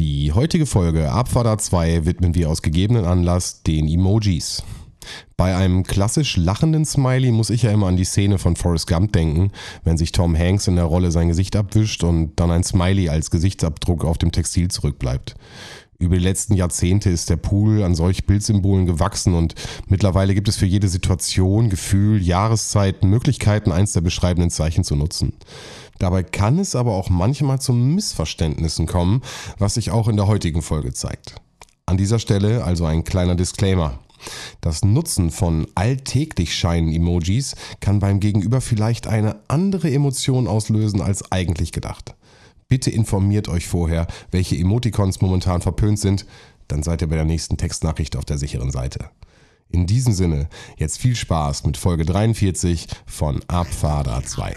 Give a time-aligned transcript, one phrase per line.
[0.00, 4.62] Die heutige Folge Abfahrt 2 widmen wir aus gegebenen Anlass den Emojis.
[5.36, 9.12] Bei einem klassisch lachenden Smiley muss ich ja immer an die Szene von Forrest Gump
[9.12, 9.52] denken,
[9.84, 13.30] wenn sich Tom Hanks in der Rolle sein Gesicht abwischt und dann ein Smiley als
[13.30, 15.34] Gesichtsabdruck auf dem Textil zurückbleibt.
[15.98, 19.54] Über die letzten Jahrzehnte ist der Pool an solch Bildsymbolen gewachsen und
[19.86, 25.34] mittlerweile gibt es für jede Situation, Gefühl, Jahreszeiten Möglichkeiten, eins der beschreibenden Zeichen zu nutzen.
[26.00, 29.20] Dabei kann es aber auch manchmal zu Missverständnissen kommen,
[29.58, 31.34] was sich auch in der heutigen Folge zeigt.
[31.84, 33.98] An dieser Stelle also ein kleiner Disclaimer.
[34.62, 41.30] Das Nutzen von alltäglich scheinen Emojis kann beim Gegenüber vielleicht eine andere Emotion auslösen als
[41.30, 42.14] eigentlich gedacht.
[42.68, 46.24] Bitte informiert euch vorher, welche Emoticons momentan verpönt sind,
[46.68, 49.10] dann seid ihr bei der nächsten Textnachricht auf der sicheren Seite.
[49.68, 54.56] In diesem Sinne, jetzt viel Spaß mit Folge 43 von Abfader 2.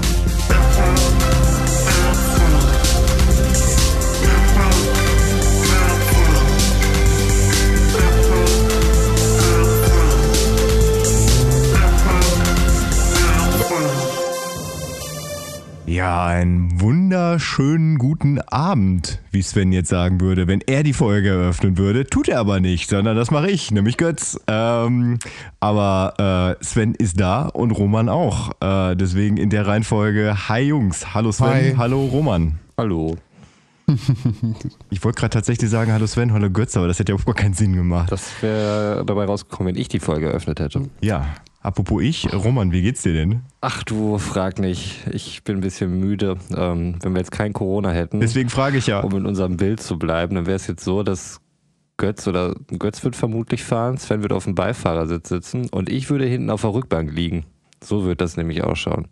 [15.91, 21.77] Ja, einen wunderschönen guten Abend, wie Sven jetzt sagen würde, wenn er die Folge eröffnen
[21.77, 22.05] würde.
[22.05, 24.39] Tut er aber nicht, sondern das mache ich, nämlich Götz.
[24.47, 25.19] Ähm,
[25.59, 28.51] aber äh, Sven ist da und Roman auch.
[28.61, 31.73] Äh, deswegen in der Reihenfolge, hi Jungs, hallo Sven, Hi.
[31.75, 32.57] hallo Roman.
[32.77, 33.17] Hallo.
[34.91, 37.35] Ich wollte gerade tatsächlich sagen, hallo Sven, hallo Götz, aber das hätte ja auch gar
[37.35, 38.09] keinen Sinn gemacht.
[38.09, 40.89] Das wäre dabei rausgekommen, wenn ich die Folge eröffnet hätte.
[41.01, 41.25] Ja,
[41.61, 43.41] apropos ich, Roman, wie geht's dir denn?
[43.61, 45.07] Ach du, frag nicht.
[45.11, 46.37] Ich bin ein bisschen müde.
[46.55, 49.01] Ähm, wenn wir jetzt kein Corona hätten, Deswegen frage ich ja.
[49.01, 51.39] um in unserem Bild zu bleiben, dann wäre es jetzt so, dass
[51.97, 56.25] Götz oder Götz wird vermutlich fahren, Sven wird auf dem Beifahrersitz sitzen und ich würde
[56.25, 57.45] hinten auf der Rückbank liegen.
[57.83, 59.07] So wird das nämlich ausschauen.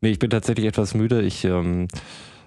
[0.00, 1.22] Nee, ich bin tatsächlich etwas müde.
[1.22, 1.88] Ich ähm,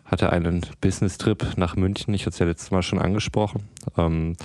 [0.06, 2.14] hatte einen Business-Trip nach München.
[2.14, 3.64] Ich hatte es ja letztes Mal schon angesprochen.
[3.98, 4.36] Ähm,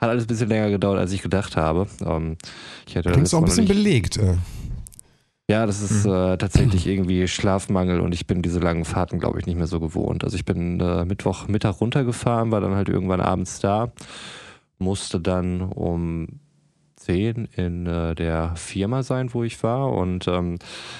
[0.00, 1.86] hat alles ein bisschen länger gedauert, als ich gedacht habe.
[2.04, 2.36] Ähm,
[2.86, 4.16] ich hätte letztes auch ein bisschen belegt.
[4.16, 4.36] äh.
[5.48, 9.46] ja, das ist äh, tatsächlich irgendwie Schlafmangel und ich bin diese langen Fahrten, glaube ich,
[9.46, 10.24] nicht mehr so gewohnt.
[10.24, 13.92] Also ich bin äh, Mittwoch Mittag runtergefahren, war dann halt irgendwann abends da,
[14.78, 16.40] musste dann um
[16.96, 20.58] 10 in äh, der Firma sein, wo ich war und ähm,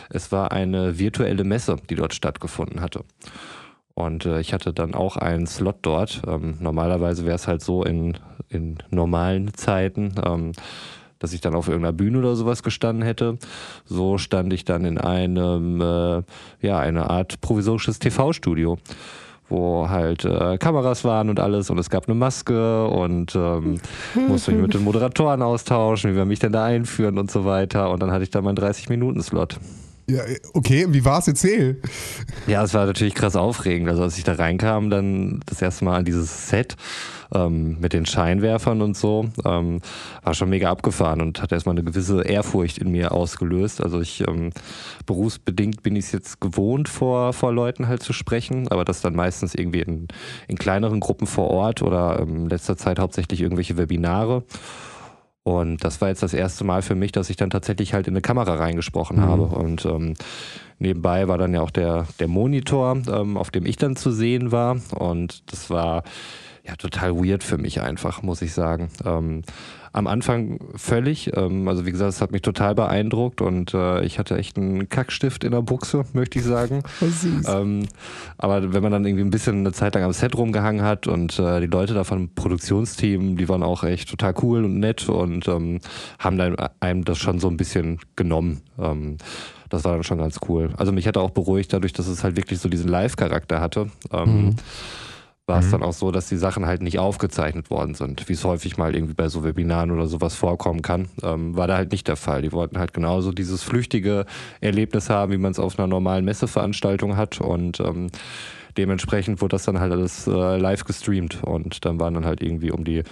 [0.08, 3.04] es war eine virtuelle Messe, die dort stattgefunden hatte.
[4.00, 6.22] Und äh, ich hatte dann auch einen Slot dort.
[6.26, 8.16] Ähm, normalerweise wäre es halt so in,
[8.48, 10.52] in normalen Zeiten, ähm,
[11.18, 13.36] dass ich dann auf irgendeiner Bühne oder sowas gestanden hätte.
[13.84, 16.22] So stand ich dann in einem, äh,
[16.66, 18.78] ja, eine Art provisorisches TV-Studio,
[19.50, 23.80] wo halt äh, Kameras waren und alles und es gab eine Maske und ähm,
[24.28, 27.90] musste mich mit den Moderatoren austauschen, wie wir mich denn da einführen und so weiter.
[27.90, 29.58] Und dann hatte ich da meinen 30-Minuten-Slot.
[30.10, 30.22] Ja,
[30.54, 31.28] okay, wie war's?
[31.28, 31.80] Erzähl.
[32.48, 33.88] Ja, es war natürlich krass aufregend.
[33.88, 36.76] Also als ich da reinkam, dann das erste Mal an dieses Set
[37.32, 39.80] ähm, mit den Scheinwerfern und so, ähm,
[40.24, 43.80] war schon mega abgefahren und hat erstmal eine gewisse Ehrfurcht in mir ausgelöst.
[43.80, 44.50] Also ich ähm,
[45.06, 49.14] berufsbedingt bin ich es jetzt gewohnt, vor, vor Leuten halt zu sprechen, aber das dann
[49.14, 50.08] meistens irgendwie in,
[50.48, 54.42] in kleineren Gruppen vor Ort oder ähm, in letzter Zeit hauptsächlich irgendwelche Webinare.
[55.50, 58.12] Und das war jetzt das erste Mal für mich, dass ich dann tatsächlich halt in
[58.14, 59.42] eine Kamera reingesprochen habe.
[59.42, 60.14] Und ähm,
[60.78, 64.52] nebenbei war dann ja auch der, der Monitor, ähm, auf dem ich dann zu sehen
[64.52, 64.76] war.
[64.94, 66.04] Und das war
[66.64, 68.90] ja total weird für mich einfach, muss ich sagen.
[69.04, 69.42] Ähm,
[69.92, 74.18] am Anfang völlig, ähm, also wie gesagt, es hat mich total beeindruckt und äh, ich
[74.18, 76.82] hatte echt einen Kackstift in der Buchse, möchte ich sagen.
[77.48, 77.86] Ähm,
[78.38, 81.38] aber wenn man dann irgendwie ein bisschen eine Zeit lang am Set rumgehangen hat und
[81.38, 85.48] äh, die Leute da vom Produktionsteam, die waren auch echt total cool und nett und
[85.48, 85.80] ähm,
[86.18, 88.62] haben dann einem das schon so ein bisschen genommen.
[88.78, 89.16] Ähm,
[89.70, 90.70] das war dann schon ganz cool.
[90.76, 93.88] Also mich hat auch beruhigt dadurch, dass es halt wirklich so diesen Live-Charakter hatte.
[94.12, 94.56] Ähm,
[95.50, 98.44] war es dann auch so, dass die Sachen halt nicht aufgezeichnet worden sind, wie es
[98.44, 101.08] häufig mal irgendwie bei so Webinaren oder sowas vorkommen kann.
[101.22, 102.42] Ähm, war da halt nicht der Fall.
[102.42, 104.26] Die wollten halt genauso dieses flüchtige
[104.60, 108.10] Erlebnis haben, wie man es auf einer normalen Messeveranstaltung hat und ähm,
[108.76, 112.70] dementsprechend wurde das dann halt alles äh, live gestreamt und dann waren dann halt irgendwie
[112.70, 113.02] um die,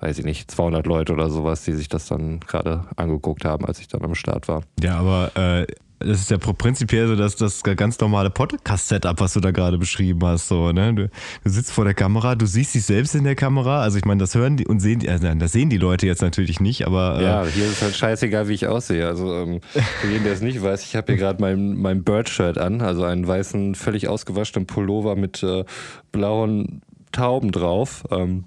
[0.00, 3.78] weiß ich nicht, 200 Leute oder sowas, die sich das dann gerade angeguckt haben, als
[3.78, 4.62] ich dann am Start war.
[4.82, 5.66] Ja, aber äh,
[6.04, 10.20] das ist ja prinzipiell so, dass das ganz normale Podcast-Setup, was du da gerade beschrieben
[10.24, 10.48] hast.
[10.48, 10.94] So, ne?
[10.94, 13.82] Du, du, sitzt vor der Kamera, du siehst dich selbst in der Kamera.
[13.82, 16.22] Also ich meine, das hören die und sehen die, also das sehen die Leute jetzt
[16.22, 17.18] natürlich nicht, aber.
[17.18, 19.06] Äh ja, hier ist halt scheißegal, wie ich aussehe.
[19.06, 22.58] Also ähm, für jeden, der es nicht weiß, ich habe hier gerade mein, mein Bird-Shirt
[22.58, 25.64] an, also einen weißen, völlig ausgewaschenen Pullover mit äh,
[26.12, 28.04] blauen Tauben drauf.
[28.10, 28.44] Ähm,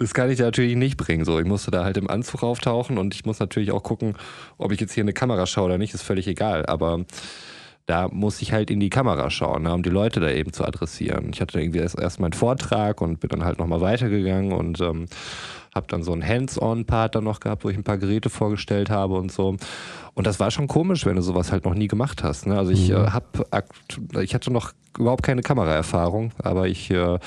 [0.00, 1.26] das kann ich natürlich nicht bringen.
[1.26, 4.14] So, ich musste da halt im Anzug auftauchen und ich muss natürlich auch gucken,
[4.56, 6.64] ob ich jetzt hier in eine Kamera schaue oder nicht, ist völlig egal.
[6.64, 7.04] Aber
[7.84, 10.64] da muss ich halt in die Kamera schauen, ne, um die Leute da eben zu
[10.64, 11.30] adressieren.
[11.34, 15.06] Ich hatte irgendwie erst, erst meinen Vortrag und bin dann halt nochmal weitergegangen und ähm,
[15.74, 19.14] habe dann so einen Hands-on-Part dann noch gehabt, wo ich ein paar Geräte vorgestellt habe
[19.14, 19.56] und so.
[20.20, 22.46] Und das war schon komisch, wenn du sowas halt noch nie gemacht hast.
[22.46, 22.58] Ne?
[22.58, 22.96] Also ich mhm.
[22.96, 23.24] äh, habe,
[24.20, 27.18] ich hatte noch überhaupt keine Kameraerfahrung, aber ich äh,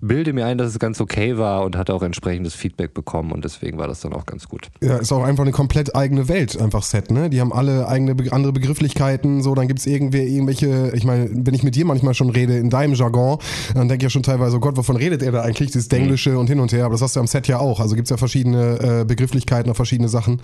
[0.00, 3.44] bilde mir ein, dass es ganz okay war und hatte auch entsprechendes Feedback bekommen und
[3.44, 4.68] deswegen war das dann auch ganz gut.
[4.82, 7.30] Ja, ist auch einfach eine komplett eigene Welt, einfach Set, ne?
[7.30, 11.54] Die haben alle eigene andere Begrifflichkeiten, so, dann gibt es irgendwer irgendwelche, ich meine, wenn
[11.54, 13.38] ich mit dir manchmal schon rede in deinem Jargon,
[13.74, 15.70] dann denke ich ja schon teilweise, oh Gott, wovon redet er da eigentlich?
[15.70, 16.38] Dieses Denglische mhm.
[16.38, 17.80] und hin und her, aber das hast du am Set ja auch.
[17.80, 20.42] Also gibt es ja verschiedene äh, Begrifflichkeiten auf verschiedene Sachen.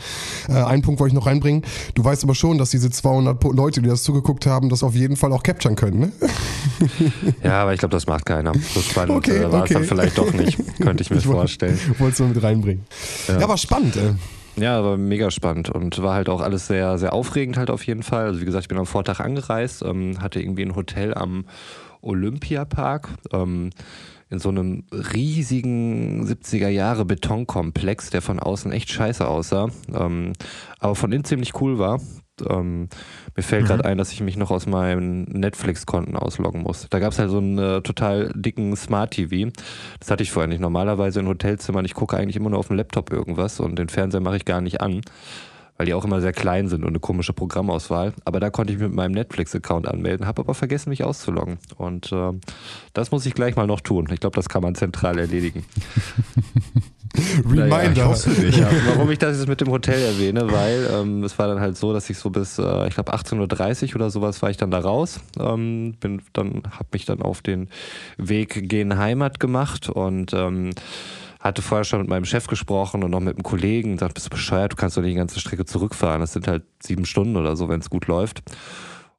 [0.49, 1.63] Äh, einen Punkt wollte ich noch reinbringen.
[1.95, 5.17] Du weißt aber schon, dass diese 200 Leute, die das zugeguckt haben, das auf jeden
[5.17, 6.13] Fall auch capturen können, ne?
[7.43, 8.53] ja, aber ich glaube, das macht keiner.
[8.55, 9.65] So spannend okay, äh, war okay.
[9.65, 10.59] es dann vielleicht doch nicht.
[10.81, 11.79] Könnte ich mir ich vorstellen.
[11.99, 12.85] Wolltest du mit reinbringen.
[13.29, 14.15] Ja, ja war spannend, ey.
[14.57, 18.03] Ja, aber mega spannend und war halt auch alles sehr, sehr aufregend halt auf jeden
[18.03, 18.27] Fall.
[18.27, 21.47] Also wie gesagt, ich bin am Vortag angereist, ähm, hatte irgendwie ein Hotel am
[22.03, 23.09] Olympiapark.
[23.33, 23.71] Ähm,
[24.33, 30.33] in so einem riesigen 70er Jahre Betonkomplex, der von außen echt scheiße aussah, ähm,
[30.79, 32.01] aber von innen ziemlich cool war.
[32.49, 32.89] Ähm,
[33.37, 33.67] mir fällt mhm.
[33.67, 36.87] gerade ein, dass ich mich noch aus meinen Netflix-Konten ausloggen muss.
[36.89, 39.53] Da gab es halt so einen äh, total dicken Smart TV.
[40.01, 40.61] Das hatte ich vorher nicht.
[40.61, 44.23] Normalerweise in Hotelzimmern, ich gucke eigentlich immer nur auf dem Laptop irgendwas und den Fernseher
[44.23, 45.03] mache ich gar nicht an
[45.77, 48.13] weil die auch immer sehr klein sind und eine komische Programmauswahl.
[48.25, 51.59] Aber da konnte ich mich mit meinem Netflix-Account anmelden, habe aber vergessen, mich auszuloggen.
[51.77, 52.33] Und äh,
[52.93, 54.09] das muss ich gleich mal noch tun.
[54.13, 55.65] Ich glaube, das kann man zentral erledigen.
[57.45, 57.67] Reminder.
[57.67, 58.15] Naja,
[58.49, 61.61] ich ja, warum ich das jetzt mit dem Hotel erwähne, weil ähm, es war dann
[61.61, 64.57] halt so, dass ich so bis, äh, ich glaube 18.30 Uhr oder sowas war ich
[64.57, 65.21] dann da raus.
[65.39, 67.69] Ähm, bin dann, habe mich dann auf den
[68.17, 70.71] Weg gehen Heimat gemacht und ähm,
[71.43, 74.27] hatte vorher schon mit meinem Chef gesprochen und noch mit einem Kollegen und sagt, bist
[74.27, 76.21] du bescheuert, du kannst doch nicht die ganze Strecke zurückfahren.
[76.21, 78.43] Das sind halt sieben Stunden oder so, wenn es gut läuft.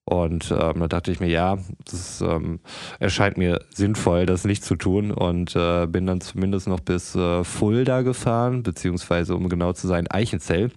[0.05, 1.57] Und ähm, da dachte ich mir, ja,
[1.89, 2.59] das ähm,
[2.99, 5.11] erscheint mir sinnvoll, das nicht zu tun.
[5.11, 10.07] Und äh, bin dann zumindest noch bis äh, Fulda gefahren, beziehungsweise um genau zu sein,
[10.07, 10.71] Eichenzell.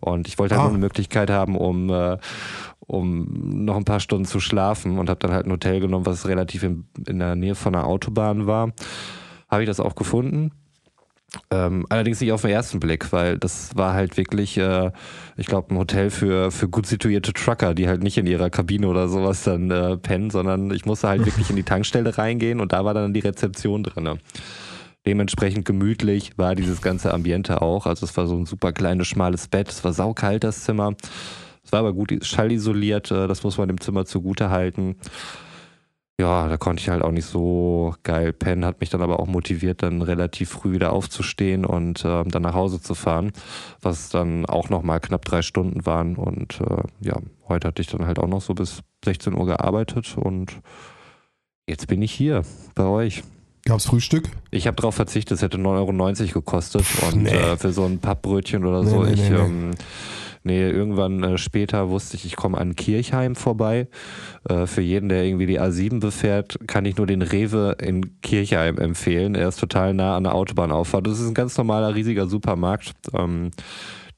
[0.00, 0.64] Und ich wollte halt ah.
[0.68, 2.16] nur eine Möglichkeit haben, um, äh,
[2.80, 6.28] um noch ein paar Stunden zu schlafen und habe dann halt ein Hotel genommen, was
[6.28, 8.72] relativ in, in der Nähe von einer Autobahn war.
[9.50, 10.50] Habe ich das auch gefunden
[11.50, 14.90] ähm, allerdings nicht auf den ersten Blick, weil das war halt wirklich, äh,
[15.36, 18.88] ich glaube, ein Hotel für, für gut situierte Trucker, die halt nicht in ihrer Kabine
[18.88, 22.72] oder sowas dann äh, pennen, sondern ich musste halt wirklich in die Tankstelle reingehen und
[22.72, 24.18] da war dann die Rezeption drin.
[25.06, 27.86] Dementsprechend gemütlich war dieses ganze Ambiente auch.
[27.86, 30.94] Also es war so ein super kleines, schmales Bett, es war saukalt das Zimmer.
[31.62, 34.96] Es war aber gut schallisoliert, äh, das muss man dem Zimmer zugute halten
[36.20, 39.28] ja, da konnte ich halt auch nicht so geil pennen, hat mich dann aber auch
[39.28, 43.30] motiviert, dann relativ früh wieder aufzustehen und äh, dann nach Hause zu fahren,
[43.80, 46.16] was dann auch nochmal knapp drei Stunden waren.
[46.16, 47.18] Und äh, ja,
[47.48, 50.60] heute hatte ich dann halt auch noch so bis 16 Uhr gearbeitet und
[51.68, 52.42] jetzt bin ich hier
[52.74, 53.22] bei euch.
[53.64, 54.28] Gab's Frühstück?
[54.50, 57.30] Ich habe darauf verzichtet, es hätte 9,90 Euro gekostet und nee.
[57.30, 59.70] äh, für so ein Pappbrötchen oder nee, so, nee, ich ähm,
[60.48, 63.86] Nee, irgendwann äh, später wusste ich, ich komme an Kirchheim vorbei.
[64.48, 68.78] Äh, für jeden, der irgendwie die A7 befährt, kann ich nur den Rewe in Kirchheim
[68.78, 69.34] empfehlen.
[69.34, 71.06] Er ist total nah an der Autobahnauffahrt.
[71.06, 73.50] Das ist ein ganz normaler, riesiger Supermarkt, ähm,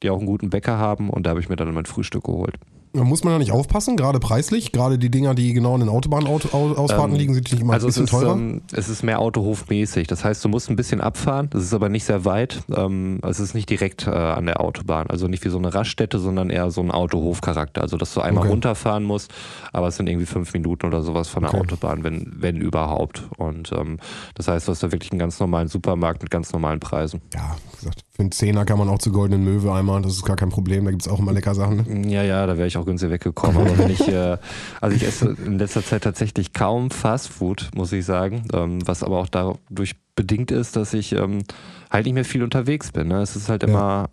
[0.01, 2.55] die auch einen guten Bäcker haben und da habe ich mir dann mein Frühstück geholt.
[2.93, 4.73] Muss man da nicht aufpassen, gerade preislich?
[4.73, 7.89] Gerade die Dinger, die genau in den Autobahnausfahrten ähm, liegen, sind nicht immer also ein
[7.89, 8.33] bisschen es ist, teurer?
[8.33, 10.07] Ähm, es ist mehr Autohofmäßig.
[10.07, 11.49] Das heißt, du musst ein bisschen abfahren.
[11.51, 12.63] Das ist aber nicht sehr weit.
[12.75, 15.07] Ähm, es ist nicht direkt äh, an der Autobahn.
[15.07, 17.81] Also nicht wie so eine Raststätte, sondern eher so ein Autohofcharakter.
[17.81, 18.51] Also, dass du einmal okay.
[18.51, 19.31] runterfahren musst,
[19.71, 21.61] aber es sind irgendwie fünf Minuten oder sowas von der okay.
[21.61, 23.23] Autobahn, wenn, wenn überhaupt.
[23.37, 23.99] Und ähm,
[24.35, 27.21] das heißt, du hast da wirklich einen ganz normalen Supermarkt mit ganz normalen Preisen.
[27.33, 30.01] Ja, wie gesagt, für einen Zehner kann man auch zu Goldenen Möwe einmal.
[30.01, 30.83] Das ist gar kein Problem.
[30.83, 31.77] Da gibt es auch immer lecker Sachen.
[31.87, 32.11] Ne?
[32.11, 33.57] Ja, ja, da wäre ich auch günstig weggekommen.
[33.57, 34.37] Aber wenn ich, äh,
[34.81, 39.03] also ich esse in letzter Zeit tatsächlich kaum Fast Food, muss ich sagen, ähm, was
[39.03, 41.43] aber auch dadurch bedingt ist, dass ich ähm,
[41.89, 43.07] halt nicht mehr viel unterwegs bin.
[43.07, 43.21] Ne?
[43.21, 44.09] Es ist halt immer ja.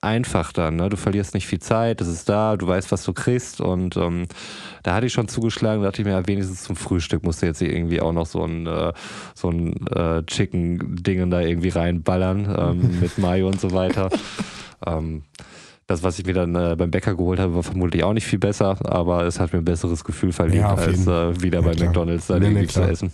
[0.00, 0.76] Einfach dann.
[0.76, 0.88] Ne?
[0.88, 4.26] Du verlierst nicht viel Zeit, es ist da, du weißt, was du kriegst und ähm,
[4.82, 7.46] da hatte ich schon zugeschlagen, da dachte ich mir, ja, wenigstens zum Frühstück musst du
[7.46, 8.92] jetzt irgendwie auch noch so ein, äh,
[9.34, 14.10] so ein äh, Chicken-Ding da irgendwie reinballern ähm, mit Mayo und so weiter.
[14.86, 15.22] ähm,
[15.90, 18.38] Das, was ich mir dann äh, beim Bäcker geholt habe, war vermutlich auch nicht viel
[18.38, 21.72] besser, aber es hat mir ein besseres Gefühl verliehen, Ja, als äh, wieder Ja, bei
[21.74, 21.88] klar.
[21.88, 23.10] McDonalds dann Nee, nee, zu essen.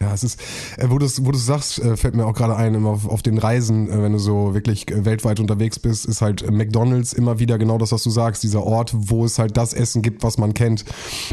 [0.00, 0.38] Ja, es ist,
[0.76, 3.08] äh, wo du es wo du's sagst, äh, fällt mir auch gerade ein, immer auf,
[3.08, 7.14] auf den Reisen, äh, wenn du so wirklich äh, weltweit unterwegs bist, ist halt McDonalds
[7.14, 10.22] immer wieder genau das, was du sagst, dieser Ort, wo es halt das Essen gibt,
[10.22, 10.84] was man kennt.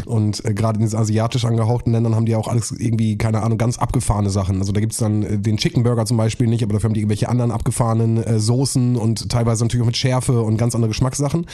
[0.05, 3.77] Und gerade in diesen asiatisch angehauchten Ländern haben die auch alles irgendwie, keine Ahnung, ganz
[3.77, 4.59] abgefahrene Sachen.
[4.59, 7.01] Also da gibt's dann äh, den Chicken Burger zum Beispiel nicht, aber dafür haben die
[7.01, 11.45] irgendwelche anderen abgefahrenen Soßen und teilweise natürlich auch mit Schärfe und ganz andere Geschmackssachen.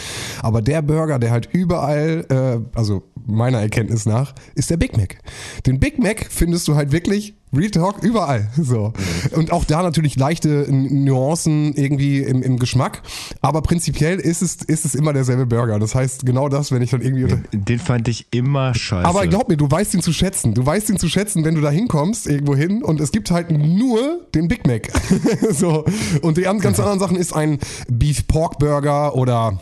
[0.42, 5.18] Aber der Burger, der halt überall, äh, also meiner Erkenntnis nach, ist der Big Mac.
[5.66, 8.50] Den Big Mac findest du halt wirklich Real Talk überall.
[8.60, 8.94] So.
[9.36, 13.02] Und auch da natürlich leichte Nuancen irgendwie im, im Geschmack.
[13.42, 15.80] Aber prinzipiell ist es, ist es immer derselbe Burger.
[15.80, 19.08] Das heißt, genau das, wenn ich dann irgendwie Den fand ich immer scheiße.
[19.08, 20.54] aber glaub mir, du weißt ihn zu schätzen.
[20.54, 23.52] Du weißt ihn zu schätzen, wenn du da hinkommst, irgendwo hin und es gibt halt
[23.52, 24.90] nur den Big Mac.
[25.52, 25.86] so.
[26.22, 29.60] Und die an- ganz anderen Sachen ist ein Beef Pork Burger oder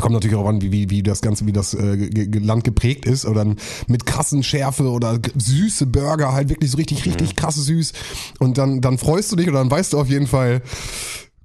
[0.00, 1.96] Kommt natürlich auch an, wie, wie, wie das Ganze, wie das äh,
[2.40, 3.24] Land geprägt ist.
[3.26, 7.92] Oder dann mit krassen Schärfe oder süße Burger, halt wirklich so richtig, richtig krass süß.
[8.38, 10.62] Und dann, dann freust du dich oder dann weißt du auf jeden Fall,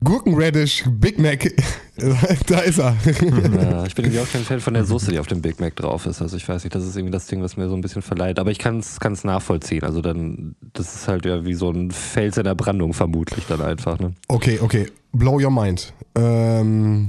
[0.01, 1.53] Gurkenradish, Big Mac,
[2.47, 2.95] da ist er.
[3.05, 5.75] Ja, ich bin irgendwie auch kein Fan von der Soße, die auf dem Big Mac
[5.75, 6.21] drauf ist.
[6.21, 8.39] Also ich weiß nicht, das ist irgendwie das Ding, was mir so ein bisschen verleiht.
[8.39, 9.83] Aber ich kann es nachvollziehen.
[9.83, 13.61] Also dann, das ist halt ja wie so ein Fels in der Brandung vermutlich dann
[13.61, 13.99] einfach.
[13.99, 14.13] Ne?
[14.29, 14.87] Okay, okay.
[15.11, 15.91] Blow your mind.
[16.15, 17.07] Ähm,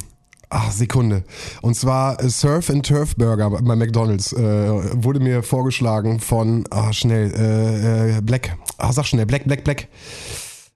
[0.50, 1.24] ach, Sekunde.
[1.62, 6.92] Und zwar äh, Surf and Turf Burger bei McDonalds äh, wurde mir vorgeschlagen von, ah,
[6.92, 8.56] schnell, äh, äh, Black.
[8.76, 9.88] Ah, sag schnell, Black, Black, Black.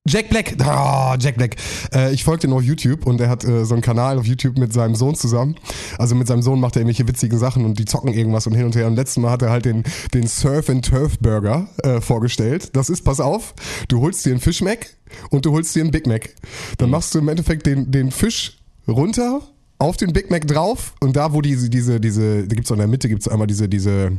[0.06, 1.56] Jack Black, ah, Jack Black.
[1.94, 4.58] Äh, ich folge dem auf YouTube und er hat äh, so einen Kanal auf YouTube
[4.58, 5.56] mit seinem Sohn zusammen.
[5.96, 8.66] Also mit seinem Sohn macht er irgendwelche witzigen Sachen und die zocken irgendwas und hin
[8.66, 8.86] und her.
[8.86, 12.76] Und letztes Mal hat er halt den, den Surf and Turf Burger äh, vorgestellt.
[12.76, 13.54] Das ist, pass auf,
[13.88, 14.88] du holst dir einen Fish Mac
[15.30, 16.34] und du holst dir einen Big Mac.
[16.76, 19.40] Dann machst du im Endeffekt den, den Fisch runter
[19.84, 22.80] auf den Big Mac drauf und da, wo diese, diese, diese, da gibt's auch in
[22.80, 24.12] der Mitte, gibt's einmal diese, diese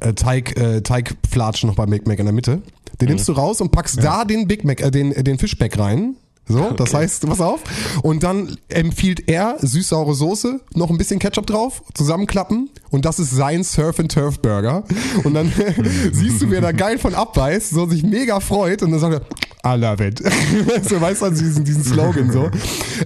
[0.00, 2.62] äh, Teig, äh, Teigflatschen noch beim Big Mac in der Mitte.
[3.00, 5.76] Den nimmst du raus und packst da den Big Mac, äh, den, äh, den Fischback
[5.78, 6.14] rein.
[6.48, 7.60] So, das heißt, pass auf.
[8.02, 13.30] Und dann empfiehlt er süß-saure Soße, noch ein bisschen Ketchup drauf, zusammenklappen und das ist
[13.30, 14.84] sein Surf and Turf Burger.
[15.24, 15.52] Und dann
[16.12, 19.22] siehst du, wer da geil von abbeißt, so sich mega freut und dann sagt er,
[19.64, 20.18] I love it.
[20.88, 22.50] so weißt du, also diesen, diesen Slogan so.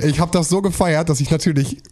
[0.03, 1.83] Ich habe das so gefeiert, dass ich natürlich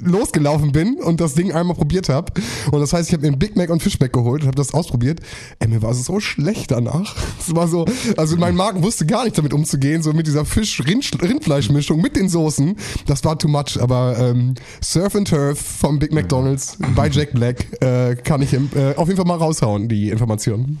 [0.00, 2.32] losgelaufen bin und das Ding einmal probiert habe.
[2.70, 4.74] Und das heißt, ich habe mir einen Big Mac und Fischback geholt und habe das
[4.74, 5.20] ausprobiert.
[5.58, 7.16] Ey, mir war es so schlecht danach.
[7.38, 7.84] Es war so,
[8.16, 12.76] also mein Magen wusste gar nicht damit umzugehen, so mit dieser Fisch-Rindfleischmischung mit den Soßen.
[13.06, 17.66] Das war too much, aber ähm, Surf and Turf vom Big McDonalds bei Jack Black
[17.82, 18.58] äh, kann ich äh,
[18.96, 20.78] auf jeden Fall mal raushauen, die Informationen.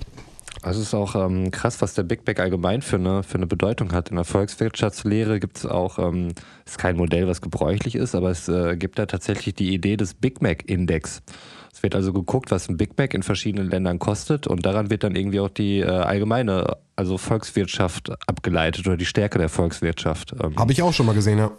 [0.62, 3.48] Also es ist auch ähm, krass, was der Big Mac allgemein für eine, für eine
[3.48, 4.10] Bedeutung hat.
[4.10, 6.28] In der Volkswirtschaftslehre gibt es auch, ähm,
[6.64, 10.14] ist kein Modell, was gebräuchlich ist, aber es äh, gibt da tatsächlich die Idee des
[10.14, 11.22] Big Mac-Index.
[11.72, 15.02] Es wird also geguckt, was ein Big Mac in verschiedenen Ländern kostet und daran wird
[15.02, 20.32] dann irgendwie auch die äh, allgemeine, also Volkswirtschaft abgeleitet oder die Stärke der Volkswirtschaft.
[20.40, 21.50] Ähm, Habe ich auch schon mal gesehen, ja.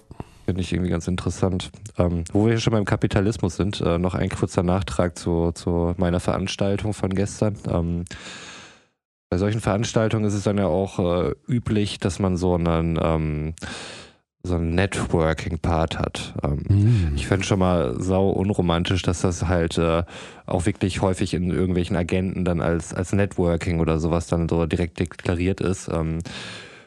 [0.45, 1.71] Finde ich irgendwie ganz interessant.
[1.97, 5.93] Ähm, wo wir hier schon beim Kapitalismus sind, äh, noch ein kurzer Nachtrag zu, zu
[5.97, 7.57] meiner Veranstaltung von gestern.
[7.69, 8.05] Ähm,
[9.33, 13.55] bei solchen Veranstaltungen ist es dann ja auch äh, üblich, dass man so einen, ähm,
[14.43, 16.35] so einen Networking-Part hat.
[16.43, 16.59] Ähm,
[17.15, 20.03] Ich fände schon mal sau unromantisch, dass das halt äh,
[20.45, 24.99] auch wirklich häufig in irgendwelchen Agenten dann als, als Networking oder sowas dann so direkt
[24.99, 25.87] deklariert ist.
[25.91, 26.19] Ähm,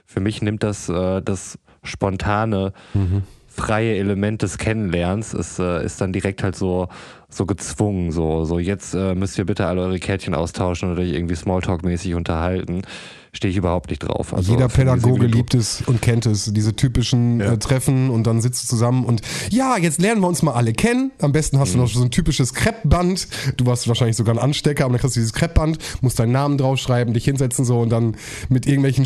[0.04, 2.72] für mich nimmt das äh, das spontane,
[3.56, 6.88] freie Element des Kennenlernens ist, äh, ist dann direkt halt so,
[7.28, 8.12] so gezwungen.
[8.12, 12.14] So, so jetzt äh, müsst ihr bitte alle eure Kärtchen austauschen oder euch irgendwie Smalltalk-mäßig
[12.14, 12.82] unterhalten.
[13.32, 14.32] Stehe ich überhaupt nicht drauf.
[14.32, 18.64] Also Jeder Pädagoge liebt es und kennt es, diese typischen äh, Treffen und dann sitzt
[18.64, 19.20] du zusammen und
[19.50, 21.10] ja, jetzt lernen wir uns mal alle kennen.
[21.20, 23.28] Am besten hast du noch so ein typisches Kreppband.
[23.58, 26.56] Du warst wahrscheinlich sogar ein Anstecker, aber dann kriegst du dieses Kreppband, musst deinen Namen
[26.56, 28.16] draufschreiben, dich hinsetzen so und dann
[28.48, 29.04] mit irgendwelchen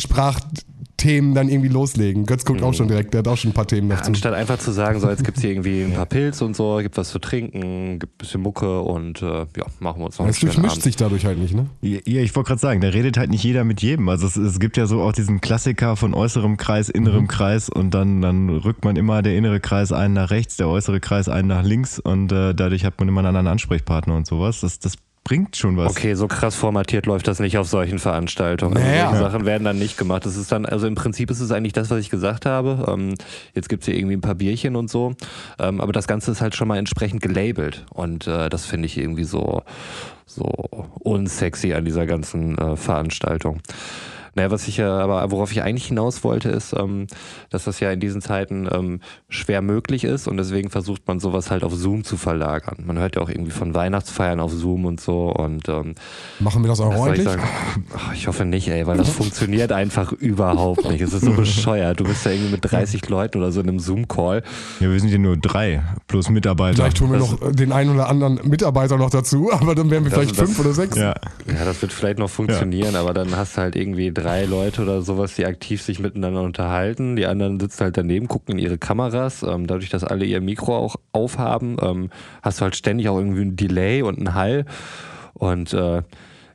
[1.01, 2.27] Sprachthemen dann irgendwie loslegen.
[2.27, 4.09] Götz guckt auch schon direkt, der hat auch schon ein paar Themen dazu.
[4.09, 6.97] Anstatt einfach zu sagen, so jetzt gibt's hier irgendwie ein paar Pilze und so, gibt
[6.97, 10.39] was zu trinken, gibt ein bisschen Mucke und äh, ja, machen wir uns noch Es
[10.39, 10.83] schönen durchmischt Abend.
[10.85, 11.67] sich dadurch halt nicht, ne?
[11.81, 14.09] Ja, ja, ich wollte gerade sagen, da redet halt nicht jeder mit jedem.
[14.09, 17.95] Also es, es gibt ja so auch diesen Klassiker von äußerem Kreis, innerem Kreis und
[17.95, 21.49] dann, dann rückt man immer der innere Kreis einen nach rechts, der äußere Kreis einen
[21.49, 24.61] nach links und äh, dadurch hat man immer einen anderen Ansprechpartner und sowas.
[24.61, 25.91] Das, das bringt schon was.
[25.91, 28.77] Okay, so krass formatiert läuft das nicht auf solchen Veranstaltungen.
[28.77, 29.09] Also Naja.
[29.11, 30.27] solche Sachen werden dann nicht gemacht.
[30.27, 32.87] Das ist dann, also im Prinzip ist es eigentlich das, was ich gesagt habe.
[32.89, 33.15] Ähm,
[33.55, 35.15] jetzt gibt's hier irgendwie ein paar Bierchen und so.
[35.59, 37.87] Ähm, aber das Ganze ist halt schon mal entsprechend gelabelt.
[37.93, 39.63] Und äh, das finde ich irgendwie so,
[40.27, 40.45] so
[41.01, 43.61] unsexy an dieser ganzen äh, Veranstaltung.
[44.35, 47.07] Naja, was ich ja, aber worauf ich eigentlich hinaus wollte, ist, ähm,
[47.51, 51.51] dass das ja in diesen Zeiten ähm, schwer möglich ist und deswegen versucht man sowas
[51.51, 52.85] halt auf Zoom zu verlagern.
[52.87, 55.95] Man hört ja auch irgendwie von Weihnachtsfeiern auf Zoom und so und ähm,
[56.39, 57.29] Machen wir das auch ich ordentlich?
[57.97, 61.01] Ach, ich hoffe nicht, ey, weil das funktioniert einfach überhaupt nicht.
[61.01, 62.01] Es ist so bescheuert.
[62.01, 64.43] Du bist ja irgendwie mit 30 Leuten oder so in einem Zoom-Call.
[64.81, 66.77] Ja, wir sind hier nur drei plus Mitarbeiter.
[66.83, 70.05] Vielleicht tun wir Das- noch den einen oder anderen Mitarbeiter noch dazu, aber dann wären
[70.05, 70.97] wir Das- vielleicht das- fünf oder sechs.
[70.97, 71.15] Ja.
[71.47, 75.03] Ja, das wird vielleicht noch funktionieren, aber dann hast du halt irgendwie drei Leute oder
[75.03, 77.17] sowas, die aktiv sich miteinander unterhalten.
[77.17, 79.43] Die anderen sitzen halt daneben, gucken in ihre Kameras.
[79.43, 82.11] Ähm, dadurch, dass alle ihr Mikro auch aufhaben, ähm,
[82.43, 84.65] hast du halt ständig auch irgendwie ein Delay und einen Hall.
[85.35, 86.03] Und äh,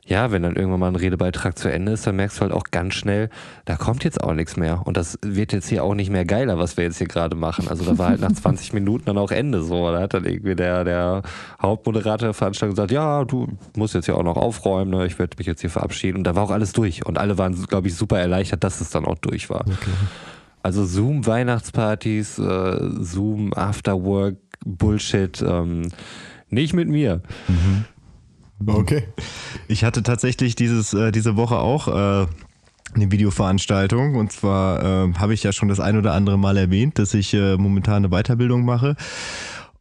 [0.06, 2.64] ja, wenn dann irgendwann mal ein Redebeitrag zu Ende ist, dann merkst du halt auch
[2.70, 3.28] ganz schnell,
[3.64, 4.82] da kommt jetzt auch nichts mehr.
[4.84, 7.66] Und das wird jetzt hier auch nicht mehr geiler, was wir jetzt hier gerade machen.
[7.68, 9.90] Also da war halt nach 20 Minuten dann auch Ende so.
[9.90, 11.22] Da hat dann irgendwie der, der
[11.60, 15.06] Hauptmoderator der Veranstaltung gesagt, ja, du musst jetzt ja auch noch aufräumen, ne?
[15.06, 16.18] ich werde mich jetzt hier verabschieden.
[16.18, 17.04] Und da war auch alles durch.
[17.04, 19.64] Und alle waren, glaube ich, super erleichtert, dass es dann auch durch war.
[20.62, 25.88] Also Zoom Weihnachtspartys, äh, Zoom Afterwork Bullshit, ähm,
[26.48, 27.22] nicht mit mir.
[28.64, 29.04] Okay.
[29.68, 32.26] Ich hatte tatsächlich dieses, äh, diese Woche auch äh,
[32.94, 34.14] eine Videoveranstaltung.
[34.16, 37.34] Und zwar äh, habe ich ja schon das ein oder andere Mal erwähnt, dass ich
[37.34, 38.96] äh, momentan eine Weiterbildung mache.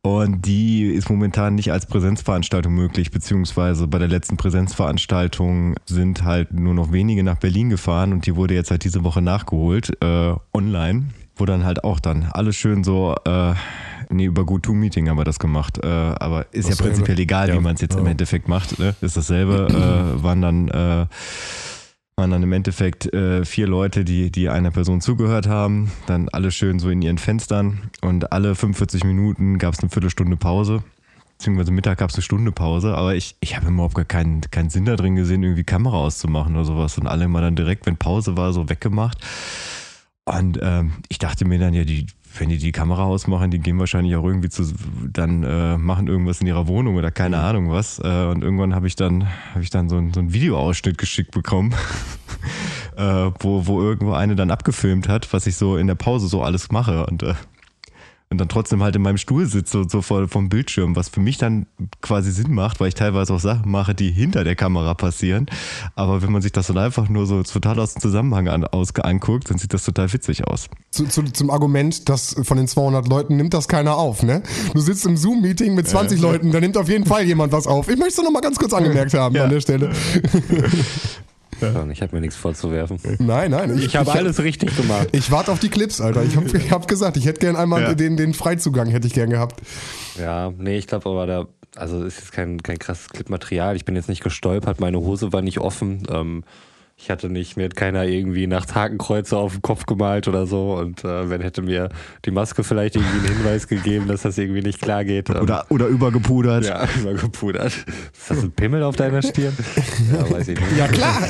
[0.01, 6.53] Und die ist momentan nicht als Präsenzveranstaltung möglich, beziehungsweise bei der letzten Präsenzveranstaltung sind halt
[6.53, 10.35] nur noch wenige nach Berlin gefahren und die wurde jetzt halt diese Woche nachgeholt, äh,
[10.53, 11.05] online,
[11.37, 13.55] wo dann halt auch dann alles schön so, äh,
[14.09, 16.83] nee, über GoToMeeting haben wir das gemacht, äh, aber ist ja Dasselbe.
[16.83, 17.61] prinzipiell egal, wie Ja.
[17.61, 18.11] man es jetzt im Ja.
[18.11, 18.95] Endeffekt macht, ne?
[19.01, 19.73] ist dasselbe, äh,
[20.23, 21.05] waren dann, äh,
[22.17, 26.51] waren dann im Endeffekt äh, vier Leute, die, die einer Person zugehört haben, dann alle
[26.51, 30.81] schön so in ihren Fenstern und alle 45 Minuten gab es eine Viertelstunde Pause.
[31.37, 34.69] Beziehungsweise Mittag gab es eine Stunde Pause, aber ich, ich habe überhaupt gar keinen, keinen
[34.69, 36.97] Sinn da drin gesehen, irgendwie Kamera auszumachen oder sowas.
[36.97, 39.17] Und alle mal dann direkt, wenn Pause war, so weggemacht.
[40.23, 42.07] Und ähm, ich dachte mir dann, ja, die,
[42.39, 44.63] wenn die die Kamera ausmachen, die gehen wahrscheinlich auch irgendwie zu,
[45.11, 47.99] dann äh, machen irgendwas in ihrer Wohnung oder keine Ahnung was.
[47.99, 51.31] Äh, und irgendwann habe ich dann, habe ich dann so, ein, so einen Videoausschnitt geschickt
[51.31, 51.73] bekommen,
[52.97, 56.43] äh, wo, wo irgendwo eine dann abgefilmt hat, was ich so in der Pause so
[56.43, 57.05] alles mache.
[57.05, 57.35] Und äh,
[58.29, 61.19] und dann trotzdem halt in meinem Stuhl sitze, so, so vor, vom Bildschirm, was für
[61.19, 61.67] mich dann
[62.01, 65.45] quasi Sinn macht, weil ich teilweise auch Sachen mache, die hinter der Kamera passieren.
[65.95, 68.93] Aber wenn man sich das dann einfach nur so total aus dem Zusammenhang an, aus,
[68.95, 70.69] anguckt, dann sieht das total witzig aus.
[70.91, 74.41] Zu, zu, zum Argument, dass von den 200 Leuten nimmt das keiner auf, ne?
[74.73, 77.89] Du sitzt im Zoom-Meeting mit 20 Leuten, da nimmt auf jeden Fall jemand was auf.
[77.89, 79.43] Ich möchte es noch mal ganz kurz angemerkt haben Ja.
[79.43, 79.91] an der Stelle.
[81.61, 82.99] Ja, Ich habe mir nichts vorzuwerfen.
[83.19, 83.77] Nein, nein.
[83.77, 85.07] Ich habe alles richtig gemacht.
[85.13, 86.23] Ich warte auf die Clips, Alter.
[86.23, 87.93] Ich habe ich hab gesagt, ich hätte gern einmal Ja.
[87.93, 89.61] den, den Freizugang, hätte ich gern gehabt.
[90.19, 93.75] Ja, nee, ich glaube aber da, also ist jetzt kein, kein krasses Clipmaterial.
[93.75, 96.03] Ich bin jetzt nicht gestolpert, meine Hose war nicht offen.
[96.09, 96.43] Ähm,
[96.97, 100.75] ich hatte nicht, mir hat keiner irgendwie nachts Hakenkreuze auf den Kopf gemalt oder so.
[100.75, 101.89] Und äh, wenn hätte mir
[102.23, 105.29] die Maske vielleicht irgendwie einen Hinweis gegeben, dass das irgendwie nicht klar geht.
[105.29, 106.65] Ähm, Oder, oder übergepudert.
[106.65, 107.73] ja, übergepudert.
[108.13, 109.53] Ist das ein Pimmel auf deiner Stirn?
[110.13, 110.77] Ja, weiß ich nicht.
[110.77, 111.21] Ja, klar.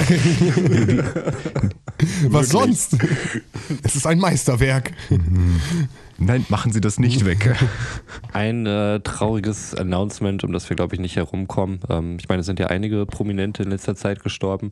[2.27, 2.97] Was sonst?
[3.83, 4.91] Es ist ein Meisterwerk.
[6.17, 7.55] Nein, machen Sie das nicht weg.
[8.33, 11.79] Ein äh, trauriges Announcement, um das wir, glaube ich, nicht herumkommen.
[11.89, 14.71] Ähm, ich meine, es sind ja einige Prominente in letzter Zeit gestorben.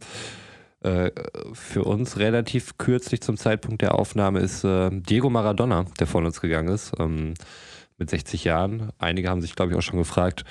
[0.84, 1.12] Äh,
[1.54, 6.42] für uns relativ kürzlich zum Zeitpunkt der Aufnahme ist äh, Diego Maradona, der von uns
[6.42, 7.36] gegangen ist, ähm,
[7.98, 8.92] mit 60 Jahren.
[8.98, 10.44] Einige haben sich, glaube ich, auch schon gefragt,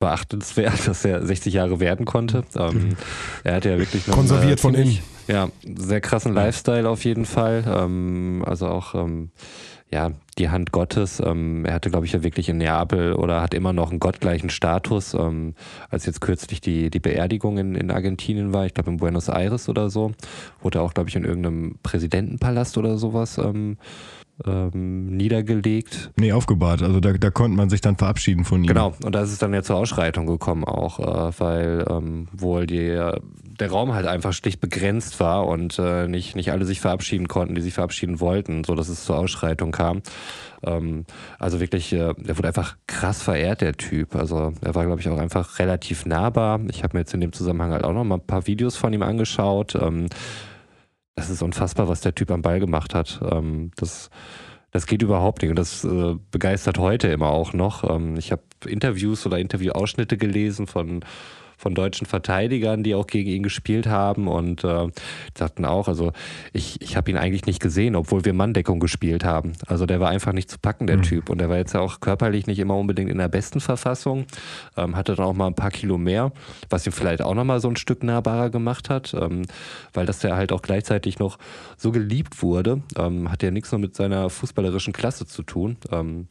[0.00, 2.44] beachtenswert, dass er 60 Jahre werden konnte.
[2.56, 2.96] Ähm,
[3.44, 4.98] er hatte ja wirklich noch Konserviert von innen.
[5.26, 7.64] Ja, sehr krassen Lifestyle auf jeden Fall.
[7.66, 9.30] Ähm, also auch ähm,
[9.90, 11.20] ja, die Hand Gottes.
[11.24, 14.50] Ähm, er hatte, glaube ich, ja wirklich in Neapel oder hat immer noch einen gottgleichen
[14.50, 15.54] Status, ähm,
[15.88, 19.68] als jetzt kürzlich die, die Beerdigung in, in Argentinien war, ich glaube in Buenos Aires
[19.68, 20.12] oder so,
[20.62, 23.76] wurde er auch, glaube ich, in irgendeinem Präsidentenpalast oder sowas ähm,
[24.44, 26.10] ähm, niedergelegt.
[26.16, 26.82] Nee, aufgebahrt.
[26.82, 28.66] Also da, da konnte man sich dann verabschieden von ihm.
[28.66, 32.66] Genau, und da ist es dann ja zur Ausschreitung gekommen auch, äh, weil ähm, wohl
[32.66, 32.98] die,
[33.58, 37.54] der Raum halt einfach schlicht begrenzt war und äh, nicht, nicht alle sich verabschieden konnten,
[37.54, 40.02] die sich verabschieden wollten, so dass es zur Ausschreitung kam.
[40.64, 41.04] Ähm,
[41.38, 44.16] also wirklich, äh, der wurde einfach krass verehrt, der Typ.
[44.16, 46.60] Also er war, glaube ich, auch einfach relativ nahbar.
[46.68, 48.92] Ich habe mir jetzt in dem Zusammenhang halt auch noch mal ein paar Videos von
[48.92, 49.74] ihm angeschaut.
[49.76, 50.08] Ähm,
[51.14, 53.20] das ist unfassbar, was der Typ am Ball gemacht hat.
[53.30, 54.10] Ähm, das,
[54.72, 57.88] das geht überhaupt nicht und das äh, begeistert heute immer auch noch.
[57.88, 61.04] Ähm, ich habe Interviews oder Interviewausschnitte gelesen von,
[61.64, 64.88] von deutschen Verteidigern, die auch gegen ihn gespielt haben und äh,
[65.34, 66.12] sagten auch, also
[66.52, 69.52] ich, ich habe ihn eigentlich nicht gesehen, obwohl wir Manndeckung gespielt haben.
[69.66, 71.02] Also der war einfach nicht zu packen, der mhm.
[71.04, 71.30] Typ.
[71.30, 74.26] Und der war jetzt ja auch körperlich nicht immer unbedingt in der besten Verfassung,
[74.76, 76.32] ähm, hatte dann auch mal ein paar Kilo mehr,
[76.68, 79.46] was ihn vielleicht auch nochmal so ein Stück nahbarer gemacht hat, ähm,
[79.94, 81.38] weil das ja halt auch gleichzeitig noch
[81.78, 86.26] so geliebt wurde, ähm, hat ja nichts nur mit seiner fußballerischen Klasse zu tun, ähm,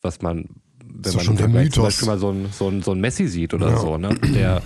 [0.00, 0.46] was man
[0.92, 1.74] wenn man schon der Mythos.
[1.74, 3.76] zum Beispiel mal so ein, so ein, so ein Messi sieht oder ja.
[3.78, 4.14] so, ne?
[4.34, 4.62] der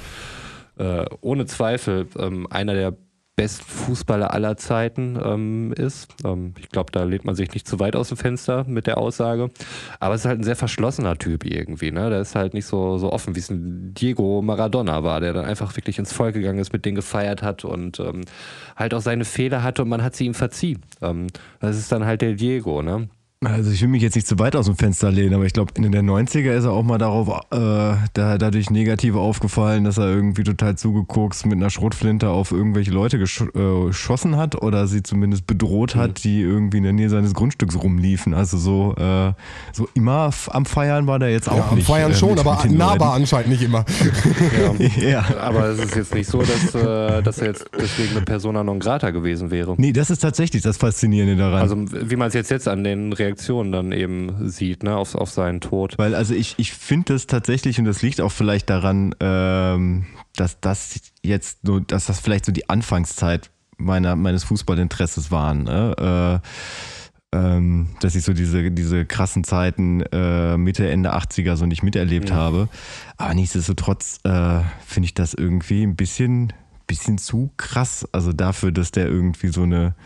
[0.79, 2.95] äh, ohne Zweifel ähm, einer der
[3.37, 6.09] besten Fußballer aller Zeiten ähm, ist.
[6.25, 8.99] Ähm, ich glaube, da lehnt man sich nicht zu weit aus dem Fenster mit der
[8.99, 9.51] Aussage.
[9.99, 11.91] Aber es ist halt ein sehr verschlossener Typ irgendwie.
[11.91, 12.11] Ne?
[12.11, 15.45] Der ist halt nicht so, so offen, wie es ein Diego Maradona war, der dann
[15.45, 18.23] einfach wirklich ins Volk gegangen ist, mit denen gefeiert hat und ähm,
[18.77, 20.83] halt auch seine Fehler hatte und man hat sie ihm verziehen.
[21.03, 21.27] Ähm,
[21.59, 22.83] das ist dann halt der Diego.
[22.83, 23.09] Ne?
[23.47, 25.73] Also ich will mich jetzt nicht zu weit aus dem Fenster lehnen, aber ich glaube,
[25.77, 30.09] in den 90er ist er auch mal darauf äh, da, dadurch negativ aufgefallen, dass er
[30.09, 35.03] irgendwie total zugeguckt mit einer Schrotflinte auf irgendwelche Leute gesch äh, geschossen hat oder sie
[35.03, 36.15] zumindest bedroht hat, mhm.
[36.23, 38.35] die irgendwie in der Nähe seines Grundstücks rumliefen.
[38.35, 39.33] Also so, äh,
[39.73, 41.89] so immer am Feiern war der jetzt auch ja, nicht.
[41.89, 43.23] Am Feiern äh, schon, aber nahbar Leuten.
[43.23, 43.85] anscheinend nicht immer.
[45.01, 45.09] Ja.
[45.09, 45.25] ja.
[45.41, 48.81] Aber es ist jetzt nicht so, dass, äh, dass er jetzt deswegen eine Persona non
[48.81, 49.75] grata gewesen wäre.
[49.77, 51.61] Nee, das ist tatsächlich das Faszinierende daran.
[51.61, 55.15] Also wie man es jetzt, jetzt an den Reaktionen Reaktion dann eben sieht, ne, auf,
[55.15, 55.99] auf seinen Tod.
[55.99, 60.61] Weil also ich, ich finde das tatsächlich, und das liegt auch vielleicht daran, ähm, dass
[60.61, 65.65] das jetzt so, dass das vielleicht so die Anfangszeit meiner, meines Fußballinteresses waren.
[65.65, 66.41] Ne?
[67.33, 71.83] Äh, ähm, dass ich so diese, diese krassen Zeiten äh, Mitte, Ende 80er so nicht
[71.83, 72.37] miterlebt ja.
[72.37, 72.69] habe.
[73.17, 76.53] Aber nichtsdestotrotz äh, finde ich das irgendwie ein bisschen,
[76.87, 78.09] bisschen zu krass.
[78.13, 79.97] Also dafür, dass der irgendwie so eine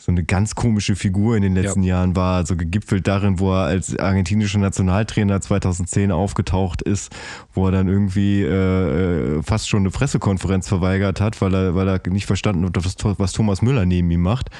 [0.00, 1.96] so eine ganz komische Figur in den letzten ja.
[1.96, 7.12] Jahren war, so gegipfelt darin, wo er als argentinischer Nationaltrainer 2010 aufgetaucht ist,
[7.52, 12.00] wo er dann irgendwie äh, fast schon eine Pressekonferenz verweigert hat, weil er, weil er
[12.10, 14.50] nicht verstanden hat, was, was Thomas Müller neben ihm macht.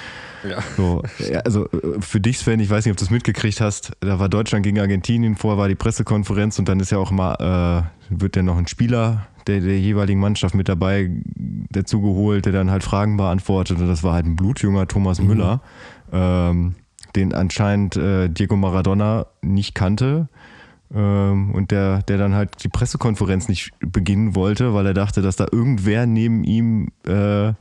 [0.42, 0.58] Ja.
[0.76, 1.02] So,
[1.44, 4.28] also äh, für dich, Sven, ich weiß nicht, ob du es mitgekriegt hast, da war
[4.28, 8.34] Deutschland gegen Argentinien, vorher war die Pressekonferenz und dann ist ja auch mal, äh, wird
[8.34, 11.10] ja noch ein Spieler der, der jeweiligen Mannschaft mit dabei
[11.70, 15.26] dazu geholt, der dann halt Fragen beantwortet und das war halt ein blutjunger Thomas mhm.
[15.26, 15.60] Müller,
[16.12, 16.74] ähm,
[17.16, 20.28] den anscheinend äh, Diego Maradona nicht kannte.
[20.94, 25.36] Ähm, und der, der dann halt die Pressekonferenz nicht beginnen wollte, weil er dachte, dass
[25.36, 27.52] da irgendwer neben ihm äh,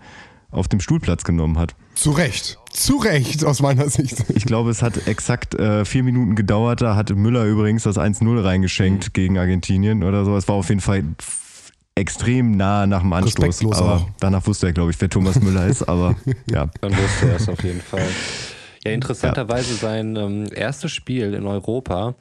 [0.49, 1.75] auf dem Stuhl Platz genommen hat.
[1.93, 2.57] Zu Recht.
[2.71, 4.23] Zu Recht, aus meiner Sicht.
[4.29, 6.81] Ich glaube, es hat exakt äh, vier Minuten gedauert.
[6.81, 9.13] Da hatte Müller übrigens das 1-0 reingeschenkt mhm.
[9.13, 10.37] gegen Argentinien oder so.
[10.37, 11.03] Es war auf jeden Fall
[11.97, 13.65] extrem nah nach dem Anstoß.
[13.65, 14.09] Aber auch.
[14.19, 15.83] danach wusste er, glaube ich, wer Thomas Müller ist.
[15.83, 16.15] Aber
[16.49, 16.69] ja.
[16.81, 18.07] Dann wusste er es auf jeden Fall.
[18.85, 19.77] Ja, interessanterweise ja.
[19.77, 22.15] sein ähm, erstes Spiel in Europa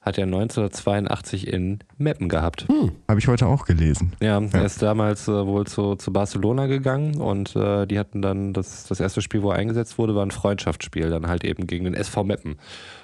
[0.00, 2.66] hat er 1982 in Meppen gehabt.
[2.68, 2.92] Hm.
[3.06, 4.12] Habe ich heute auch gelesen.
[4.22, 8.54] Ja, er ist damals äh, wohl zu, zu Barcelona gegangen und äh, die hatten dann
[8.54, 11.84] das, das erste Spiel, wo er eingesetzt wurde, war ein Freundschaftsspiel, dann halt eben gegen
[11.84, 12.56] den SV Meppen,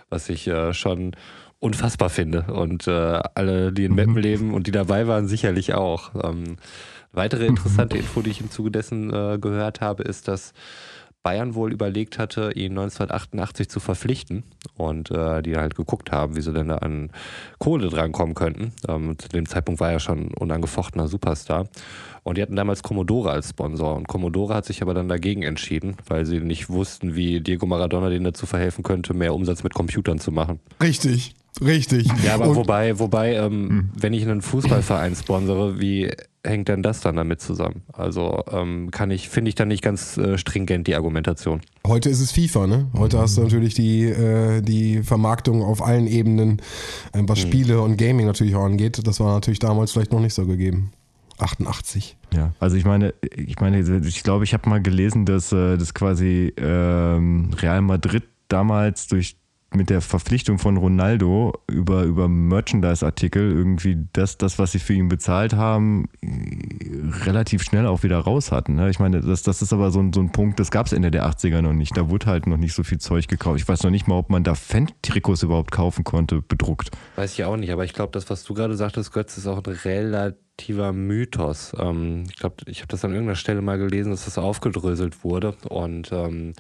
[0.08, 1.12] was ich äh, schon
[1.58, 2.42] unfassbar finde.
[2.52, 3.96] Und äh, alle, die in mhm.
[3.96, 6.10] Meppen leben und die dabei waren, sicherlich auch.
[6.22, 6.56] Ähm,
[7.12, 7.56] weitere mhm.
[7.56, 10.52] interessante Info, die ich im Zuge dessen äh, gehört habe, ist, dass
[11.26, 14.44] Bayern wohl überlegt hatte, ihn 1988 zu verpflichten
[14.76, 17.10] und äh, die halt geguckt haben, wie sie denn da an
[17.58, 18.70] Kohle drankommen könnten.
[18.86, 21.66] Ähm, zu dem Zeitpunkt war er schon unangefochtener Superstar.
[22.22, 23.96] Und die hatten damals Commodore als Sponsor.
[23.96, 28.08] Und Commodore hat sich aber dann dagegen entschieden, weil sie nicht wussten, wie Diego Maradona
[28.08, 30.60] denen dazu verhelfen könnte, mehr Umsatz mit Computern zu machen.
[30.80, 31.34] Richtig.
[31.64, 32.08] Richtig.
[32.22, 33.90] Ja, aber und wobei, wobei, ähm, mhm.
[33.94, 36.10] wenn ich einen Fußballverein sponsere, wie
[36.44, 37.82] hängt denn das dann damit zusammen?
[37.92, 41.60] Also ähm, kann ich, finde ich dann nicht ganz äh, stringent die Argumentation.
[41.86, 42.86] Heute ist es FIFA, ne?
[42.96, 43.20] Heute mhm.
[43.20, 46.60] hast du natürlich die, äh, die Vermarktung auf allen Ebenen,
[47.12, 47.48] äh, was mhm.
[47.48, 49.00] Spiele und Gaming natürlich auch angeht.
[49.06, 50.92] Das war natürlich damals vielleicht noch nicht so gegeben.
[51.38, 52.16] 88.
[52.34, 55.94] Ja, also ich meine, ich meine, ich glaube, ich habe mal gelesen, dass äh, das
[55.94, 59.36] quasi ähm, Real Madrid damals durch
[59.74, 65.08] mit der Verpflichtung von Ronaldo über, über Merchandise-Artikel irgendwie das, das, was sie für ihn
[65.08, 66.08] bezahlt haben,
[67.24, 68.76] relativ schnell auch wieder raus hatten.
[68.76, 68.88] Ne?
[68.90, 71.10] Ich meine, das, das ist aber so ein, so ein Punkt, das gab es Ende
[71.10, 71.96] der 80er noch nicht.
[71.96, 73.60] Da wurde halt noch nicht so viel Zeug gekauft.
[73.60, 76.90] Ich weiß noch nicht mal, ob man da Fan-Trikots überhaupt kaufen konnte, bedruckt.
[77.16, 79.62] Weiß ich auch nicht, aber ich glaube, das, was du gerade sagtest, Götz, ist auch
[79.64, 81.72] ein relativer Mythos.
[81.78, 85.54] Ähm, ich glaube, ich habe das an irgendeiner Stelle mal gelesen, dass das aufgedröselt wurde
[85.68, 86.54] und ähm,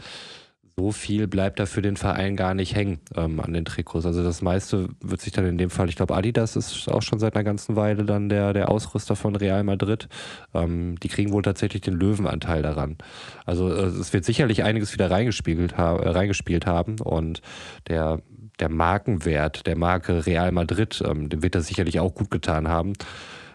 [0.78, 4.04] so viel bleibt da für den Verein gar nicht hängen ähm, an den Trikots.
[4.04, 7.18] Also das meiste wird sich dann in dem Fall, ich glaube, Adidas ist auch schon
[7.18, 10.08] seit einer ganzen Weile dann der, der Ausrüster von Real Madrid.
[10.52, 12.98] Ähm, die kriegen wohl tatsächlich den Löwenanteil daran.
[13.46, 17.40] Also äh, es wird sicherlich einiges wieder reingespielt, ha äh, reingespielt haben und
[17.88, 18.20] der
[18.58, 22.94] der Markenwert der Marke Real Madrid, ähm, dem wird das sicherlich auch gut getan haben.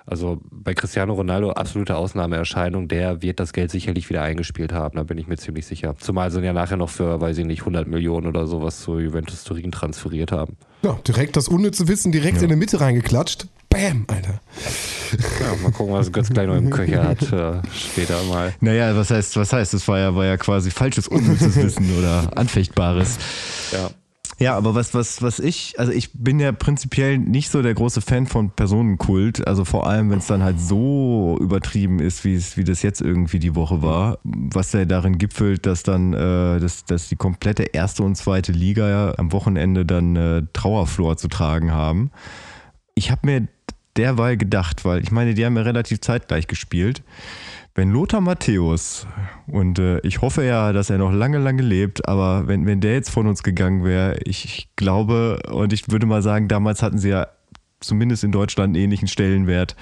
[0.05, 5.03] Also bei Cristiano Ronaldo absolute Ausnahmeerscheinung, der wird das Geld sicherlich wieder eingespielt haben, da
[5.03, 5.95] bin ich mir ziemlich sicher.
[5.99, 9.43] Zumal sie ja nachher noch für, weiß ich nicht, 100 Millionen oder sowas zu Juventus
[9.43, 10.57] Turin transferiert haben.
[10.83, 12.43] Ja, direkt das unnütze Wissen direkt ja.
[12.43, 13.47] in die Mitte reingeklatscht.
[13.69, 14.41] Bam, Alter.
[15.39, 18.53] Ja, mal gucken, was Götz gleich noch im Köcher hat äh, später mal.
[18.59, 22.37] Naja, was heißt, was heißt, das war ja, war ja quasi falsches unnützes Wissen oder
[22.37, 23.17] anfechtbares.
[23.71, 23.91] Ja.
[24.41, 28.01] Ja, aber was, was, was ich, also ich bin ja prinzipiell nicht so der große
[28.01, 29.47] Fan von Personenkult.
[29.47, 33.01] Also vor allem, wenn es dann halt so übertrieben ist, wie es, wie das jetzt
[33.01, 37.65] irgendwie die Woche war, was ja darin gipfelt, dass dann, äh, dass, dass die komplette
[37.65, 42.09] erste und zweite Liga ja am Wochenende dann äh, Trauerflor zu tragen haben.
[42.95, 43.47] Ich habe mir
[43.95, 47.03] derweil gedacht, weil ich meine, die haben ja relativ zeitgleich gespielt
[47.73, 49.07] wenn Lothar Matthäus,
[49.47, 52.93] und äh, ich hoffe ja, dass er noch lange, lange lebt, aber wenn, wenn der
[52.93, 56.97] jetzt von uns gegangen wäre, ich, ich glaube, und ich würde mal sagen, damals hatten
[56.97, 57.27] sie ja
[57.79, 59.75] zumindest in Deutschland einen ähnlichen Stellenwert,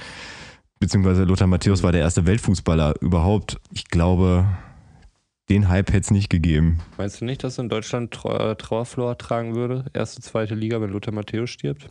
[0.80, 3.60] beziehungsweise Lothar Matthäus war der erste Weltfußballer überhaupt.
[3.74, 4.46] Ich glaube,
[5.50, 6.80] den Hype hätte es nicht gegeben.
[6.98, 9.86] Meinst du nicht, dass in Deutschland Trauerflor tragen würde?
[9.94, 11.90] Erste, zweite Liga, wenn Lothar Matthäus stirbt?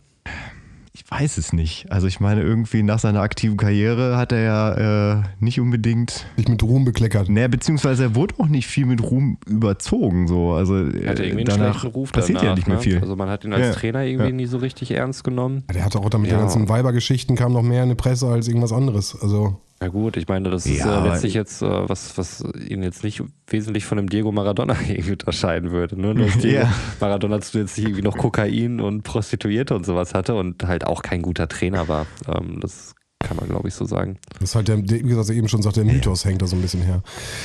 [0.91, 1.91] Ich weiß es nicht.
[1.91, 6.47] Also ich meine, irgendwie nach seiner aktiven Karriere hat er ja äh, nicht unbedingt sich
[6.47, 7.29] mit Ruhm bekleckert.
[7.29, 10.27] Nee, beziehungsweise er wurde auch nicht viel mit Ruhm überzogen.
[10.27, 10.53] So.
[10.53, 12.81] Also er hatte irgendwie einen schlechten Ruf passiert danach, ja nicht mehr ne?
[12.83, 12.99] viel.
[12.99, 13.73] Also man hat ihn als Ja.
[13.73, 14.35] Trainer irgendwie Ja.
[14.35, 15.63] nie so richtig ernst genommen.
[15.73, 16.37] Der hatte auch damit Ja.
[16.37, 19.15] den ganzen Weibergeschichten kam noch mehr in die Presse als irgendwas anderes.
[19.21, 22.83] Also Na gut, ich meine, das ist Ja, äh, letztlich jetzt äh, was, was ihn
[22.83, 25.99] jetzt nicht wesentlich von dem Diego Maradona irgendwie unterscheiden würde.
[25.99, 26.13] Ne?
[26.13, 26.73] Nur dass Diego Ja.
[26.99, 31.47] Maradona zusätzlich irgendwie noch Kokain und Prostituierte und sowas hatte und halt auch kein guter
[31.47, 32.07] Trainer war.
[32.27, 34.17] Ähm, das kann man, glaube ich, so sagen.
[34.39, 36.61] das ist halt der, wie gesagt, eben schon sagt, der Mythos hängt da so ein
[36.61, 37.01] bisschen her.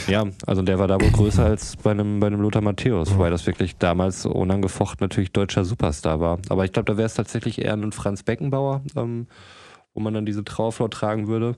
[0.06, 3.32] Ja, also der war da wohl größer als bei einem, bei einem Lothar Matthäus, weil
[3.32, 6.38] das wirklich damals unangefochten natürlich deutscher Superstar war.
[6.48, 9.26] Aber ich glaube, da wäre es tatsächlich eher ein Franz Beckenbauer, ähm,
[9.94, 11.56] wo man dann diese Trauerflor tragen würde.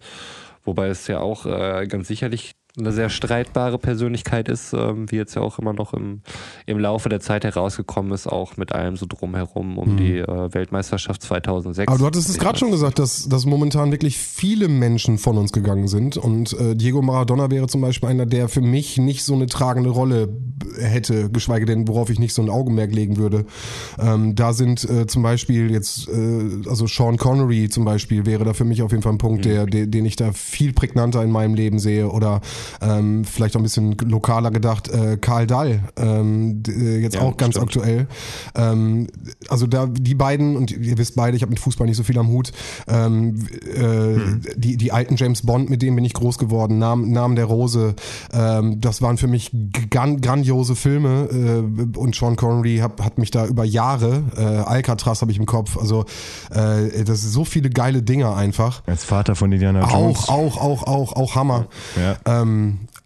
[0.67, 5.35] Wobei es ja auch äh, ganz sicherlich eine sehr streitbare Persönlichkeit ist, ähm, wie jetzt
[5.35, 6.21] ja auch immer noch im,
[6.67, 11.23] im Laufe der Zeit herausgekommen ist, auch mit allem so drumherum um die äh, Weltmeisterschaft
[11.23, 11.89] 2006.
[11.89, 15.53] Aber du hattest es gerade schon gesagt, dass, dass momentan wirklich viele Menschen von uns
[15.53, 16.19] gegangen sind.
[16.19, 19.91] Und äh, Diego Maradona wäre zum Beispiel einer, der für mich nicht so eine tragende
[19.91, 20.29] Rolle
[20.79, 23.47] hätte, geschweige denn, worauf ich nicht so ein Augenmerk legen würde.
[23.99, 28.53] Ähm, da sind äh, zum Beispiel jetzt, äh, also Sean Connery zum Beispiel wäre da
[28.53, 31.31] für mich auf jeden Fall ein Punkt, der, der, den ich da viel prägnanter in
[31.31, 32.11] meinem Leben sehe.
[32.11, 32.41] Oder
[32.81, 37.37] ähm, vielleicht auch ein bisschen lokaler gedacht, äh, Karl Dall, ähm, äh, jetzt Ja, auch
[37.37, 37.67] ganz stimmt.
[37.69, 38.07] aktuell.
[38.55, 39.07] Ähm,
[39.49, 42.19] also da die beiden, und ihr wisst beide, ich habe mit Fußball nicht so viel
[42.19, 42.53] am Hut,
[42.89, 47.37] ähm, äh, die, die alten James Bond, mit denen bin ich groß geworden, Namen, Namen
[47.37, 47.95] der Rose,
[48.33, 49.51] ähm, das waren für mich
[49.91, 55.23] gran grandiose Filme äh, und Sean Connery hat, hat mich da über Jahre, äh, Alcatraz
[55.23, 56.05] habe ich im Kopf, also
[56.51, 58.83] äh, das sind so viele geile Dinge einfach.
[58.87, 60.29] Als Vater von Indiana Jones.
[60.29, 61.67] Auch, auch, auch, auch, auch Hammer.
[61.97, 62.17] Ja.
[62.43, 62.56] Ähm,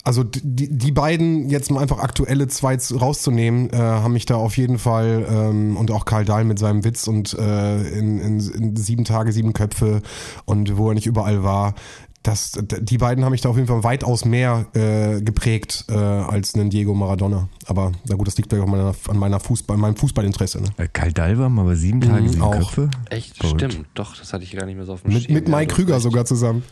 [0.05, 4.37] also die, die beiden jetzt mal einfach aktuelle zwei zu- rauszunehmen, äh, haben mich da
[4.37, 8.41] auf jeden Fall ähm, und auch Karl Dahl mit seinem Witz und äh, in, in,
[8.41, 10.03] in sieben Tage, sieben Köpfe
[10.47, 11.75] und wo er nicht überall war.
[12.23, 16.55] Das, die beiden haben mich da auf jeden Fall weitaus mehr äh, geprägt äh, als
[16.55, 17.49] einen Diego Maradona.
[17.65, 20.61] Aber na gut, das liegt vielleicht auch meiner, an meiner Fußball, meinem Fußballinteresse.
[20.61, 20.69] Ne?
[20.77, 22.53] Äh, Karl Dall war mal bei sieben Tage, Mhm, sieben auch.
[22.53, 22.91] Köpfe.
[23.09, 23.39] Echt?
[23.39, 23.63] Verrückt.
[23.73, 25.35] Stimmt, doch, das hatte ich gar nicht mehr so auf dem Mit, Schirm.
[25.35, 26.63] mit Ja, Mike du hast Krüger sogar zusammen.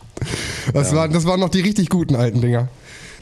[0.71, 2.67] Das, waren, das waren noch die richtig guten alten Dinger.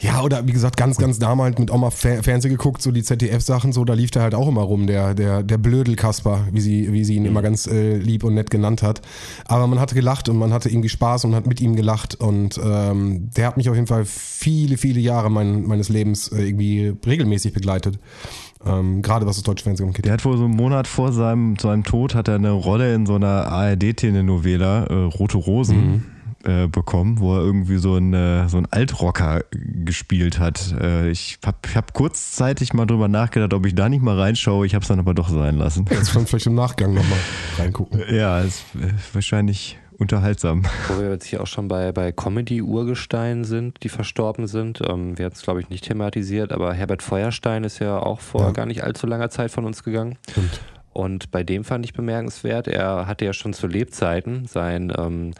[0.00, 3.72] Ja, oder wie gesagt, ganz, ganz damals mit Oma Fer Fernsehen geguckt, so die ZDF-Sachen,
[3.72, 7.04] so, da lief der halt auch immer rum, der, der, der Blödel-Kasper, wie sie, wie
[7.04, 9.02] sie ihn immer ganz äh, lieb und nett genannt hat.
[9.46, 12.60] Aber man hatte gelacht und man hatte irgendwie Spaß und hat mit ihm gelacht und
[12.62, 16.94] ähm, der hat mich auf jeden Fall viele, viele Jahre mein, meines Lebens äh, irgendwie
[17.04, 17.98] regelmäßig begleitet.
[18.64, 20.04] Ähm, gerade was das deutsche Fernsehen angeht.
[20.04, 23.06] Der hat wohl so einen Monat vor seinem, seinem Tod hat er eine Rolle in
[23.06, 26.04] so einer ARD-Telenovela, äh, Rote Rosen,
[26.44, 30.74] äh, bekommen, wo er irgendwie so ein, äh, so ein Altrocker gespielt hat.
[30.80, 34.64] Äh, ich habe hab kurzzeitig mal drüber nachgedacht, ob ich da nicht mal reinschaue.
[34.66, 35.84] Ich habe es dann aber doch sein lassen.
[35.90, 37.18] Jetzt kann vielleicht im Nachgang nochmal
[37.58, 38.02] reingucken.
[38.14, 40.62] Ja, ist äh, wahrscheinlich unterhaltsam.
[40.86, 44.80] Wo wir jetzt hier auch schon bei, bei Comedy-Urgesteinen sind, die verstorben sind.
[44.88, 48.42] Ähm, wir hatten es, glaube ich, nicht thematisiert, aber Herbert Feuerstein ist ja auch vor
[48.42, 48.50] Ja.
[48.52, 50.16] gar nicht allzu langer Zeit von uns gegangen.
[50.30, 50.60] Stimmt.
[50.98, 55.30] Und bei dem fand ich bemerkenswert, er hatte ja schon zu Lebzeiten seinen ähm,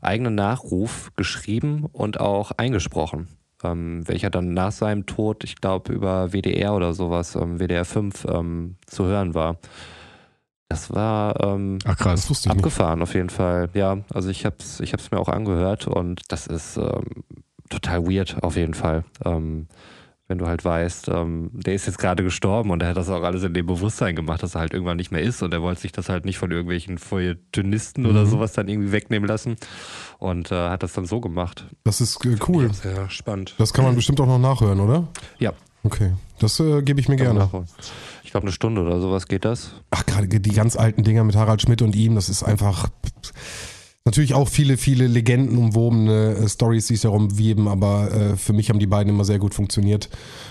[0.00, 3.26] eigenen Nachruf geschrieben und auch eingesprochen.
[3.64, 8.26] Ähm, welcher dann nach seinem Tod, ich glaube, über WDR oder sowas, ähm, WDR 5
[8.26, 9.56] ähm, zu hören war.
[10.68, 12.28] Das war ähm, Ach krass.
[12.28, 12.56] Das ich nicht.
[12.56, 13.70] abgefahren auf jeden Fall.
[13.74, 17.24] Ja, also ich hab's, ich hab's mir auch angehört und das ist ähm,
[17.70, 19.02] total weird auf jeden Fall.
[19.24, 19.66] Ähm,
[20.28, 23.22] wenn du halt weißt, ähm, der ist jetzt gerade gestorben und er hat das auch
[23.22, 25.80] alles in dem Bewusstsein gemacht, dass er halt irgendwann nicht mehr ist und er wollte
[25.80, 28.10] sich das halt nicht von irgendwelchen Feuilletonisten mhm.
[28.10, 29.56] oder sowas dann irgendwie wegnehmen lassen
[30.18, 31.66] und äh, hat das dann so gemacht.
[31.84, 32.72] Das ist äh, cool.
[32.74, 33.54] Sehr spannend.
[33.56, 35.08] Das kann man bestimmt auch noch nachhören, oder?
[35.38, 35.54] Ja.
[35.84, 37.38] Okay, das äh, gebe ich mir gerne.
[37.38, 37.66] Nachholen.
[38.24, 39.70] Ich glaube, eine Stunde oder sowas geht das.
[39.90, 42.90] Ach, gerade die ganz alten Dinger mit Harald Schmidt und ihm, das ist einfach
[44.08, 48.70] natürlich auch viele, viele Legenden umwobene äh, Stories, die es herumweben, aber äh, für mich
[48.70, 50.08] haben die beiden immer sehr gut funktioniert.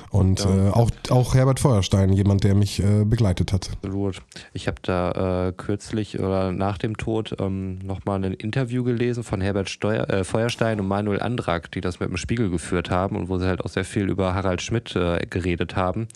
[0.09, 0.69] Und ja.
[0.69, 3.69] äh, auch, auch Herbert Feuerstein, jemand, der mich äh, begleitet hat.
[3.71, 4.21] Absolut.
[4.53, 9.41] Ich habe da äh, kürzlich oder nach dem Tod ähm, nochmal ein Interview gelesen von
[9.41, 13.27] Herbert Steuer, äh, Feuerstein und Manuel Andrak, die das mit dem Spiegel geführt haben und
[13.27, 16.07] wo sie halt auch sehr viel über Harald Schmidt äh, geredet haben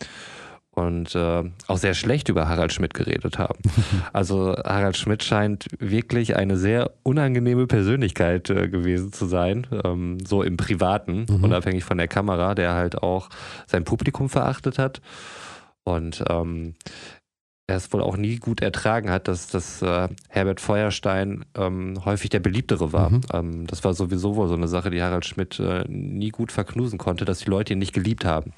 [0.72, 3.60] und äh, auch sehr schlecht über Harald Schmidt geredet haben.
[4.14, 10.44] Also Harald Schmidt scheint wirklich eine sehr unangenehme Persönlichkeit äh, gewesen zu sein, ähm, so
[10.44, 11.44] im Privaten, mhm.
[11.44, 13.30] unabhängig von der Kamera, der halt auch
[13.68, 15.02] sein Publikum verachtet hat
[15.84, 16.76] und ähm,
[17.68, 22.30] er es wohl auch nie gut ertragen hat, dass, dass äh, Herbert Feuerstein ähm, häufig
[22.30, 23.10] der beliebtere war.
[23.10, 23.22] Mhm.
[23.34, 27.00] Ähm, das war sowieso wohl so eine Sache, die Harald Schmidt äh, nie gut verknusen
[27.00, 28.52] konnte, dass die Leute ihn nicht geliebt haben.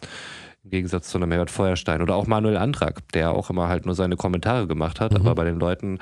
[0.64, 3.96] Im Gegensatz zu einem Herbert Feuerstein oder auch Manuel Antrag, der auch immer halt nur
[3.96, 5.18] seine Kommentare gemacht hat, mhm.
[5.18, 6.00] aber bei den Leuten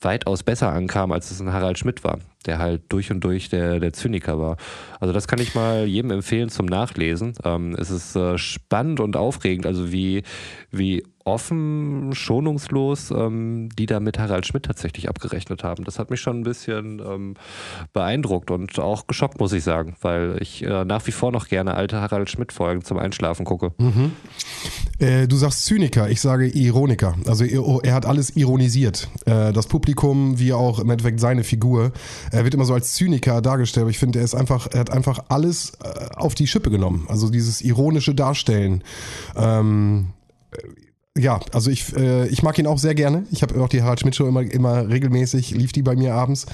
[0.00, 3.80] weitaus besser ankam, als es ein Harald Schmidt war, der halt durch und durch der,
[3.80, 4.56] der Zyniker war.
[4.98, 7.34] Also das kann ich mal jedem empfehlen zum Nachlesen.
[7.44, 10.22] Ähm, es ist äh, spannend und aufregend, also wie,
[10.70, 15.84] wie offen, schonungslos, ähm, die da mit Harald Schmidt tatsächlich abgerechnet haben.
[15.84, 17.34] Das hat mich schon ein bisschen ähm,
[17.92, 21.74] beeindruckt und auch geschockt, muss ich sagen, weil ich äh, nach wie vor noch gerne
[21.74, 23.72] alte Harald Schmidt-Folgen zum Einschlafen gucke.
[23.78, 24.12] Mhm.
[24.98, 27.14] Äh, du sagst Zyniker, ich sage Ironiker.
[27.26, 29.08] Also er, er hat alles ironisiert.
[29.26, 31.92] Äh, das Publikum, wie auch im Endeffekt seine Figur,
[32.32, 34.90] er wird immer so als Zyniker dargestellt, aber ich finde, er ist einfach, er hat
[34.90, 37.06] einfach alles äh, auf die Schippe genommen.
[37.08, 38.82] Also dieses ironische Darstellen.
[39.36, 40.08] Ähm,
[41.16, 43.24] ja, also ich, äh, ich mag ihn auch sehr gerne.
[43.30, 46.46] Ich habe auch die Harald Schmidt Show immer, immer regelmäßig, lief die bei mir abends.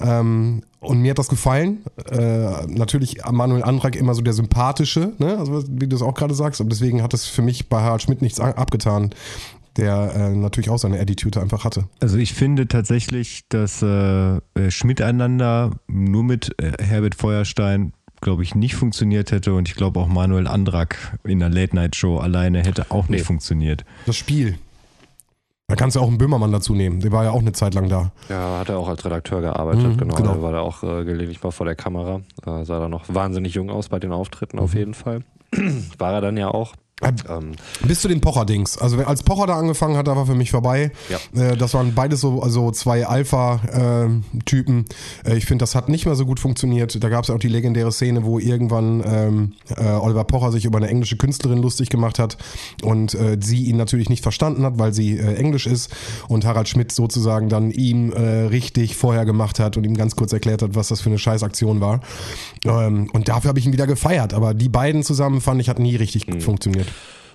[0.00, 1.84] Ähm, und mir hat das gefallen.
[2.10, 5.38] Äh, natürlich Manuel Andrak immer so der sympathische, ne?
[5.38, 6.60] also wie du es auch gerade sagst.
[6.60, 9.10] Und deswegen hat es für mich bei Harald Schmidt nichts abgetan,
[9.76, 11.88] der äh, natürlich auch seine Attitude einfach hatte.
[12.00, 18.54] Also ich finde tatsächlich, dass äh, Schmidt einander nur mit äh, Herbert Feuerstein glaube ich,
[18.54, 23.08] nicht funktioniert hätte und ich glaube auch Manuel Andrak in der Late-Night-Show alleine hätte auch
[23.08, 23.24] nicht nee.
[23.24, 23.84] funktioniert.
[24.06, 24.58] Das Spiel.
[25.68, 27.00] Da kannst du auch einen Böhmermann dazu nehmen.
[27.00, 28.12] Der war ja auch eine Zeit lang da.
[28.28, 30.14] Ja, hat er auch als Redakteur gearbeitet, mhm, genau.
[30.14, 30.42] genau.
[30.42, 32.20] war da auch äh, gelegentlich mal vor der Kamera.
[32.46, 34.62] Äh, sah da noch wahnsinnig jung aus bei den Auftritten mhm.
[34.62, 35.22] auf jeden Fall.
[35.98, 36.74] war er dann ja auch.
[37.28, 37.52] Ähm,
[37.86, 38.78] Bis zu den Pocher-Dings.
[38.78, 40.92] Also als Pocher da angefangen hat, da war für mich vorbei.
[41.08, 41.40] Ja.
[41.40, 44.84] Äh, das waren beides so also zwei Alpha-Typen.
[45.24, 47.02] Äh, ich finde, das hat nicht mehr so gut funktioniert.
[47.02, 50.64] Da gab es ja auch die legendäre Szene, wo irgendwann ähm, äh, Oliver Pocher sich
[50.64, 52.38] über eine englische Künstlerin lustig gemacht hat
[52.82, 55.90] und äh, sie ihn natürlich nicht verstanden hat, weil sie äh, Englisch ist
[56.28, 60.32] und Harald Schmidt sozusagen dann ihm äh, richtig vorher gemacht hat und ihm ganz kurz
[60.32, 62.00] erklärt hat, was das für eine Scheißaktion war.
[62.64, 64.34] Ähm, und dafür habe ich ihn wieder gefeiert.
[64.34, 66.40] Aber die beiden zusammen fand ich, hat nie richtig mhm.
[66.40, 66.86] funktioniert.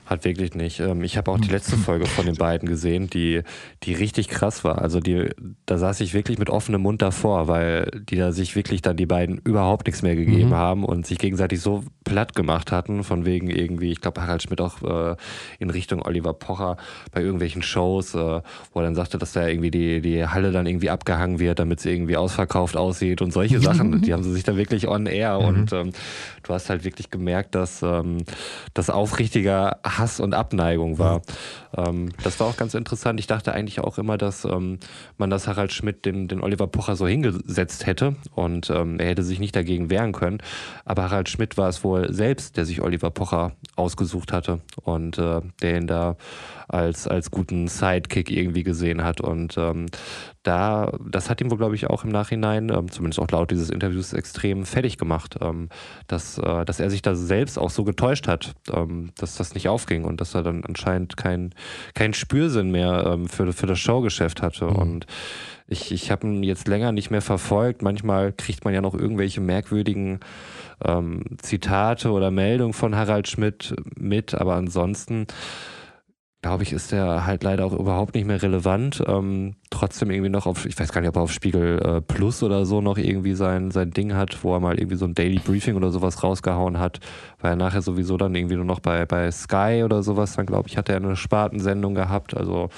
[0.06, 0.80] Hat wirklich nicht.
[0.80, 3.42] Ähm, ich habe auch die letzte Folge von den beiden gesehen, die,
[3.84, 4.82] die richtig krass war.
[4.82, 5.30] Also die,
[5.66, 9.06] da saß ich wirklich mit offenem Mund davor, weil die da sich wirklich dann die
[9.06, 10.56] beiden überhaupt nichts mehr gegeben mhm.
[10.56, 14.62] haben und sich gegenseitig so platt gemacht hatten, von wegen irgendwie, ich glaube Harald Schmidt
[14.62, 15.16] auch äh,
[15.60, 16.78] in Richtung Oliver Pocher
[17.12, 18.42] bei irgendwelchen Shows, äh,
[18.74, 21.82] wo er dann sagte, dass da irgendwie die, die Halle dann irgendwie abgehangen wird, damit
[21.82, 24.02] sie irgendwie ausverkauft aussieht und solche Sachen.
[24.04, 25.46] die haben sie sich da wirklich on air mhm.
[25.46, 25.92] und ähm,
[26.44, 28.20] du hast halt wirklich gemerkt, dass ähm,
[28.74, 31.22] das aufrichtiger Hass und Abneigung war.
[31.76, 33.20] Ähm, das war auch ganz interessant.
[33.20, 34.80] Ich dachte eigentlich auch immer, dass ähm,
[35.18, 39.24] man das Harald Schmidt den, den Oliver Pocher so hingesetzt hätte und ähm, er hätte
[39.24, 40.38] sich nicht dagegen wehren können.
[40.86, 45.42] Aber Harald Schmidt war es wohl selbst, der sich Oliver Pocher ausgesucht hatte und äh,
[45.62, 46.18] der ihn da
[46.68, 49.22] als, als guten Sidekick irgendwie gesehen hat.
[49.22, 49.86] Und ähm,
[50.44, 53.70] da, das hat ihm wohl, glaube ich, auch im Nachhinein, ähm, zumindest auch laut dieses
[53.70, 55.70] Interviews, extrem fertig gemacht, ähm,
[56.08, 59.70] dass, äh, dass er sich da selbst auch so getäuscht hat, ähm, dass das nicht
[59.70, 61.54] aufging und dass er dann anscheinend keinen
[61.94, 64.66] kein Spürsinn mehr ähm, für, für das Showgeschäft hatte.
[64.66, 64.76] Mhm.
[64.76, 65.06] Und
[65.68, 67.82] ich, ich habe ihn jetzt länger nicht mehr verfolgt.
[67.82, 70.20] Manchmal kriegt man ja noch irgendwelche merkwürdigen
[70.86, 75.28] ähm, Zitate oder Meldungen von Harald Schmidt mit, aber ansonsten
[76.42, 79.04] glaube ich, ist der halt leider auch überhaupt nicht mehr relevant.
[79.06, 82.44] Ähm, trotzdem irgendwie noch auf, ich weiß gar nicht, ob er auf Spiegel äh, Plus
[82.44, 85.40] oder so noch irgendwie sein, sein Ding hat, wo er mal irgendwie so ein Daily
[85.40, 87.00] Briefing oder sowas rausgehauen hat,
[87.42, 90.70] weil er nachher sowieso dann irgendwie nur noch bei, bei Sky oder sowas, dann glaube
[90.70, 92.38] ich, hat er eine Spartensendung gehabt.
[92.38, 92.70] Also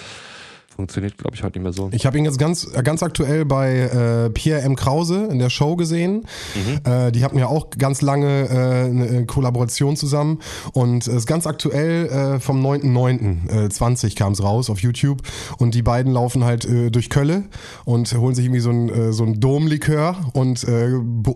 [0.79, 1.89] funktioniert, glaube ich, heute nicht mehr so.
[1.91, 4.77] Ich habe ihn jetzt ganz, ganz aktuell bei äh, Pierre M.
[4.77, 6.25] Krause in der Show gesehen.
[6.55, 6.89] Mhm.
[6.89, 10.39] Äh, die hatten ja auch ganz lange äh, eine Kollaboration zusammen.
[10.71, 15.21] Und es ist ganz aktuell äh, vom 9.9.20 äh, kam es raus auf YouTube.
[15.57, 17.43] Und die beiden laufen halt äh, durch Kölle
[17.83, 20.91] und holen sich irgendwie so ein, äh, so ein Domlikör und äh,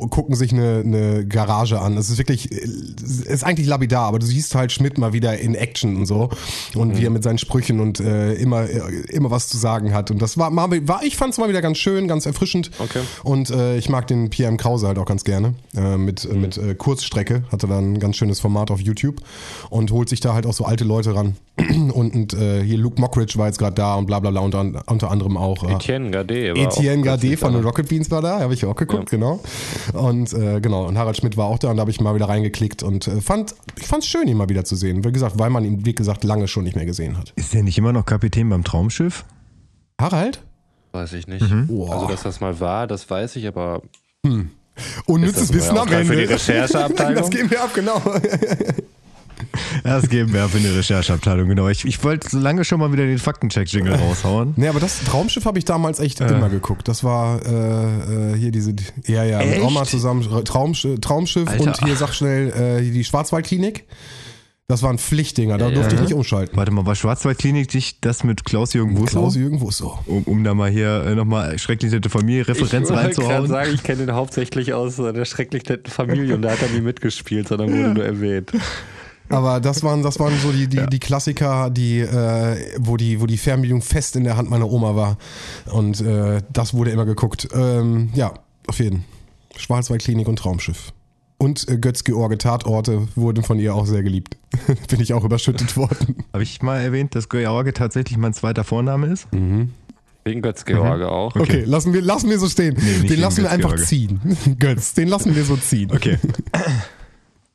[0.09, 1.97] gucken sich eine, eine Garage an.
[1.97, 2.65] Es ist wirklich, äh,
[3.27, 6.29] ist eigentlich lapidar, aber du siehst halt Schmidt mal wieder in Action und so.
[6.75, 6.97] Und mhm.
[6.97, 8.69] wie er mit seinen Sprüchen und äh, immer,
[9.09, 10.11] immer was zu sagen hat.
[10.11, 12.71] Und das war, war ich fand es mal wieder ganz schön, ganz erfrischend.
[12.79, 13.01] Okay.
[13.23, 15.55] Und äh, ich mag den PM Krause halt auch ganz gerne.
[15.75, 16.41] Äh, mit mhm.
[16.41, 19.17] mit äh, Kurzstrecke hat er dann ein ganz schönes Format auf YouTube
[19.69, 21.35] und holt sich da halt auch so alte Leute ran.
[21.57, 24.83] und, und äh, hier Luke Mockridge war jetzt gerade da und bla bla bla unter,
[24.87, 25.63] unter anderem auch.
[25.63, 29.11] Äh, Etienne Gade Etienne Gade von den Rocket Beans war da, habe ich auch geguckt,
[29.11, 29.17] ja.
[29.17, 29.39] genau.
[29.93, 32.27] Und äh, genau, und Harald Schmidt war auch da und da habe ich mal wieder
[32.27, 35.03] reingeklickt und äh, fand, ich fand es schön, ihn mal wieder zu sehen.
[35.03, 37.33] Wie gesagt, weil man ihn, wie gesagt, lange schon nicht mehr gesehen hat.
[37.35, 39.22] Ist der nicht immer noch Kapitän beim Traumschiff?
[39.99, 40.41] Harald?
[40.91, 41.49] Weiß ich nicht.
[41.49, 41.67] Mhm.
[41.89, 43.81] Also, dass das mal war, das weiß ich, aber.
[44.25, 44.51] Hm.
[45.05, 46.05] Unnützes Wissen am Ende.
[46.05, 47.15] Für die Rechercheabteilung.
[47.21, 48.01] Das geben wir ab, genau.
[49.83, 51.67] Das geben wir ab in die Rechercheabteilung, genau.
[51.67, 54.53] Ich, ich wollte so lange schon mal wieder den Faktencheck-Jingle raushauen.
[54.55, 56.27] Nee, aber das Traumschiff habe ich damals echt äh.
[56.27, 56.87] immer geguckt.
[56.87, 58.73] Das war äh, äh hier diese,
[59.05, 59.57] ja, ja, echt?
[59.57, 63.85] mit Oma zusammen, Traumschiff, Traumschiff und hier, sag schnell, äh, die Schwarzwaldklinik.
[64.73, 66.57] Das waren Pflichtdinger, da durfte ich nicht umschalten.
[66.57, 69.05] Warte mal, war Schwarzwaldklinik dich das mit Klaus-Jürgen Wusso?
[69.05, 69.99] Klaus-Jürgen Wusso.
[70.07, 73.43] Um, um da mal hier äh, nochmal schrecklich nette Familie-Referenz reinzuhauen.
[73.43, 76.69] Ich sagen, ich kenne ihn hauptsächlich aus der schrecklich netten Familie und da hat er
[76.69, 77.93] nie mitgespielt, sondern wurde ja.
[77.93, 78.51] nur erwähnt.
[79.29, 80.87] Aber das waren, das waren so die, die, ja.
[80.87, 84.95] die Klassiker, die, äh, wo die, wo die Fernbedienung fest in der Hand meiner Oma
[84.95, 85.19] war.
[85.71, 87.47] Und äh, das wurde immer geguckt.
[87.53, 88.33] Ähm, ja,
[88.65, 89.05] auf jeden.
[89.55, 90.92] Schwarzwaldklinik und Traumschiff.
[91.43, 94.37] Und äh, Götz-George Tatorte wurden von ihr auch sehr geliebt.
[94.87, 96.23] Bin ich auch überschüttet worden.
[96.31, 99.31] Habe ich mal erwähnt, dass George tatsächlich mein zweiter Vorname ist?
[99.33, 99.71] Mhm.
[100.23, 101.09] Wegen Götz-George mhm.
[101.09, 101.35] auch.
[101.35, 101.41] Okay.
[101.41, 102.77] okay, lassen, wir, lassen wir so stehen.
[102.79, 104.21] Nee, den lassen wir einfach ziehen.
[104.57, 105.91] Götz, den lassen wir so ziehen.
[105.91, 106.17] Okay.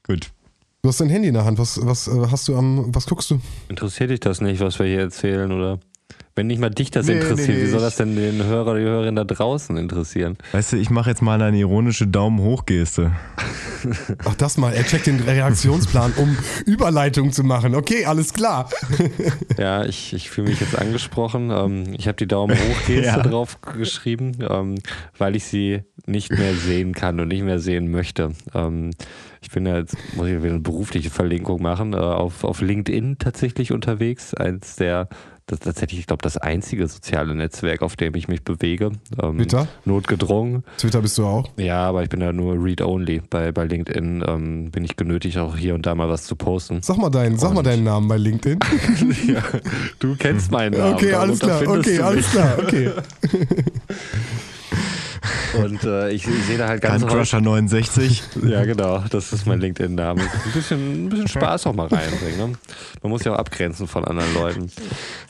[0.06, 0.32] Gut.
[0.82, 1.58] Du hast dein Handy in der Hand.
[1.58, 3.40] Was, was äh, hast du am, was guckst du?
[3.70, 5.80] Interessiert dich das nicht, was wir hier erzählen, oder?
[6.38, 8.78] Wenn nicht mal dich das nee, interessiert, nee, wie soll das denn den Hörer oder
[8.78, 10.38] die Hörerin da draußen interessieren?
[10.52, 13.10] Weißt du, ich mache jetzt mal eine ironische Daumen hoch Geste.
[14.24, 14.72] Ach, das mal.
[14.72, 17.74] Er checkt den Reaktionsplan, um Überleitung zu machen.
[17.74, 18.70] Okay, alles klar.
[19.58, 21.50] Ja, ich, ich fühle mich jetzt angesprochen.
[21.50, 23.20] Ähm, ich habe die Daumen hoch Geste ja.
[23.20, 24.76] drauf geschrieben, ähm,
[25.16, 28.30] weil ich sie nicht mehr sehen kann und nicht mehr sehen möchte.
[28.54, 28.90] Ähm,
[29.42, 33.18] ich bin ja jetzt, muss ich wieder eine berufliche Verlinkung machen, äh, auf, auf LinkedIn
[33.18, 34.34] tatsächlich unterwegs.
[34.34, 35.08] Eins der
[35.48, 38.92] das ist tatsächlich, ich glaube, das einzige soziale Netzwerk, auf dem ich mich bewege.
[39.20, 39.66] Ähm, Twitter?
[39.86, 40.62] Notgedrungen.
[40.76, 41.48] Twitter bist du auch?
[41.56, 43.22] Ja, aber ich bin ja nur Read-Only.
[43.30, 46.82] Bei, bei LinkedIn ähm, bin ich genötigt, auch hier und da mal was zu posten.
[46.82, 48.58] Sag mal deinen, sag mal deinen Namen bei LinkedIn.
[49.26, 49.42] ja,
[49.98, 50.94] du kennst meinen Namen.
[50.94, 52.90] Okay, alles klar, okay, alles klar, okay.
[55.56, 58.22] Und äh, ich, ich, sehe da halt ganz Crusher 69.
[58.44, 59.04] ja, genau.
[59.10, 60.20] Das ist mein LinkedIn-Name.
[60.20, 62.38] Ein bisschen, ein bisschen Spaß auch mal reinbringen.
[62.38, 62.58] Ne?
[63.02, 64.70] Man muss ja auch abgrenzen von anderen Leuten.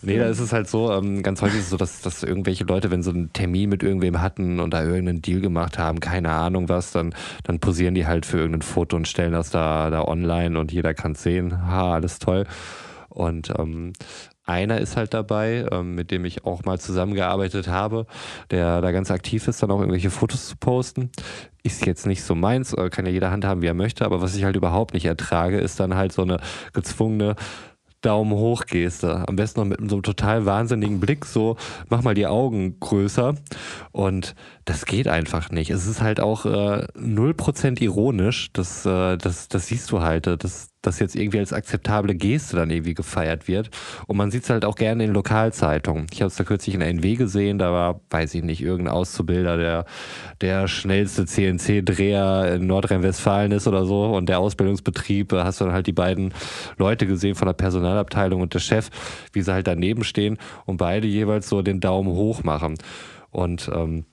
[0.03, 2.65] Nee, da ist es halt so, ähm, ganz häufig ist es so, dass, dass irgendwelche
[2.65, 6.31] Leute, wenn sie einen Termin mit irgendwem hatten und da irgendeinen Deal gemacht haben, keine
[6.31, 7.15] Ahnung was, dann,
[7.45, 10.95] dann posieren die halt für irgendein Foto und stellen das da, da online und jeder
[10.95, 11.67] kann es sehen.
[11.67, 12.47] Ha, alles toll.
[13.09, 13.95] Und ähm,
[14.49, 18.07] einer ist halt dabei, ähm, mit dem ich auch mal zusammengearbeitet habe,
[18.51, 21.11] der da ganz aktiv ist, dann auch irgendwelche Fotos zu posten.
[21.63, 24.35] Ist jetzt nicht so meins, äh, kann ja jeder handhaben, wie er möchte, aber was
[24.35, 26.39] ich halt überhaupt nicht ertrage, ist dann halt so eine
[26.73, 27.37] gezwungene
[28.01, 29.29] Daumen hoch Geste.
[29.29, 31.57] Am besten noch mit so einem total wahnsinnigen Blick, so
[31.89, 33.35] mach mal die Augen größer.
[33.91, 34.35] Und
[34.69, 35.71] das geht einfach nicht.
[35.71, 38.51] Es ist halt auch äh, 0% ironisch.
[38.53, 42.69] Das, äh, das, das siehst du halt, dass das jetzt irgendwie als akzeptable Geste dann
[42.69, 43.71] irgendwie gefeiert wird.
[44.07, 46.07] Und man sieht es halt auch gerne in Lokalzeitungen.
[46.13, 49.57] Ich habe es da kürzlich in NW gesehen, da war, weiß ich nicht, irgendein Auszubilder,
[49.57, 49.87] der
[50.43, 54.05] der schnellste CNC-Dreher in Nordrhein-Westfalen ist oder so.
[54.05, 56.35] Und der Ausbildungsbetrieb, da hast du dann halt die beiden
[56.77, 58.91] Leute gesehen von der Personalabteilung und der Chef,
[59.33, 62.77] wie sie halt daneben stehen und beide jeweils so den Daumen hoch machen.
[63.31, 64.07] Und ähm,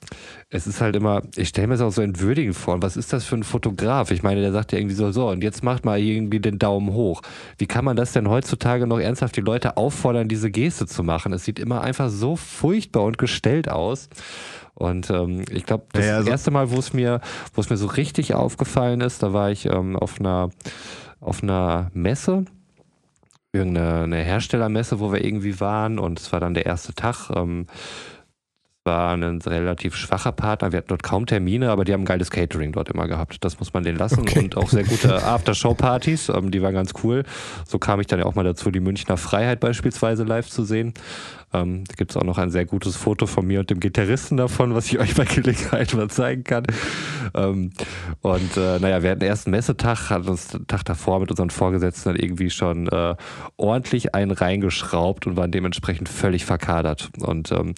[0.50, 2.82] es ist halt immer, ich stelle mir das auch so entwürdigend vor.
[2.82, 4.10] Was ist das für ein Fotograf?
[4.10, 6.92] Ich meine, der sagt ja irgendwie so, so, und jetzt macht mal irgendwie den Daumen
[6.92, 7.22] hoch.
[7.56, 11.32] Wie kann man das denn heutzutage noch ernsthaft die Leute auffordern, diese Geste zu machen?
[11.32, 14.10] Es sieht immer einfach so furchtbar und gestellt aus.
[14.74, 17.22] Und ähm, ich glaube, das, ja, also erste Mal, wo es mir,
[17.54, 20.50] wo es mir so richtig aufgefallen ist, da war ich ähm, auf einer
[21.20, 22.44] auf einer Messe
[23.52, 27.30] irgendeine Herstellermesse, wo wir irgendwie waren und es war dann der erste Tag.
[27.34, 27.66] Ähm,
[28.86, 30.72] war ein relativ schwacher Partner.
[30.72, 33.44] Wir hatten dort kaum Termine, aber die haben geiles Catering dort immer gehabt.
[33.44, 34.20] Das muss man denen lassen.
[34.20, 34.38] Okay.
[34.38, 36.30] Und auch sehr gute Aftershow-Partys.
[36.30, 37.24] Ähm, die waren ganz cool.
[37.66, 40.94] So kam ich dann ja auch mal dazu, die Münchner Freiheit beispielsweise live zu sehen.
[41.52, 44.36] Ähm, da gibt es auch noch ein sehr gutes Foto von mir und dem Gitarristen
[44.36, 46.64] davon, was ich euch bei Gelegenheit mal zeigen kann.
[47.34, 47.72] Ähm,
[48.20, 51.50] und äh, naja, wir hatten den ersten Messetag, hatten uns den Tag davor mit unseren
[51.50, 53.14] Vorgesetzten dann irgendwie schon äh,
[53.56, 57.10] ordentlich einen reingeschraubt und waren dementsprechend völlig verkadert.
[57.20, 57.74] Und ähm,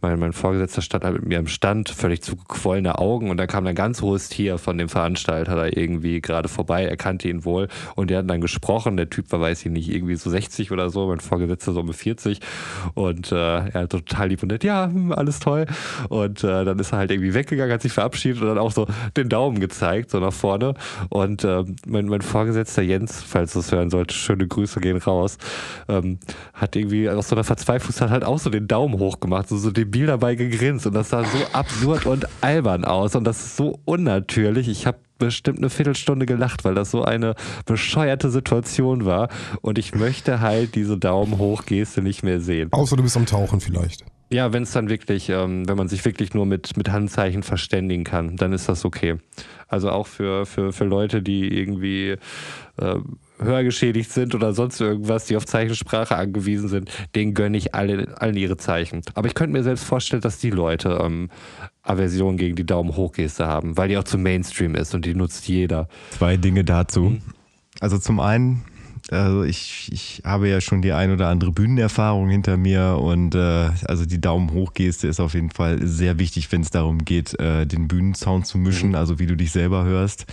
[0.00, 0.45] mein, mein Vorgesetzter
[0.82, 3.30] stand halt mit mir im Stand, völlig zugequollene Augen.
[3.30, 6.96] Und da kam ein ganz hohes Tier von dem Veranstalter da irgendwie gerade vorbei, er
[6.96, 7.68] kannte ihn wohl.
[7.94, 10.90] Und die hatten dann gesprochen, der Typ war, weiß ich nicht, irgendwie so 60 oder
[10.90, 12.40] so, mein Vorgesetzter so um 40
[12.94, 15.66] und äh, er total lieb und nett, ja, hm, alles toll.
[16.08, 18.86] Und äh, dann ist er halt irgendwie weggegangen, hat sich verabschiedet und dann auch so
[19.16, 20.74] den Daumen gezeigt, so nach vorne.
[21.08, 25.38] Und äh, mein, mein Vorgesetzter Jens, falls du es hören sollte, schöne Grüße gehen raus,
[25.88, 26.18] ähm,
[26.54, 29.70] hat irgendwie aus so einer Verzweiflung halt auch so den Daumen hoch gemacht, so, so
[29.70, 33.80] debil dabei gegrinst und das sah so absurd und albern aus und das ist so
[33.84, 34.68] unnatürlich.
[34.68, 37.34] Ich habe bestimmt eine Viertelstunde gelacht, weil das so eine
[37.64, 39.28] bescheuerte Situation war
[39.62, 42.72] und ich möchte halt diese Daumen hoch Geste nicht mehr sehen.
[42.72, 44.04] Außer du bist am Tauchen vielleicht.
[44.28, 48.02] Ja, wenn es dann wirklich, ähm, wenn man sich wirklich nur mit, mit Handzeichen verständigen
[48.02, 49.18] kann, dann ist das okay.
[49.68, 52.16] Also auch für, für, für Leute, die irgendwie
[52.76, 52.98] äh,
[53.38, 58.36] hörgeschädigt sind oder sonst irgendwas, die auf Zeichensprache angewiesen sind, denen gönne ich alle, allen
[58.36, 59.02] ihre Zeichen.
[59.14, 61.28] Aber ich könnte mir selbst vorstellen, dass die Leute ähm,
[61.82, 65.14] Aversion gegen die Daumen hoch Geste haben, weil die auch zum Mainstream ist und die
[65.14, 65.88] nutzt jeder.
[66.10, 67.00] Zwei Dinge dazu.
[67.00, 67.22] Mhm.
[67.80, 68.64] Also zum einen,
[69.10, 73.68] also ich, ich habe ja schon die ein oder andere Bühnenerfahrung hinter mir und äh,
[73.84, 77.38] also die Daumen hoch Geste ist auf jeden Fall sehr wichtig, wenn es darum geht,
[77.38, 78.94] äh, den Bühnensound zu mischen, mhm.
[78.94, 80.26] also wie du dich selber hörst.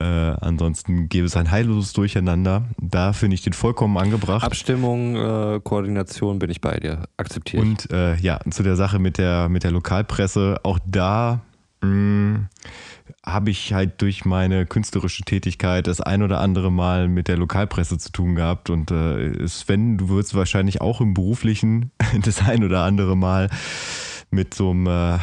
[0.00, 2.64] Äh, ansonsten gäbe es ein heilloses Durcheinander.
[2.80, 4.44] Da finde ich den vollkommen angebracht.
[4.44, 7.04] Abstimmung, äh, Koordination bin ich bei dir.
[7.18, 7.62] Akzeptiert.
[7.62, 10.60] Und äh, ja, zu der Sache mit der, mit der Lokalpresse.
[10.62, 11.42] Auch da
[11.82, 12.46] mm,
[13.26, 17.98] habe ich halt durch meine künstlerische Tätigkeit das ein oder andere Mal mit der Lokalpresse
[17.98, 18.70] zu tun gehabt.
[18.70, 21.90] Und äh, Sven, du würdest wahrscheinlich auch im beruflichen
[22.24, 23.50] das ein oder andere Mal
[24.30, 25.18] mit so einem äh,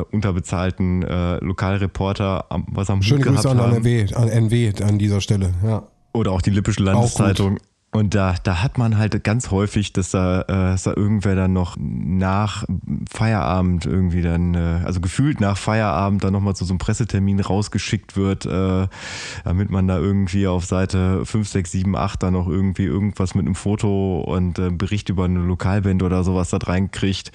[0.00, 5.20] äh, unterbezahlten äh, Lokalreporter was am Schöne Hut Grüße an NRW, an NW an dieser
[5.20, 5.84] Stelle, ja.
[6.12, 7.58] Oder auch die Lippische Landeszeitung.
[7.92, 11.52] Und da, da hat man halt ganz häufig, dass da, äh, dass da irgendwer dann
[11.52, 12.64] noch nach
[13.10, 18.16] Feierabend irgendwie dann, äh, also gefühlt nach Feierabend dann nochmal zu so einem Pressetermin rausgeschickt
[18.16, 18.86] wird, äh,
[19.42, 23.44] damit man da irgendwie auf Seite 5, 6, 7, 8 dann noch irgendwie irgendwas mit
[23.44, 27.32] einem Foto und äh, Bericht über eine Lokalband oder sowas da reinkriegt,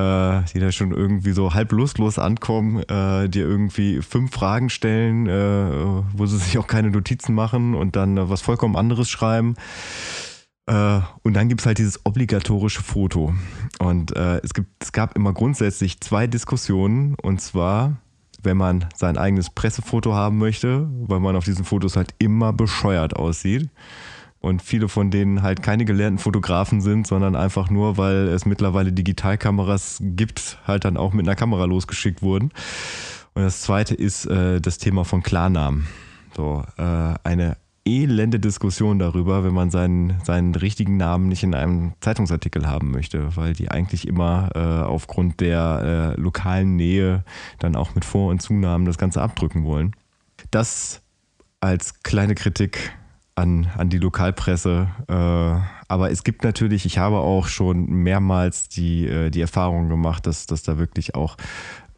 [0.00, 5.26] äh, die da schon irgendwie so halb lustlos ankommen, äh, dir irgendwie fünf Fragen stellen,
[5.26, 9.54] äh, wo sie sich auch keine Notizen machen und dann äh, was vollkommen anderes schreiben.
[10.66, 13.34] Äh, und dann gibt es halt dieses obligatorische Foto.
[13.78, 17.14] Und äh, es, gibt, es gab immer grundsätzlich zwei Diskussionen.
[17.20, 17.96] Und zwar,
[18.42, 23.16] wenn man sein eigenes Pressefoto haben möchte, weil man auf diesen Fotos halt immer bescheuert
[23.16, 23.68] aussieht.
[24.40, 28.90] Und viele von denen halt keine gelernten Fotografen sind, sondern einfach nur, weil es mittlerweile
[28.90, 32.50] Digitalkameras gibt, halt dann auch mit einer Kamera losgeschickt wurden.
[33.34, 35.86] Und das zweite ist äh, das Thema von Klarnamen.
[36.34, 41.94] So, äh, eine elende Diskussion darüber, wenn man seinen, seinen richtigen Namen nicht in einem
[42.00, 47.24] Zeitungsartikel haben möchte, weil die eigentlich immer äh, aufgrund der äh, lokalen Nähe
[47.58, 49.96] dann auch mit Vor- und Zunahmen das Ganze abdrücken wollen.
[50.50, 51.02] Das
[51.60, 52.92] als kleine Kritik
[53.40, 54.88] an, an die Lokalpresse.
[55.08, 55.14] Äh,
[55.88, 60.46] aber es gibt natürlich, ich habe auch schon mehrmals die, äh, die Erfahrung gemacht, dass,
[60.46, 61.36] dass da wirklich auch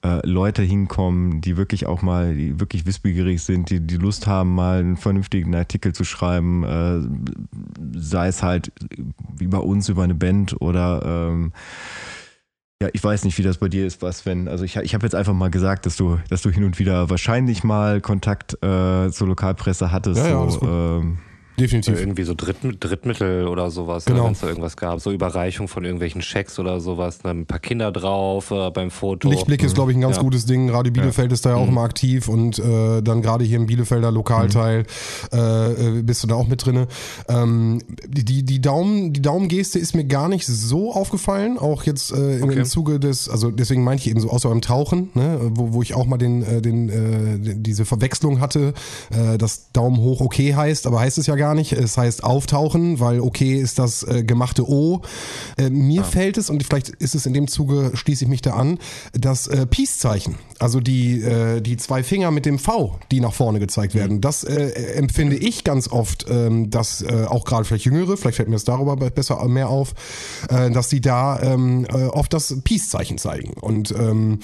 [0.04, 4.54] äh, Leute hinkommen, die wirklich auch mal, die wirklich wissbegierig sind, die die Lust haben,
[4.54, 8.72] mal einen vernünftigen Artikel zu schreiben, äh, sei es halt
[9.36, 11.52] wie bei uns über eine Band oder ähm,
[12.82, 15.06] ja, ich weiß nicht, wie das bei dir ist, was, wenn, also ich, ich habe
[15.06, 19.10] jetzt einfach mal gesagt, dass du, dass du hin und wieder wahrscheinlich mal Kontakt äh,
[19.10, 20.18] zur Lokalpresse hattest.
[20.18, 21.18] Ja, ja, so, ähm,
[21.58, 22.00] Definitiv.
[22.00, 24.24] Irgendwie so Dritt, Drittmittel oder sowas, ne, genau.
[24.24, 25.00] wenn es da irgendwas gab.
[25.00, 29.28] So Überreichung von irgendwelchen Schecks oder sowas, ne, ein paar Kinder drauf äh, beim Foto.
[29.28, 30.22] Lichtblick ist, glaube ich, ein ganz ja.
[30.22, 30.70] gutes Ding.
[30.70, 31.34] Radio Bielefeld ja.
[31.34, 31.72] ist da ja auch mhm.
[31.72, 34.84] immer aktiv und äh, dann gerade hier im Bielefelder Lokalteil
[35.30, 35.98] mhm.
[35.98, 36.86] äh, bist du da auch mit drin.
[37.28, 42.38] Ähm, die, die, Daumen, die Daumengeste ist mir gar nicht so aufgefallen, auch jetzt äh,
[42.38, 42.60] im, okay.
[42.60, 45.82] im Zuge des, also deswegen meinte ich eben so, außer beim Tauchen, ne, wo, wo
[45.82, 48.72] ich auch mal den, äh, den, äh, diese Verwechslung hatte,
[49.10, 51.72] äh, dass Daumen hoch okay heißt, aber heißt es ja gar gar nicht.
[51.72, 55.02] Es heißt auftauchen, weil okay ist das äh, gemachte O.
[55.58, 58.52] Äh, mir fällt es, und vielleicht ist es in dem Zuge, schließe ich mich da
[58.52, 58.78] an,
[59.12, 60.36] das äh, Peace-Zeichen.
[60.60, 64.20] Also die, äh, die zwei Finger mit dem V, die nach vorne gezeigt werden.
[64.20, 68.48] Das äh, empfinde ich ganz oft, ähm, dass äh, auch gerade vielleicht Jüngere, vielleicht fällt
[68.48, 69.94] mir das darüber besser mehr auf,
[70.48, 73.54] dass die da ähm, äh, oft das Peace-Zeichen zeigen.
[73.54, 74.38] Und ähm,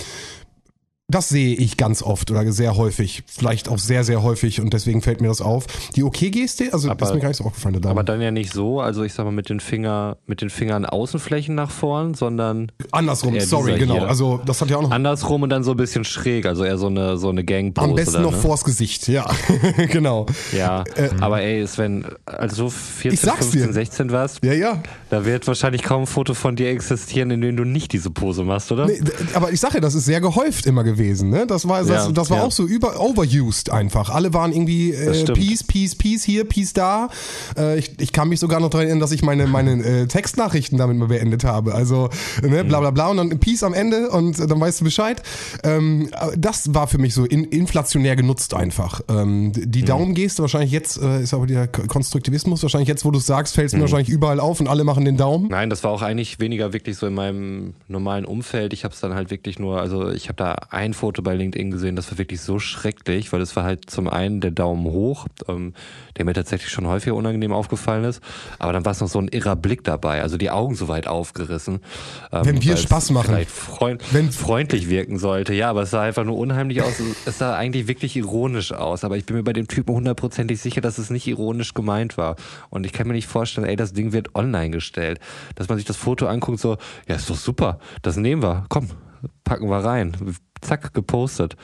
[1.10, 5.00] das sehe ich ganz oft oder sehr häufig, vielleicht auch sehr, sehr häufig und deswegen
[5.00, 5.64] fällt mir das auf.
[5.96, 7.80] Die OK-Geste, also Aber- das ist mir gar nicht so aufgefallen.
[7.80, 7.90] Dame.
[7.90, 10.84] Aber dann ja nicht so, also ich sag mal mit den Finger, mit den Fingern
[10.84, 13.94] Außenflächen nach vorn, sondern Andersrum, sorry, genau.
[13.94, 14.08] hier.
[14.08, 16.76] Also das hat ja auch noch andersrum und dann so ein bisschen schräg, also eher
[16.76, 17.88] so eine so eine Gangpose.
[17.88, 18.38] am besten dann, noch ne?
[18.38, 19.26] vors Gesicht, ja,
[19.90, 20.26] genau.
[20.52, 20.84] Ja,
[21.20, 23.72] aber ey, Sven, als du 14, Ich sag's 15, dir.
[23.72, 24.82] 16 warst, Ja, ja.
[25.10, 28.44] Da wird wahrscheinlich kaum ein Foto von dir existieren, in dem du nicht diese Pose
[28.44, 28.86] machst, oder?
[28.86, 29.00] Nee,
[29.34, 31.30] aber ich sage ja, das ist sehr gehäuft immer gewesen.
[31.30, 31.46] Ne?
[31.46, 32.44] Das war, das, Ja, das war ja.
[32.44, 34.10] auch so über overused einfach.
[34.10, 35.24] Alle waren irgendwie äh.
[35.32, 37.08] Peace, Peace, Peace hier, Peace da.
[37.56, 40.78] Äh, ich, ich kann mich sogar noch daran erinnern, dass ich meine, meine äh, Textnachrichten
[40.78, 41.74] damit mal beendet habe.
[41.74, 42.10] Also
[42.42, 45.22] ne, bla bla bla und dann Peace am Ende und äh, dann weißt du Bescheid.
[45.64, 49.00] Ähm, äh, das war für mich so in, inflationär genutzt einfach.
[49.08, 53.26] Ähm, die Daumengeste wahrscheinlich jetzt, äh, ist aber der Konstruktivismus, wahrscheinlich jetzt, wo du es
[53.26, 55.48] sagst, fällt es mir wahrscheinlich überall auf und alle machen den Daumen.
[55.48, 58.72] Nein, das war auch eigentlich weniger wirklich so in meinem normalen Umfeld.
[58.72, 61.70] Ich habe es dann halt wirklich nur, also ich habe da ein Foto bei LinkedIn
[61.70, 65.26] gesehen, das war wirklich so schrecklich, weil es war halt zum einen der Daumen hoch,
[65.48, 65.74] ähm,
[66.16, 68.22] der mir tatsächlich schon häufiger unangenehm aufgefallen ist,
[68.58, 71.06] aber dann war es noch so ein irrer Blick dabei, also die Augen so weit
[71.06, 71.80] aufgerissen.
[72.32, 73.26] Ähm, Wenn wir Spaß machen.
[73.26, 76.94] Vielleicht freund, Wenn- freundlich wirken sollte, ja, aber es sah einfach nur unheimlich aus.
[77.26, 80.80] Es sah eigentlich wirklich ironisch aus, aber ich bin mir bei dem Typen hundertprozentig sicher,
[80.80, 82.36] dass es nicht ironisch gemeint war.
[82.70, 85.20] Und ich kann mir nicht vorstellen, ey, das Ding wird online gestellt.
[85.54, 86.76] Dass man sich das Foto anguckt, so,
[87.06, 88.88] ja, ist doch super, das nehmen wir, komm,
[89.44, 90.16] packen wir rein.
[90.60, 91.56] Zack, gepostet.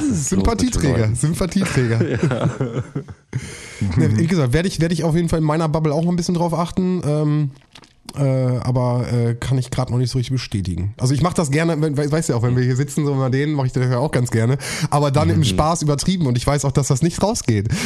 [0.00, 1.14] Sympathieträger?
[1.14, 2.00] Sympathieträger.
[3.96, 6.10] Ne, Wie gesagt, werde ich, werde ich auf jeden Fall in meiner Bubble auch noch
[6.10, 7.00] ein bisschen drauf achten.
[7.04, 7.50] Ähm,
[8.16, 10.94] äh, aber äh, kann ich gerade noch nicht so richtig bestätigen.
[10.98, 13.04] Also ich mache das gerne, wenn, we- weißt du ja auch, wenn wir hier sitzen,
[13.04, 14.58] so bei denen mache ich das ja auch ganz gerne.
[14.90, 15.34] Aber dann Mhm.
[15.34, 17.68] im Spaß übertrieben und ich weiß auch, dass das nicht rausgeht.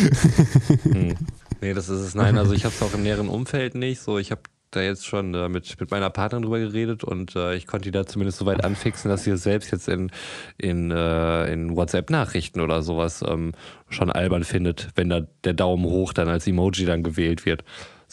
[1.61, 2.15] Nee, das ist es.
[2.17, 4.01] Nein, also ich habe es auch im näheren Umfeld nicht.
[4.01, 4.41] So, ich habe
[4.73, 7.91] da jetzt schon äh, mit, mit meiner Partnerin drüber geredet und äh, ich konnte die
[7.93, 10.11] da zumindest so weit anfixen, dass sie es selbst jetzt in,
[10.59, 13.53] in, äh, in WhatsApp-Nachrichten oder sowas ähm,
[13.91, 17.63] schon albern findet, wenn da der Daumen hoch dann als Emoji dann gewählt wird.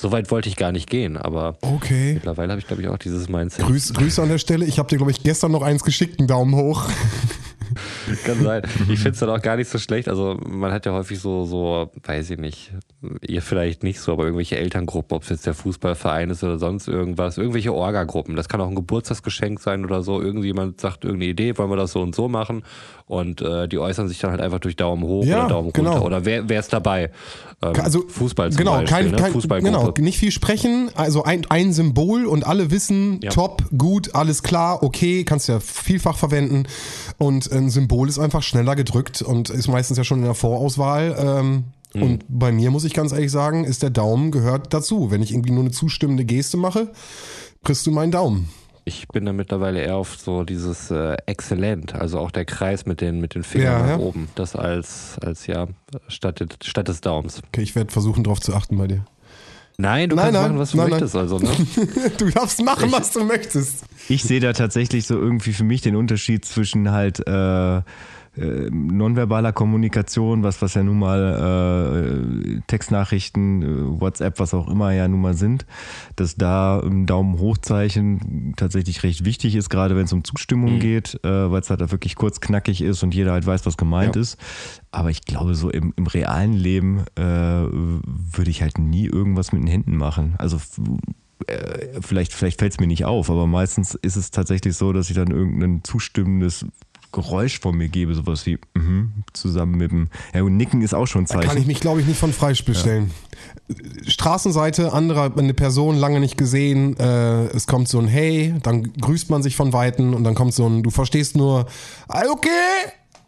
[0.02, 2.14] So weit wollte ich gar nicht gehen, aber Okay.
[2.14, 3.66] mittlerweile habe ich, glaube ich, auch dieses Mindset.
[3.66, 4.64] Grüß, Grüße an der Stelle.
[4.64, 6.86] Ich habe dir, glaube ich, gestern noch eins geschickt, einen Daumen hoch.
[8.24, 8.62] Kann sein.
[8.89, 10.08] Ich finde es dann auch gar nicht so schlecht.
[10.08, 12.72] Also man hat ja häufig so, so, weiß ich nicht,
[13.28, 16.88] ihr vielleicht nicht so, aber irgendwelche Elterngruppen, ob es jetzt der Fußballverein ist oder sonst
[16.88, 18.38] irgendwas, irgendwelche Orga-Gruppen.
[18.38, 20.22] Das kann auch ein Geburtstagsgeschenk sein oder so.
[20.22, 22.64] Irgendjemand sagt irgendeine Idee, wollen wir das so und so machen?
[23.10, 25.93] Und äh, die äußern sich dann halt einfach durch Daumen hoch Ja, oder Daumen genau.
[25.93, 26.05] runter.
[26.05, 27.10] Oder wer, wer ist dabei?
[27.60, 29.18] Ähm, Also Fußball zum genau, Beispiel, kein, ne?
[29.18, 29.78] kein, Fußballgruppe.
[29.80, 33.32] genau, nicht viel sprechen, also ein, ein Symbol und alle wissen, Ja.
[33.32, 36.68] top, gut, alles klar, okay, kannst ja vielfach verwenden
[37.18, 41.16] und ein Symbol ist einfach schneller gedrückt und ist meistens ja schon in der Vorauswahl.
[41.20, 41.64] Ähm,
[41.95, 42.03] Mhm.
[42.03, 45.10] Und bei mir muss ich ganz ehrlich sagen, ist der Daumen gehört dazu.
[45.10, 46.89] Wenn ich irgendwie nur eine zustimmende Geste mache,
[47.64, 48.49] kriegst du meinen Daumen.
[48.86, 53.01] Ich bin da mittlerweile eher auf so dieses äh, exzellent, also auch der Kreis mit
[53.01, 53.97] den, mit den Fingern Ja, nach ja.
[53.97, 54.30] oben.
[54.36, 55.67] Das als, als ja,
[56.07, 57.41] statt, des- statt des Daumens.
[57.49, 59.05] Okay, ich werde versuchen, drauf zu achten bei dir.
[59.77, 61.49] Nein, du Nein, kannst nein, machen, was du nein, möchtest, also, ne?
[62.17, 63.86] Du darfst machen, was du möchtest.
[64.09, 67.82] Ich sehe da tatsächlich so irgendwie für mich den Unterschied zwischen halt äh,
[68.38, 74.91] äh, nonverbaler Kommunikation, was, was ja nun mal äh, Textnachrichten, äh, WhatsApp, was auch immer
[74.93, 75.65] ja nun mal sind,
[76.15, 81.19] dass da ein Daumen hochzeichen tatsächlich recht wichtig ist, gerade wenn es um Zustimmung geht,
[81.23, 84.15] äh, weil es halt da wirklich kurz knackig ist und jeder halt weiß, was gemeint
[84.15, 84.21] Ja.
[84.21, 84.38] ist.
[84.91, 89.61] Aber ich glaube, so im, im realen Leben äh, würde ich halt nie irgendwas mit
[89.63, 90.36] den Händen machen.
[90.38, 90.57] Also
[92.01, 95.15] vielleicht, vielleicht fällt es mir nicht auf, aber meistens ist es tatsächlich so, dass ich
[95.15, 96.65] dann irgendein zustimmendes
[97.12, 100.10] Geräusch von mir gebe, sowas wie mhm, zusammen mit dem.
[100.34, 101.57] Ja, und Nicken ist auch schon ein Kann Zeichen.
[101.62, 103.12] ich mich, glaube ich, nicht von freistellen.
[104.07, 109.30] Straßenseite, andere, eine Person lange nicht gesehen, äh, es kommt so ein Hey, dann grüßt
[109.30, 111.66] man sich von Weitem und dann kommt so ein, du verstehst nur,
[112.07, 112.49] "Ah, okay,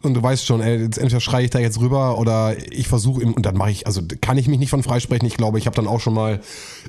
[0.02, 3.24] und du weißt schon, ey, jetzt entweder schreie ich da jetzt rüber oder ich versuche
[3.24, 5.26] und dann mache ich, also kann ich mich nicht von freisprechen.
[5.26, 6.40] Ich glaube, ich habe dann auch schon mal,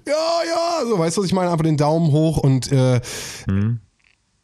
[0.07, 2.99] ja, ja, so weißt du, was ich meine, einfach den Daumen hoch und äh,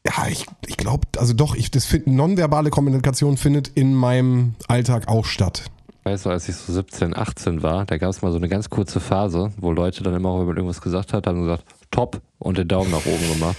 [0.09, 5.07] ja, ich, ich glaube, also doch, ich, das find, nonverbale Kommunikation findet in meinem Alltag
[5.07, 5.65] auch statt.
[6.03, 8.69] Weißt du, als ich so 17, 18 war, da gab es mal so eine ganz
[8.69, 12.57] kurze Phase, wo Leute dann immer, wenn man irgendwas gesagt hat, haben gesagt, top und
[12.57, 13.57] den Daumen nach oben gemacht.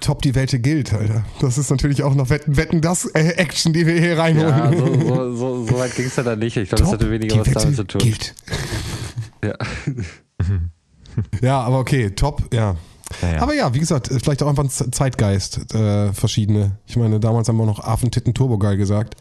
[0.00, 1.24] Top die Welt gilt, Alter.
[1.40, 4.50] Das ist natürlich auch noch Wetten, Wetten das äh, Action, die wir hier reinholen.
[4.50, 6.56] Ja, so, so, so, so weit ging es ja dann nicht.
[6.56, 8.00] Ich glaube, das hatte weniger was damit zu tun.
[8.00, 8.34] gilt.
[9.44, 9.54] Ja.
[11.42, 12.76] Ja, aber okay, top, ja.
[13.22, 13.42] Naja.
[13.42, 16.78] Aber ja, wie gesagt, vielleicht auch einfach ein Zeitgeist, äh, verschiedene.
[16.86, 19.16] Ich meine, damals haben wir noch Affentitten Turbogeil gesagt.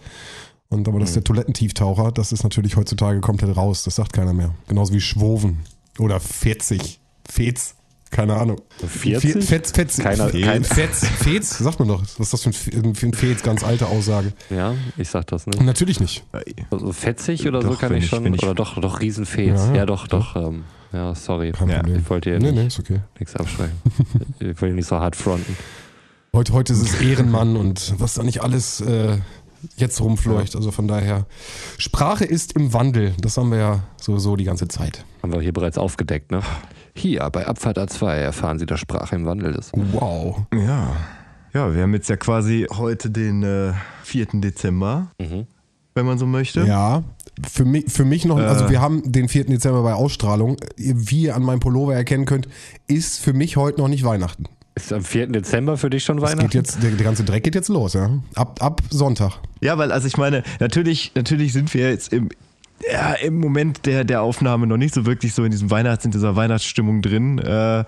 [0.70, 3.84] Und aber das ist der Toilettentieftaucher, das ist natürlich heutzutage komplett raus.
[3.84, 4.54] Das sagt keiner mehr.
[4.68, 5.62] Genauso wie Schwoven.
[5.98, 7.00] Oder 40.
[7.28, 7.76] Fetz.
[8.12, 8.60] Keine Ahnung.
[8.86, 9.34] 40?
[9.34, 9.98] Fe- Fetz, Fetz.
[9.98, 12.02] Keiner- Fe- kein- Fetz, Fetz, sagt man doch.
[12.18, 13.44] Was ist das für ein, für ein Fetz?
[13.44, 14.34] Ganz alte Aussage.
[14.50, 15.62] Ja, ich sag das nicht.
[15.62, 16.24] Natürlich nicht.
[16.72, 18.34] Also fetzig oder so Doch, kann wenn ich schon.
[18.34, 19.60] ich- oder doch, doch Riesenfetz.
[19.70, 20.36] Ja, Ja, doch, doch.
[20.36, 21.54] Ähm, ja, sorry.
[21.68, 21.86] Ja.
[21.86, 23.00] Ich wollte hier Nee, nee, ist okay.
[23.20, 23.74] nichts abschreiben.
[24.40, 25.56] ich will hier nicht so hart fronten.
[26.34, 29.18] Heute, heute ist es Ehrenmann und was da nicht alles äh,
[29.78, 30.56] jetzt rumfleucht.
[30.56, 31.26] Also von daher,
[31.78, 33.14] Sprache ist im Wandel.
[33.22, 35.06] Das haben wir ja sowieso die ganze Zeit.
[35.22, 36.42] Haben wir hier bereits aufgedeckt, ne?
[37.00, 39.72] Hier bei Abfahrt A2 erfahren Sie, dass Sprache im Wandel ist.
[39.94, 40.42] Wow.
[40.54, 40.92] Ja.
[41.54, 43.72] Ja, wir haben jetzt ja quasi heute den äh,
[44.04, 44.28] 4.
[44.34, 45.48] Dezember, Mhm.
[45.96, 46.64] wenn man so möchte.
[46.66, 47.04] Ja,
[47.50, 48.70] für mich, für mich noch, also Äh.
[48.70, 49.46] wir haben den 4.
[49.46, 50.58] Dezember bei Ausstrahlung.
[50.76, 52.48] Wie ihr an meinem Pullover erkennen könnt,
[52.88, 54.44] ist für mich heute noch nicht Weihnachten.
[54.76, 55.28] Ist am 4.
[55.28, 56.42] Dezember für dich schon Weihnachten?
[56.50, 58.10] geht jetzt, der, der ganze Dreck geht jetzt los, ja.
[58.36, 59.40] Ab, ab Sonntag.
[59.62, 62.30] Ja, weil, also ich meine, natürlich, natürlich sind wir jetzt im,
[62.92, 66.12] ja, im Moment der, der Aufnahme noch nicht so wirklich so in diesem Weihnachts, in
[66.12, 67.40] dieser Weihnachtsstimmung drin.
[67.40, 67.84] Äh,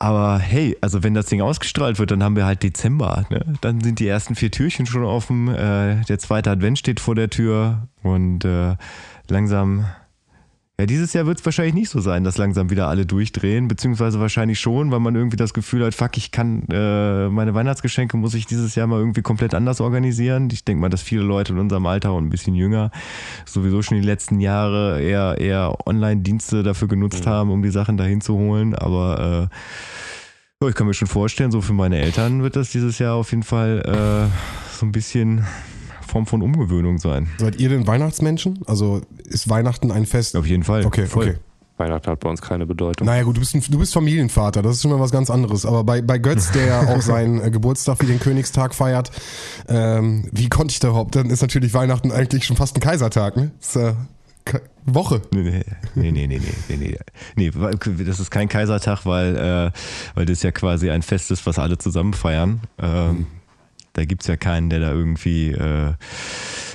[0.00, 3.26] aber hey, also wenn das Ding ausgestrahlt wird, dann haben wir halt Dezember.
[3.30, 3.44] Ne?
[3.60, 5.48] Dann sind die ersten vier Türchen schon offen.
[5.48, 8.76] Äh, der zweite Advent steht vor der Tür und äh,
[9.28, 9.86] langsam.
[10.80, 14.20] Ja, dieses Jahr wird es wahrscheinlich nicht so sein, dass langsam wieder alle durchdrehen, beziehungsweise
[14.20, 18.34] wahrscheinlich schon, weil man irgendwie das Gefühl hat, fuck, ich kann äh, meine Weihnachtsgeschenke muss
[18.34, 20.48] ich dieses Jahr mal irgendwie komplett anders organisieren.
[20.52, 22.92] Ich denke mal, dass viele Leute in unserem Alter und ein bisschen jünger
[23.44, 28.20] sowieso schon die letzten Jahre eher, eher Online-Dienste dafür genutzt haben, um die Sachen dahin
[28.20, 28.76] zu holen.
[28.76, 33.00] Aber äh, ja, ich kann mir schon vorstellen, so für meine Eltern wird das dieses
[33.00, 35.44] Jahr auf jeden Fall äh, so ein bisschen
[36.08, 37.28] Form von Umgewöhnung sein.
[37.38, 38.60] Seid ihr denn Weihnachtsmenschen?
[38.66, 40.36] Also ist Weihnachten ein Fest?
[40.36, 40.84] Auf jeden Fall.
[40.84, 41.28] Okay, Voll.
[41.28, 41.36] okay.
[41.76, 43.06] Weihnachten hat bei uns keine Bedeutung.
[43.06, 45.64] Naja gut, du bist, ein, du bist Familienvater, das ist schon mal was ganz anderes.
[45.64, 49.12] Aber bei, bei Götz, der ja auch seinen äh, Geburtstag wie den Königstag feiert,
[49.68, 51.14] ähm, wie konnte ich da überhaupt?
[51.14, 53.52] Dann ist natürlich Weihnachten eigentlich schon fast ein Kaisertag, ne?
[53.60, 53.94] Das ist, äh,
[54.86, 55.20] Woche.
[55.30, 55.62] Nee,
[55.94, 56.98] nee, nee, nee, nee, nee, nee,
[57.36, 59.70] nee, weil- das ist kein Kaisertag, weil, äh,
[60.14, 62.62] weil das ja quasi ein Fest ist, was alle zusammen feiern.
[62.78, 63.26] Ähm,
[63.98, 65.94] da gibt's ja keinen, der da irgendwie äh,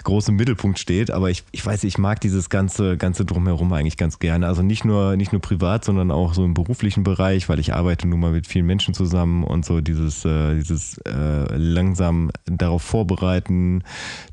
[0.04, 1.12] groß im Mittelpunkt steht.
[1.12, 4.48] Aber ich, ich weiß, ich mag dieses ganze, ganze Drumherum eigentlich ganz gerne.
[4.48, 8.08] Also nicht nur, nicht nur privat, sondern auch so im beruflichen Bereich, weil ich arbeite
[8.08, 13.84] nun mal mit vielen Menschen zusammen und so dieses, äh, dieses äh, langsam darauf vorbereiten,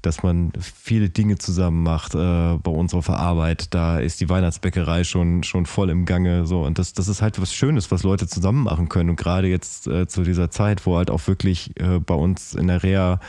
[0.02, 2.14] dass man viele Dinge zusammen macht.
[2.14, 6.46] Äh, bei uns auf Arbeit, da ist die Weihnachtsbäckerei schon, schon voll im Gange.
[6.46, 6.62] So.
[6.62, 9.10] Und das, das ist halt was Schönes, was Leute zusammen machen können.
[9.10, 12.66] Und gerade jetzt äh, zu dieser Zeit, wo halt auch wirklich äh, bei uns in
[12.66, 13.20] der Reha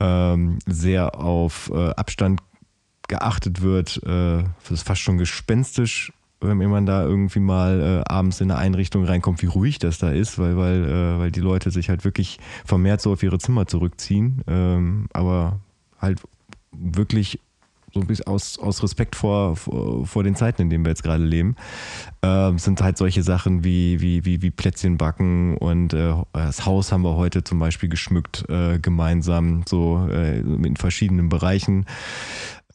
[0.00, 2.40] ähm, sehr auf äh, Abstand
[3.08, 3.98] geachtet wird.
[4.04, 8.60] Äh, das ist fast schon gespenstisch, wenn man da irgendwie mal äh, abends in eine
[8.60, 12.04] Einrichtung reinkommt, wie ruhig das da ist, weil, weil, äh, weil die Leute sich halt
[12.04, 14.42] wirklich vermehrt so auf ihre Zimmer zurückziehen.
[14.46, 15.60] Ähm, aber
[15.98, 16.20] halt
[16.72, 17.40] wirklich
[17.94, 21.04] so ein bisschen aus, aus Respekt vor, vor, vor den Zeiten, in denen wir jetzt
[21.04, 21.54] gerade leben,
[22.22, 26.92] ähm, sind halt solche Sachen wie, wie, wie, wie Plätzchen backen und äh, das Haus
[26.92, 31.86] haben wir heute zum Beispiel geschmückt äh, gemeinsam, so äh, in verschiedenen Bereichen.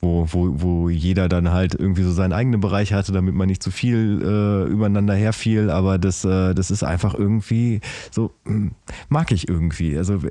[0.02, 3.62] Wo, wo, wo jeder dann halt irgendwie so seinen eigenen Bereich hatte, damit man nicht
[3.62, 8.70] zu viel äh, übereinander herfiel, aber das, äh, das ist einfach irgendwie so, mm,
[9.10, 9.98] mag ich irgendwie.
[9.98, 10.22] Also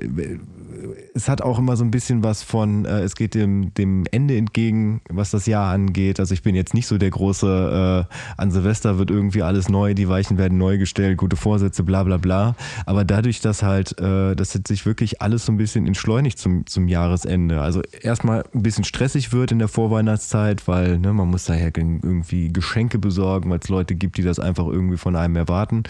[1.19, 4.37] es hat auch immer so ein bisschen was von, äh, es geht dem, dem Ende
[4.37, 6.19] entgegen, was das Jahr angeht.
[6.19, 9.93] Also ich bin jetzt nicht so der große, äh, an Silvester wird irgendwie alles neu,
[9.93, 12.55] die Weichen werden neu gestellt, gute Vorsätze, bla bla bla.
[12.85, 16.65] Aber dadurch, dass halt, äh, dass jetzt sich wirklich alles so ein bisschen entschleunigt zum,
[16.65, 17.59] zum Jahresende.
[17.59, 22.53] Also erstmal ein bisschen stressig wird in der Vorweihnachtszeit, weil ne, man muss daher irgendwie
[22.53, 25.83] Geschenke besorgen, weil es Leute gibt, die das einfach irgendwie von einem erwarten.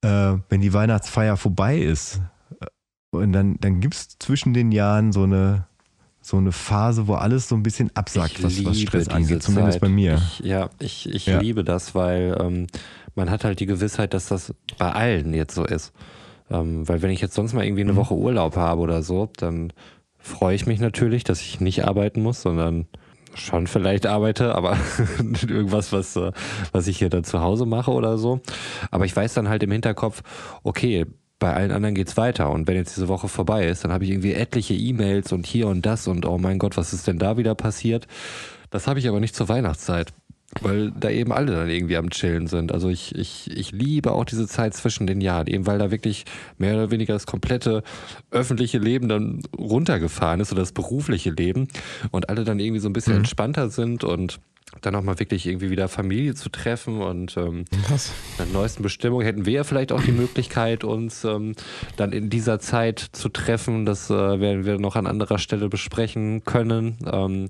[0.00, 2.20] Äh, wenn die Weihnachtsfeier vorbei ist,
[3.12, 5.66] und dann, dann gibt es zwischen den Jahren so eine,
[6.20, 9.80] so eine Phase, wo alles so ein bisschen absackt, was, was Stress angeht, zumindest Zeit.
[9.82, 10.14] bei mir.
[10.14, 11.38] Ich, ja, ich, ich Ja.
[11.38, 12.66] liebe das, weil ähm,
[13.14, 15.92] man hat halt die Gewissheit, dass das bei allen jetzt so ist.
[16.50, 17.90] Ähm, weil wenn ich jetzt sonst mal irgendwie Mhm.
[17.90, 19.72] eine Woche Urlaub habe oder so, dann
[20.18, 22.86] freue ich mich natürlich, dass ich nicht arbeiten muss, sondern
[23.34, 24.76] schon vielleicht arbeite, aber
[25.42, 26.32] irgendwas, was, äh,
[26.72, 28.40] was ich hier dann zu Hause mache oder so.
[28.90, 30.22] Aber ich weiß dann halt im Hinterkopf,
[30.62, 31.06] okay,
[31.42, 32.50] bei allen anderen geht's weiter.
[32.52, 35.66] Und wenn jetzt diese Woche vorbei ist, dann habe ich irgendwie etliche E-Mails und hier
[35.66, 38.06] und das und oh mein Gott, was ist denn da wieder passiert?
[38.70, 40.12] Das habe ich aber nicht zur Weihnachtszeit.
[40.60, 42.72] Weil da eben alle dann irgendwie am Chillen sind.
[42.72, 46.24] Also ich, ich, ich liebe auch diese Zeit zwischen den Jahren, eben weil da wirklich
[46.58, 47.82] mehr oder weniger das komplette
[48.30, 51.68] öffentliche Leben dann runtergefahren ist oder das berufliche Leben
[52.10, 54.40] und alle dann irgendwie so ein bisschen entspannter sind und
[54.80, 58.12] dann auch mal wirklich irgendwie wieder Familie zu treffen und ähm, Krass.
[58.38, 61.54] nach neuesten Bestimmungen hätten wir ja vielleicht auch die Möglichkeit, uns ähm,
[61.96, 63.84] dann in dieser Zeit zu treffen.
[63.84, 66.96] Das äh, werden wir noch an anderer Stelle besprechen können.
[67.10, 67.48] Ähm,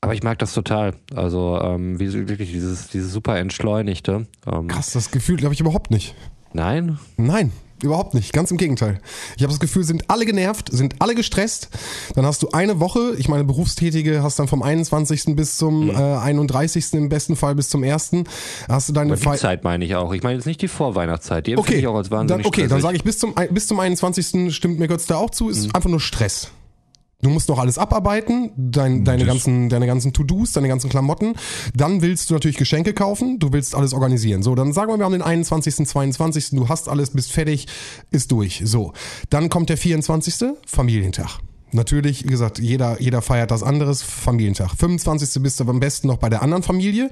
[0.00, 0.94] aber ich mag das total.
[1.14, 4.26] Also ähm, wie wirklich dieses, dieses super entschleunigte.
[4.46, 6.14] Ähm, Krass, das Gefühl habe ich überhaupt nicht.
[6.52, 8.32] Nein, Nein, überhaupt nicht.
[8.32, 9.00] Ganz im Gegenteil.
[9.36, 11.68] Ich habe das Gefühl, sind alle genervt, sind alle gestresst.
[12.14, 15.36] Dann hast du eine Woche, ich meine, Berufstätige hast dann vom 21.
[15.36, 16.94] bis zum äh, 31.
[16.94, 18.12] im besten Fall bis zum 1.
[18.68, 20.12] Hast du deine aber die Zeit meine ich auch.
[20.14, 21.46] Ich meine jetzt nicht die Vorweihnachtszeit.
[21.46, 22.82] Die Okay, ich auch als wahnsinnig dann, okay, dann stressig.
[22.82, 24.54] sage ich bis zum, bis zum 21.
[24.54, 25.74] stimmt mir Götz da auch zu, ist Mhm.
[25.74, 26.50] einfach nur Stress.
[27.20, 31.34] Du musst noch alles abarbeiten, dein, deine, ganzen, deine ganzen To-Dos, deine ganzen Klamotten.
[31.74, 34.44] Dann willst du natürlich Geschenke kaufen, du willst alles organisieren.
[34.44, 37.66] So, dann sagen wir, wir haben den 21., 22., du hast alles, bist fertig,
[38.12, 38.62] ist durch.
[38.64, 38.92] So,
[39.30, 41.40] dann kommt der 24., Familientag.
[41.72, 44.70] Natürlich, wie gesagt, jeder, jeder feiert das anderes, Familientag.
[44.76, 45.42] 25.
[45.42, 47.10] bist du am besten noch bei der anderen Familie,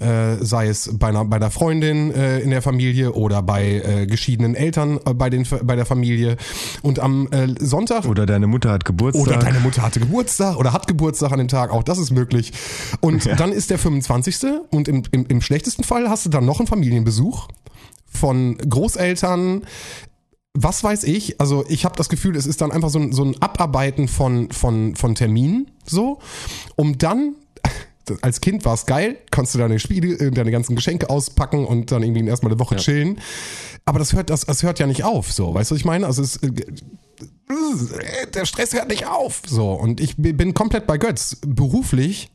[0.00, 4.06] äh, sei es bei einer, bei der Freundin äh, in der Familie oder bei äh,
[4.06, 6.36] geschiedenen Eltern äh, bei, den, bei der Familie.
[6.82, 9.26] Und am äh, Sonntag Oder deine Mutter hat Geburtstag.
[9.26, 12.52] oder deine Mutter hatte Geburtstag oder hat Geburtstag an dem Tag, auch das ist möglich.
[13.00, 14.36] Und dann ist der 25.
[14.70, 17.48] und im, im, im schlechtesten Fall hast du dann noch einen Familienbesuch
[18.06, 19.62] von Großeltern,
[20.56, 23.24] was weiß ich, also ich habe das Gefühl, es ist dann einfach so ein, so
[23.24, 26.20] ein Abarbeiten von, von, von Terminen, so,
[26.76, 27.34] um dann,
[28.22, 31.90] als Kind war es geil, konntest du deine Spiele, äh, deine ganzen Geschenke auspacken und
[31.90, 33.20] dann irgendwie erstmal eine Woche chillen.
[33.84, 36.06] Aber das hört, das, das hört ja nicht auf, so, weißt du, was ich meine?
[36.06, 36.52] Also es, äh,
[38.32, 41.36] der Stress hört nicht auf, so, und ich bin komplett bei Götz.
[41.44, 42.30] Beruflich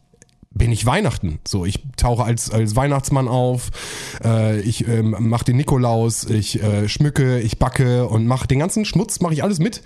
[0.60, 1.40] bin ich Weihnachten.
[1.48, 3.72] So, ich tauche als, als Weihnachtsmann auf,
[4.24, 8.86] äh, ich ähm, mache den Nikolaus, ich äh, schmücke, ich backe und mache den ganzen
[8.86, 9.82] Schmutz, mache ich alles mit.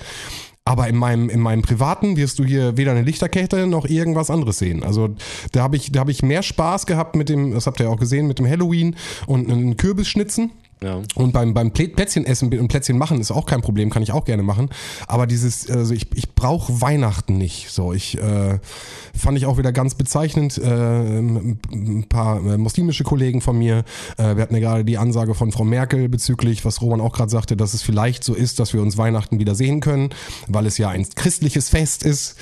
[0.65, 4.59] Aber in meinem, in meinem Privaten wirst du hier weder eine Lichterkette noch irgendwas anderes
[4.59, 4.83] sehen.
[4.83, 5.09] Also
[5.51, 8.27] da habe ich, hab ich mehr Spaß gehabt mit dem, das habt ihr auch gesehen,
[8.27, 8.95] mit dem Halloween
[9.27, 10.51] und einem Kürbisschnitzen.
[10.83, 11.01] Ja.
[11.15, 14.11] Und beim, beim Plä- Plätzchen essen und Plätzchen machen ist auch kein Problem, kann ich
[14.11, 14.69] auch gerne machen.
[15.07, 17.69] Aber dieses, also ich, ich brauche Weihnachten nicht.
[17.69, 18.59] So, ich äh,
[19.17, 20.57] fand ich auch wieder ganz bezeichnend.
[20.57, 23.85] Äh, ein paar äh, muslimische Kollegen von mir,
[24.17, 27.31] äh, wir hatten ja gerade die Ansage von Frau Merkel bezüglich, was Roman auch gerade
[27.31, 30.09] sagte, dass es vielleicht so ist, dass wir uns Weihnachten wieder sehen können,
[30.47, 32.35] weil es ja ein christliches Fest ist.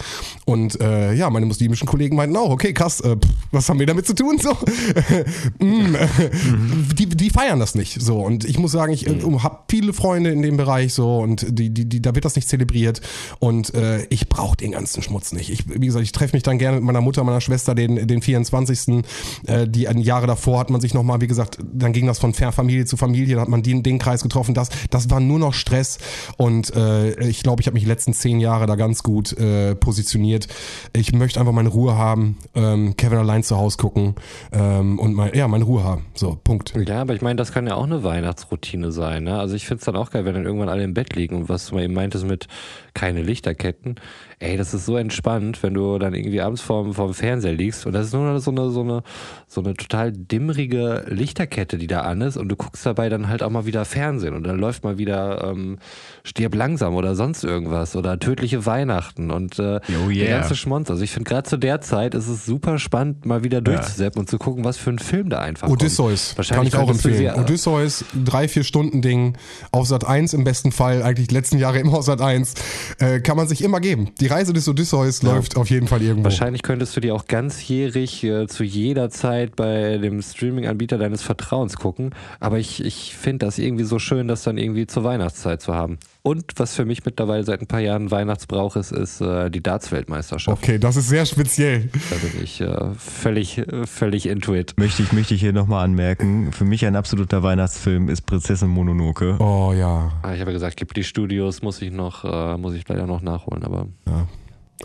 [0.45, 3.85] Und äh, ja, meine muslimischen Kollegen meinten auch, okay, krass, äh, pff, was haben wir
[3.85, 4.39] damit zu tun?
[4.39, 4.53] So,
[5.59, 5.95] mm,
[6.97, 8.01] die, die feiern das nicht.
[8.01, 11.45] So und ich muss sagen, ich äh, habe viele Freunde in dem Bereich so und
[11.49, 13.01] die, die, die, da wird das nicht zelebriert
[13.39, 15.49] und äh, ich brauche den ganzen Schmutz nicht.
[15.49, 18.21] Ich, wie gesagt, ich treffe mich dann gerne mit meiner Mutter, meiner Schwester, den, den
[18.21, 19.03] 24.
[19.47, 22.85] Äh, die Jahre davor hat man sich nochmal, wie gesagt, dann ging das von Familie
[22.85, 24.53] zu Familie, dann hat man den, den Kreis getroffen.
[24.53, 25.99] Das, das war nur noch Stress
[26.37, 29.75] und äh, ich glaube, ich habe mich die letzten zehn Jahre da ganz gut äh,
[29.75, 30.47] positioniert.
[30.93, 34.15] Ich möchte einfach meine Ruhe haben, ähm, Kevin allein zu Hause gucken
[34.53, 36.05] ähm, und mein, ja, meine Ruhe haben.
[36.13, 36.73] So, Punkt.
[36.87, 39.23] Ja, aber ich meine, das kann ja auch eine Weihnachtsroutine sein.
[39.23, 39.37] Ne?
[39.37, 41.49] Also ich finde es dann auch geil, wenn dann irgendwann alle im Bett liegen und
[41.49, 42.47] was du mal eben meintest mit
[42.93, 43.95] keine Lichterketten.
[44.41, 47.93] Ey, das ist so entspannt, wenn du dann irgendwie abends vorm, vorm Fernseher liegst und
[47.93, 49.03] das ist nur so eine, so eine,
[49.47, 53.43] so eine total dimmrige Lichterkette, die da an ist und du guckst dabei dann halt
[53.43, 55.77] auch mal wieder Fernsehen und dann läuft mal wieder ähm,
[56.23, 60.39] Stirb langsam oder sonst irgendwas oder tödliche Weihnachten und äh, Oh der yeah.
[60.39, 60.89] ganze Schmonz.
[60.89, 64.27] Also ich finde gerade zu der Zeit ist es super spannend, mal wieder durchzuseppen und
[64.27, 66.47] zu gucken, was für ein Film da einfach Odysseus, kommt.
[66.49, 67.15] kann ich Wahrscheinlich auch empfehlen.
[67.15, 69.37] sie, äh, Odysseus, drei, vier Stunden Ding,
[69.71, 72.55] auf Sat 1 im besten Fall, eigentlich die letzten Jahre immer auf Sat 1,
[72.99, 74.09] äh, kann man sich immer geben.
[74.19, 76.23] Die Reise des Odysseus läuft auf jeden Fall irgendwo.
[76.23, 81.75] Wahrscheinlich könntest du die auch ganzjährig äh, zu jeder Zeit bei dem Streaming-Anbieter deines Vertrauens
[81.75, 82.15] gucken.
[82.39, 85.99] Aber ich, ich finde das irgendwie so schön, das dann irgendwie zur Weihnachtszeit zu haben.
[86.23, 90.61] Und was für mich mittlerweile seit ein paar Jahren Weihnachtsbrauch ist, ist äh, die Darts-Weltmeisterschaft.
[90.61, 91.89] Okay, das ist sehr speziell.
[92.11, 94.75] Da bin ich äh, völlig, äh, völlig into it.
[94.77, 96.51] Möchte ich, möchte ich hier nochmal anmerken.
[96.51, 99.37] Für mich ein absoluter Weihnachtsfilm ist Prinzessin Mononoke.
[99.39, 100.11] Oh ja.
[100.21, 103.07] Ah, Ich habe ja gesagt, gibt die Studios, muss ich noch, äh, muss ich leider
[103.07, 103.87] noch nachholen, aber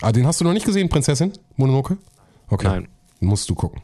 [0.01, 1.32] Ah, den hast du noch nicht gesehen, Prinzessin?
[1.57, 1.99] Mononoke?
[2.49, 2.66] Okay.
[2.66, 2.89] Nein.
[3.20, 3.80] Musst du gucken.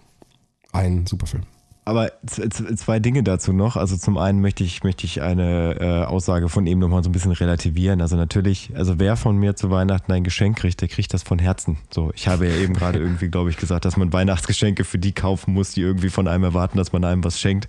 [0.72, 1.42] Ein super Film.
[1.84, 3.76] Aber zwei Dinge dazu noch.
[3.76, 7.12] Also zum einen möchte ich, möchte ich eine äh, Aussage von eben nochmal so ein
[7.12, 8.00] bisschen relativieren.
[8.00, 11.40] Also natürlich, also wer von mir zu Weihnachten ein Geschenk kriegt, der kriegt das von
[11.40, 11.78] Herzen.
[11.90, 15.12] So, ich habe ja eben gerade irgendwie, glaube ich, gesagt, dass man Weihnachtsgeschenke für die
[15.12, 17.66] kaufen muss, die irgendwie von einem erwarten, dass man einem was schenkt.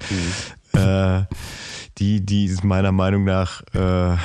[0.74, 1.24] Äh,
[1.98, 4.16] die, die ist meiner Meinung nach äh,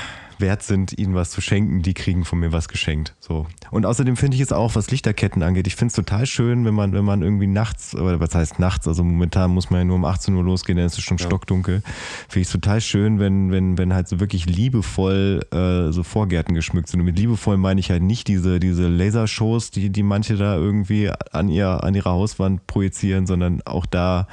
[0.40, 3.14] wert sind, ihnen was zu schenken, die kriegen von mir was geschenkt.
[3.20, 3.46] So.
[3.70, 6.74] Und außerdem finde ich es auch, was Lichterketten angeht, ich finde es total schön, wenn
[6.74, 9.96] man, wenn man irgendwie nachts, oder was heißt nachts, also momentan muss man ja nur
[9.96, 11.26] um 18 Uhr losgehen, dann ist es schon Ja.
[11.26, 11.82] stockdunkel.
[12.28, 16.54] Finde ich es total schön, wenn, wenn, wenn halt so wirklich liebevoll äh, so Vorgärten
[16.54, 17.00] geschmückt sind.
[17.00, 21.10] Und mit liebevoll meine ich halt nicht diese, diese Lasershows, die, die manche da irgendwie
[21.32, 24.26] an, ihr, an ihrer Hauswand projizieren, sondern auch da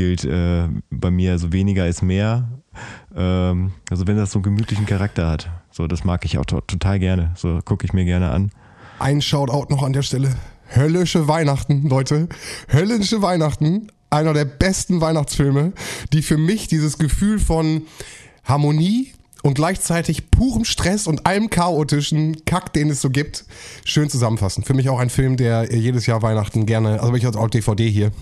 [0.00, 2.48] gilt äh, bei mir so weniger ist mehr.
[3.14, 5.50] Ähm, also wenn das so einen gemütlichen Charakter hat.
[5.70, 7.32] So, das mag ich auch to total gerne.
[7.36, 8.50] So gucke ich mir gerne an.
[8.98, 10.34] Ein Shoutout noch an der Stelle.
[10.74, 12.30] Höllische Weihnachten, Leute.
[12.72, 13.88] Höllische Weihnachten.
[14.08, 15.74] Einer der besten Weihnachtsfilme,
[16.14, 17.82] die für mich dieses Gefühl von
[18.44, 23.44] Harmonie und gleichzeitig purem Stress und allem chaotischen Kack, den es so gibt,
[23.84, 24.64] schön zusammenfassen.
[24.64, 27.88] Für mich auch ein Film, der jedes Jahr Weihnachten gerne, also ich habe auch DVD
[27.88, 28.12] hier,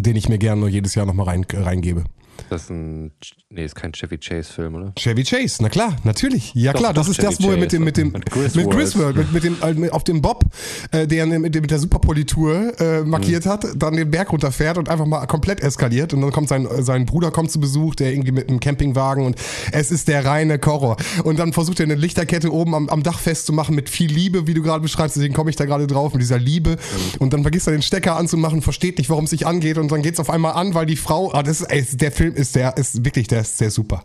[0.00, 2.04] den ich mir gerne jedes Jahr nochmal rein, reingebe.
[2.50, 3.12] Das ist ein,
[3.50, 4.92] nee, ist kein Chevy Chase-Film, oder?
[4.96, 6.52] Chevy Chase, na klar, natürlich.
[6.54, 8.06] Ja Doch, klar, das doch, ist das, Chevy wo er mit Chase, dem, mit dem,
[8.08, 8.70] mit mit Griswold.
[8.70, 10.44] Griswold, mit, mit dem, äh, auf dem Bob,
[10.92, 15.06] äh, der mit, mit der Superpolitur äh, markiert hat, dann den Berg runterfährt und einfach
[15.06, 18.48] mal komplett eskaliert und dann kommt sein, sein Bruder kommt zu Besuch, der irgendwie mit
[18.48, 19.36] einem Campingwagen und
[19.72, 20.96] es ist der reine Horror.
[21.24, 24.54] Und dann versucht er eine Lichterkette oben am, am Dach festzumachen mit viel Liebe, wie
[24.54, 26.76] du gerade beschreibst, deswegen komme ich da gerade drauf, mit dieser Liebe.
[27.18, 30.02] Und dann vergisst er den Stecker anzumachen, versteht nicht, warum es sich angeht und dann
[30.02, 32.76] geht's auf einmal an, weil die Frau, ah, das ist, ey, der Film ist der,
[32.76, 34.02] ist wirklich, der ist sehr super.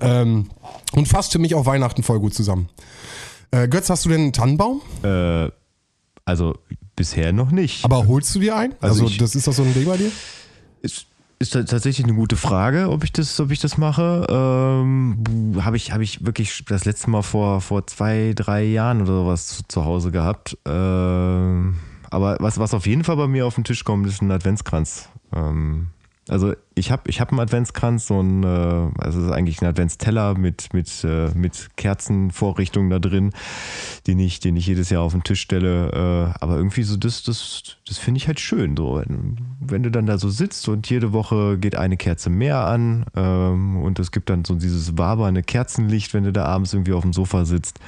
[0.00, 0.48] Ähm,
[0.92, 2.68] und fasst für mich auch Weihnachten voll gut zusammen.
[3.50, 4.80] Äh, Götz, hast du denn einen Tannenbaum?
[5.02, 5.50] Äh,
[6.24, 6.54] also
[6.96, 7.84] bisher noch nicht.
[7.84, 8.74] Aber holst du dir einen?
[8.80, 10.10] Also Also, ich- das ist doch so ein Ding bei dir?
[10.82, 11.06] Ist,
[11.38, 14.26] ist ta- tatsächlich eine gute Frage, ob ich das, ob ich das mache.
[14.28, 15.22] Ähm,
[15.60, 19.46] habe ich, habe ich wirklich das letzte Mal vor, vor zwei, drei Jahren oder sowas
[19.48, 20.56] zu, zu Hause gehabt.
[20.66, 21.76] Ähm,
[22.10, 25.08] aber was, was auf jeden Fall bei mir auf den Tisch kommt, ist ein Adventskranz.
[25.34, 25.88] Ähm,
[26.30, 29.66] also ich habe ich hab einen Adventskranz, so ein, äh, also es ist eigentlich ein
[29.66, 33.32] Adventsteller mit, mit, äh, mit Kerzenvorrichtungen da drin,
[34.06, 35.90] den ich, den ich jedes Jahr auf den Tisch stelle.
[35.90, 38.76] Äh, aber irgendwie so, das, das, das finde ich halt schön.
[38.76, 39.02] So,
[39.58, 43.82] wenn, du dann da so sitzt und jede Woche geht eine Kerze mehr an ähm,
[43.82, 47.12] und es gibt dann so dieses wabernde Kerzenlicht, wenn du da abends irgendwie auf dem
[47.12, 47.80] Sofa sitzt.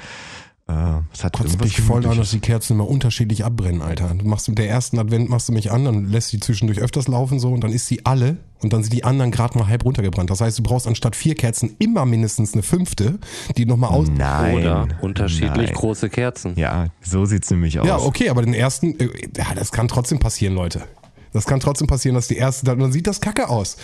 [0.73, 4.15] Äh, es hat Kotzt mich voll an, dass die Kerzen immer unterschiedlich abbrennen, Alter.
[4.15, 7.09] Du machst mit der ersten Advent machst du mich an, dann lässt sie zwischendurch öfters
[7.09, 9.85] laufen so und dann ist sie alle und dann sind die anderen gerade mal halb
[9.85, 10.31] runtergebrannt.
[10.31, 13.19] Das heißt, du brauchst anstatt vier Kerzen immer mindestens eine fünfte,
[13.57, 14.09] die nochmal aus.
[14.09, 14.57] Nein.
[14.57, 15.75] Oder unterschiedlich nein.
[15.75, 16.55] große Kerzen.
[16.57, 17.87] Ja, so sieht's nämlich aus.
[17.87, 20.83] Ja, okay, aber den ersten, äh, ja, das kann trotzdem passieren, Leute.
[21.33, 23.77] Das kann trotzdem passieren, dass die erste, dann, dann sieht das kacke aus.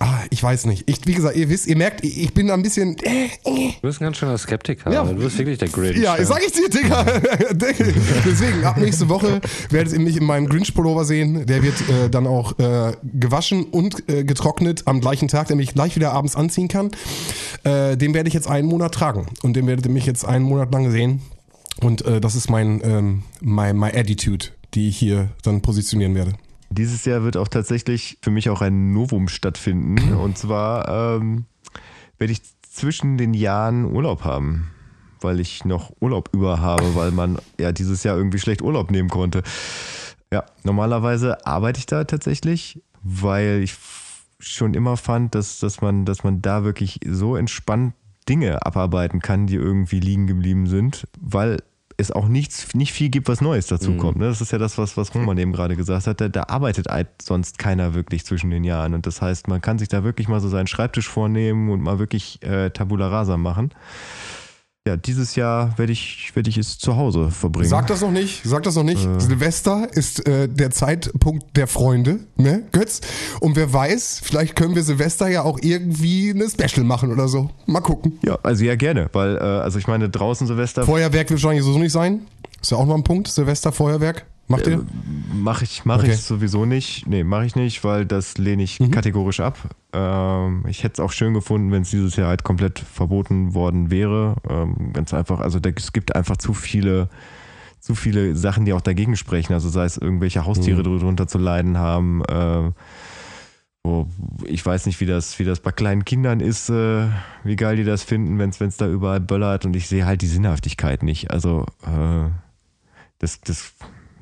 [0.00, 0.88] Ah, ich weiß nicht.
[0.88, 2.96] Ich, wie gesagt, ihr wisst, ihr merkt, ich bin da ein bisschen.
[2.98, 3.72] Äh, äh.
[3.72, 4.92] Du bist ein ganz schöner Skeptiker.
[4.92, 5.02] Ja.
[5.02, 5.96] Du bist wirklich der Grinch.
[5.98, 7.04] Ja, sag ich dir, Digga.
[7.52, 9.40] Deswegen, ab nächste Woche
[9.70, 11.46] werdet ihr mich in meinem Grinch-Pullover sehen.
[11.46, 15.74] Der wird äh, dann auch äh, gewaschen und äh, getrocknet am gleichen Tag, damit ich
[15.74, 16.92] gleich wieder abends anziehen kann.
[17.64, 19.26] Äh, den werde ich jetzt einen Monat tragen.
[19.42, 21.22] Und den werdet ihr mich jetzt einen Monat lang sehen.
[21.80, 26.34] Und äh, das ist mein, ähm, my, my Attitude, die ich hier dann positionieren werde.
[26.70, 30.14] Dieses Jahr wird auch tatsächlich für mich auch ein Novum stattfinden.
[30.14, 31.46] Und zwar ähm,
[32.18, 34.70] werde ich zwischen den Jahren Urlaub haben,
[35.20, 39.08] weil ich noch Urlaub über habe, weil man ja dieses Jahr irgendwie schlecht Urlaub nehmen
[39.08, 39.42] konnte.
[40.32, 43.76] Ja, normalerweise arbeite ich da tatsächlich, weil ich
[44.38, 47.94] schon immer fand, dass, dass, man, dass man da wirklich so entspannt
[48.28, 51.58] Dinge abarbeiten kann, die irgendwie liegen geblieben sind, weil
[52.00, 54.18] es auch nichts, nicht viel gibt, was Neues dazu kommt.
[54.18, 54.26] Ne?
[54.26, 56.20] Das ist ja das, was, was Roman eben gerade gesagt hat.
[56.20, 58.94] Da, da arbeitet halt sonst keiner wirklich zwischen den Jahren.
[58.94, 61.98] Und das heißt, man kann sich da wirklich mal so seinen Schreibtisch vornehmen und mal
[61.98, 63.72] wirklich äh, Tabula Rasa machen.
[64.88, 67.68] Ja, dieses Jahr werde ich, werde ich es zu Hause verbringen.
[67.68, 69.06] Sag das noch nicht, sag das noch nicht.
[69.18, 73.02] Silvester ist äh, der Zeitpunkt der Freunde, ne, Götz?
[73.40, 77.50] Und wer weiß, vielleicht können wir Silvester ja auch irgendwie eine Special machen oder so.
[77.66, 78.18] Mal gucken.
[78.24, 81.80] Ja, also ja, gerne, weil, äh, also ich meine, draußen Silvester Feuerwerk wird wahrscheinlich sowieso
[81.80, 82.22] nicht sein.
[82.62, 83.28] Ist ja auch noch ein Punkt.
[83.28, 84.24] Silvester, Feuerwerk.
[84.48, 84.84] Macht ihr?
[85.32, 86.12] mache ich, mach Okay.
[86.12, 87.06] ich sowieso nicht.
[87.06, 88.90] Nee, mache ich nicht, weil das lehne ich Mhm.
[88.90, 89.58] kategorisch ab.
[89.92, 93.90] Ähm, ich hätte es auch schön gefunden, wenn es dieses Jahr halt komplett verboten worden
[93.90, 94.36] wäre.
[94.48, 97.08] Ähm, ganz einfach, also da, es gibt einfach zu viele,
[97.78, 99.52] zu viele Sachen, die auch dagegen sprechen.
[99.52, 100.98] Also sei es irgendwelche Haustiere Mhm.
[100.98, 102.24] darunter zu leiden haben.
[102.24, 102.70] Äh,
[103.84, 104.08] wo,
[104.44, 107.06] ich weiß nicht, wie das, wie das bei kleinen Kindern ist, äh,
[107.44, 109.66] wie geil die das finden, wenn es da überall böllert.
[109.66, 111.30] Und ich sehe halt die Sinnhaftigkeit nicht.
[111.30, 112.28] Also äh,
[113.20, 113.72] das, das,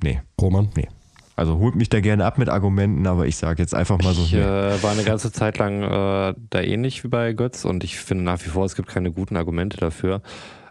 [0.02, 0.20] nee.
[0.40, 0.68] Roman.
[0.76, 0.88] Nee.
[1.36, 4.22] Also holt mich da gerne ab mit Argumenten, aber ich sage jetzt einfach mal so
[4.22, 4.40] Ich hier.
[4.46, 8.24] äh, war eine ganze Zeit lang äh, da ähnlich wie bei Götz und ich finde
[8.24, 10.22] nach wie vor, es gibt keine guten Argumente dafür.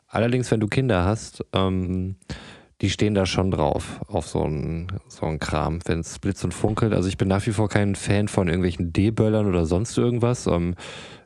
[0.08, 2.16] Allerdings, wenn du Kinder hast, ähm,
[2.82, 6.54] die stehen da schon drauf, auf so einen so einen Kram, wenn es blitzt und
[6.54, 6.94] funkelt.
[6.94, 10.48] Also ich bin nach wie vor kein Fan von irgendwelchen D-Böllern oder sonst irgendwas.
[10.48, 10.76] Ähm,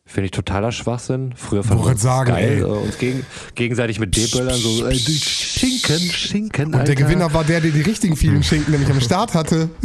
[0.10, 1.34] Finde ich totaler Schwachsinn.
[1.36, 2.64] Früher fand ich sagen, geil, ey.
[2.64, 6.96] uns gegen, gegenseitig mit D-Böllern so äh, Schinken, Schinken, Und der Alter.
[6.96, 9.70] Gewinner war der, der die richtigen vielen Schinken nämlich am Start hatte.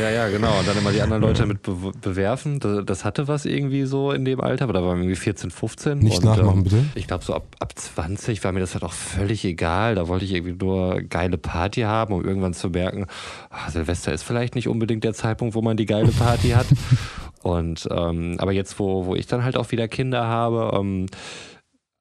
[0.00, 0.58] Ja, ja, genau.
[0.58, 2.60] Und dann immer die anderen Leute damit be bewerfen.
[2.60, 5.98] Das, hatte was irgendwie so in dem Alter, aber da waren wir irgendwie 14, 15.
[5.98, 6.84] Nicht und, nachmachen, ähm, bitte.
[6.94, 9.94] Ich glaube, so ab, ab 20 war mir das halt auch völlig egal.
[9.94, 13.06] Da wollte ich irgendwie nur geile Party haben, um irgendwann zu merken,
[13.50, 16.66] ah, Silvester ist vielleicht nicht unbedingt der Zeitpunkt, wo man die geile Party hat.
[17.44, 21.06] Und ähm, aber jetzt, wo, wo ich dann halt auch wieder Kinder habe, ähm,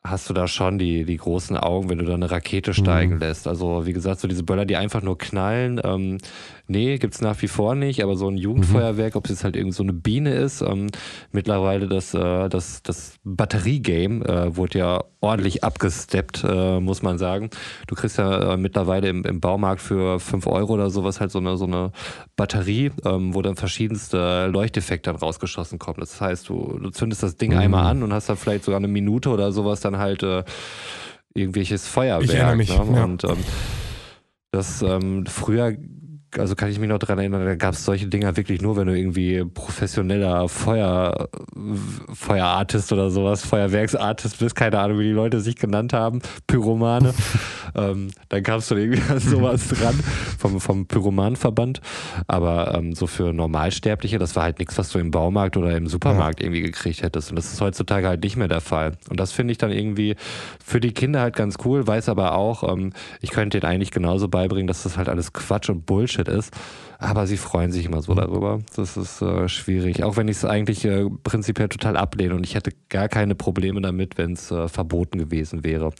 [0.05, 3.47] hast du da schon die, die großen Augen, wenn du da eine Rakete steigen lässt.
[3.47, 6.17] Also wie gesagt, so diese Böller, die einfach nur knallen, ähm,
[6.67, 9.73] nee, gibt's nach wie vor nicht, aber so ein Jugendfeuerwerk, ob es jetzt halt irgend
[9.73, 10.87] so eine Biene ist, ähm,
[11.31, 17.49] mittlerweile das, äh, das, das Batteriegame äh, wurde ja ordentlich abgesteppt, äh, muss man sagen.
[17.87, 21.39] Du kriegst ja äh, mittlerweile im, im Baumarkt für 5 Euro oder sowas halt so
[21.39, 21.91] eine, so eine
[22.35, 25.99] Batterie, ähm, wo dann verschiedenste Leuchteffekte dann rausgeschossen kommen.
[25.99, 28.87] Das heißt, du, du zündest das Ding einmal an und hast dann vielleicht sogar eine
[28.87, 30.43] Minute oder sowas dann halt äh,
[31.33, 32.23] irgendwelches Feuerwerk.
[32.23, 32.95] Ich erinnere mich, ne?
[32.95, 33.03] ja.
[33.03, 33.37] Und ähm,
[34.51, 35.75] das ähm, früher,
[36.37, 38.87] also kann ich mich noch dran erinnern, da gab es solche Dinger wirklich nur, wenn
[38.87, 41.29] du irgendwie professioneller Feuer,
[42.13, 47.13] Feuerartist oder sowas, Feuerwerksartist bist, keine Ahnung, wie die Leute sich genannt haben, Pyromane.
[47.75, 49.99] ähm, dann kamst du irgendwie an sowas dran
[50.37, 51.81] vom, vom Pyromanenverband.
[52.27, 55.87] Aber ähm, so für Normalsterbliche, das war halt nichts, was du im Baumarkt oder im
[55.87, 57.29] Supermarkt irgendwie gekriegt hättest.
[57.29, 58.93] Und das ist heutzutage halt nicht mehr der Fall.
[59.09, 60.15] Und das finde ich dann irgendwie
[60.63, 64.27] für die Kinder halt ganz cool, weiß aber auch, ähm, ich könnte denen eigentlich genauso
[64.27, 66.53] beibringen, dass das halt alles Quatsch und Bullshit ist.
[66.99, 68.59] Aber sie freuen sich immer so darüber.
[68.75, 70.03] Das ist äh, schwierig.
[70.03, 73.81] Auch wenn ich es eigentlich äh, prinzipiell total ablehne und ich hätte gar keine Probleme
[73.81, 75.91] damit, wenn es äh, verboten gewesen wäre.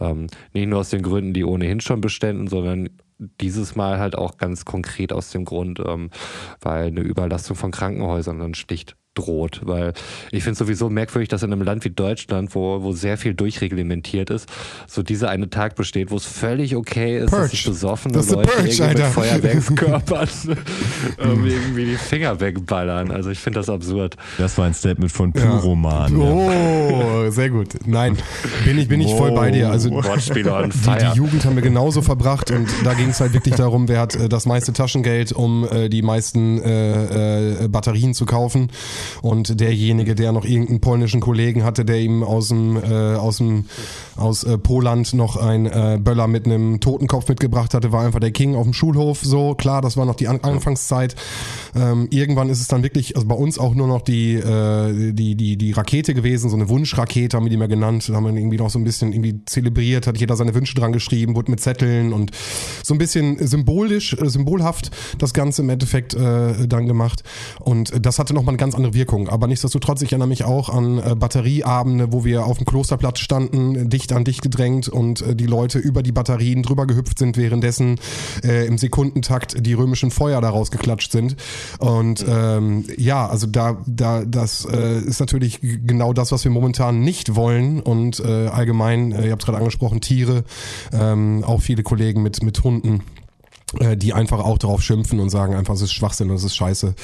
[0.00, 2.88] Ähm, nicht nur aus den Gründen, die ohnehin schon beständen, sondern
[3.40, 6.10] dieses Mal halt auch ganz konkret aus dem Grund, ähm,
[6.60, 9.60] weil eine Überlastung von Krankenhäusern dann schlicht droht.
[9.64, 9.92] Weil
[10.30, 14.30] ich finde sowieso merkwürdig, dass in einem Land wie Deutschland, wo, wo sehr viel durchreglementiert
[14.30, 14.48] ist,
[14.86, 17.48] so dieser eine Tag besteht, wo es völlig okay ist, dass Purge.
[17.48, 19.12] sich besoffene Das Leute Purge, irgendwie mit.
[19.12, 20.28] Feuerwerkskörpern
[21.18, 23.10] ähm, irgendwie die Finger wegballern.
[23.10, 24.16] Also ich finde das absurd.
[24.38, 26.18] Das war ein Statement von Pyroman.
[26.18, 26.24] Ja.
[26.24, 27.68] Oh, sehr gut.
[27.86, 28.16] Nein,
[28.64, 29.70] bin ich, bin ich voll bei dir.
[29.70, 33.88] Also die, die Jugend haben wir genauso verbracht und da ging es halt wirklich darum,
[33.88, 38.70] wer hat äh, das meiste Taschengeld, um äh, die meisten äh, äh, Batterien zu kaufen.
[39.22, 43.66] Und derjenige, der noch irgendeinen polnischen Kollegen hatte, der ihm aus dem äh, aus dem
[44.16, 48.30] aus äh, Poland noch ein äh, Böller mit einem Totenkopf mitgebracht hatte, war einfach der
[48.30, 49.20] King auf dem Schulhof.
[49.22, 51.16] So klar, das war noch die An Anfangszeit.
[51.74, 55.34] Ähm, irgendwann ist es dann wirklich, also bei uns auch nur noch die äh, die
[55.34, 58.34] die die Rakete gewesen, so eine Wunschrakete haben wir die mal genannt, da haben wir
[58.34, 61.60] irgendwie noch so ein bisschen irgendwie zelebriert, hat jeder seine Wünsche dran geschrieben, wurde mit
[61.60, 62.30] Zetteln und
[62.82, 67.22] so ein bisschen symbolisch, äh, symbolhaft das Ganze im Endeffekt äh, dann gemacht.
[67.60, 69.28] Und das hatte nochmal eine ganz andere Wirkung.
[69.28, 73.90] Aber nichtsdestotrotz, ich erinnere mich auch an äh, Batterieabende, wo wir auf dem Klosterplatz standen,
[73.90, 78.00] dicht an dicht gedrängt und äh, die Leute über die Batterien drüber gehüpft sind, währenddessen
[78.44, 81.36] äh, im Sekundentakt die römischen Feuer daraus geklatscht sind.
[81.78, 87.00] Und ähm, ja, also da, da, das äh, ist natürlich genau das, was wir momentan
[87.00, 87.80] nicht wollen.
[87.80, 90.44] Und äh, allgemein, äh, ihr habt es gerade angesprochen, Tiere,
[90.92, 93.02] ähm, auch viele Kollegen mit, mit Hunden
[93.96, 96.94] die einfach auch darauf schimpfen und sagen einfach, es ist Schwachsinn und es ist scheiße.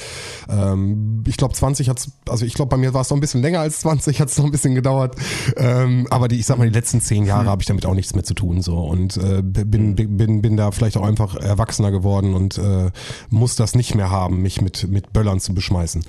[0.49, 3.41] Ähm, ich glaube 20 hat's, also ich glaube bei mir war es noch ein bisschen
[3.41, 5.15] länger als 20, hat es noch ein bisschen gedauert.
[5.57, 8.13] Ähm, aber die, ich sag mal, die letzten zehn Jahre habe ich damit auch nichts
[8.13, 12.33] mehr zu tun so und äh, bin, bin, bin da vielleicht auch einfach erwachsener geworden
[12.33, 12.91] und äh,
[13.29, 16.03] muss das nicht mehr haben, mich mit, mit Böllern zu beschmeißen.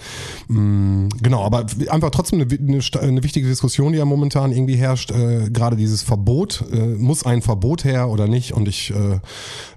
[0.49, 5.11] Mm, genau, aber einfach trotzdem eine, eine, eine wichtige Diskussion, die ja momentan irgendwie herrscht.
[5.11, 8.53] Äh, Gerade dieses Verbot, äh, muss ein Verbot her oder nicht?
[8.53, 9.21] Und ich äh,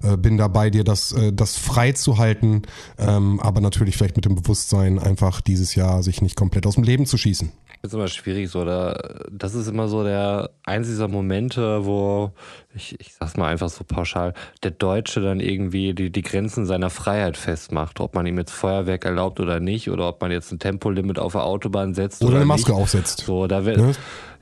[0.02, 2.62] äh, bin da bei dir, das, äh, das frei zu halten,
[2.98, 6.84] ähm, aber natürlich vielleicht mit dem Bewusstsein, einfach dieses Jahr sich nicht komplett aus dem
[6.84, 7.50] Leben zu schießen.
[7.82, 8.64] Das ist immer schwierig so.
[8.64, 8.96] Da,
[9.30, 12.32] das ist immer so der eins dieser Momente, wo
[12.74, 16.90] ich, ich sag's mal einfach so pauschal, der Deutsche dann irgendwie die, die Grenzen seiner
[16.90, 18.00] Freiheit festmacht.
[18.00, 21.32] Ob man ihm jetzt Feuerwerk erlaubt oder nicht, oder ob man jetzt ein Tempolimit auf
[21.32, 22.22] der Autobahn setzt.
[22.22, 22.80] Oder Oder, eine Maske nicht.
[22.80, 23.20] aufsetzt.
[23.26, 23.92] So, da wird, Ne?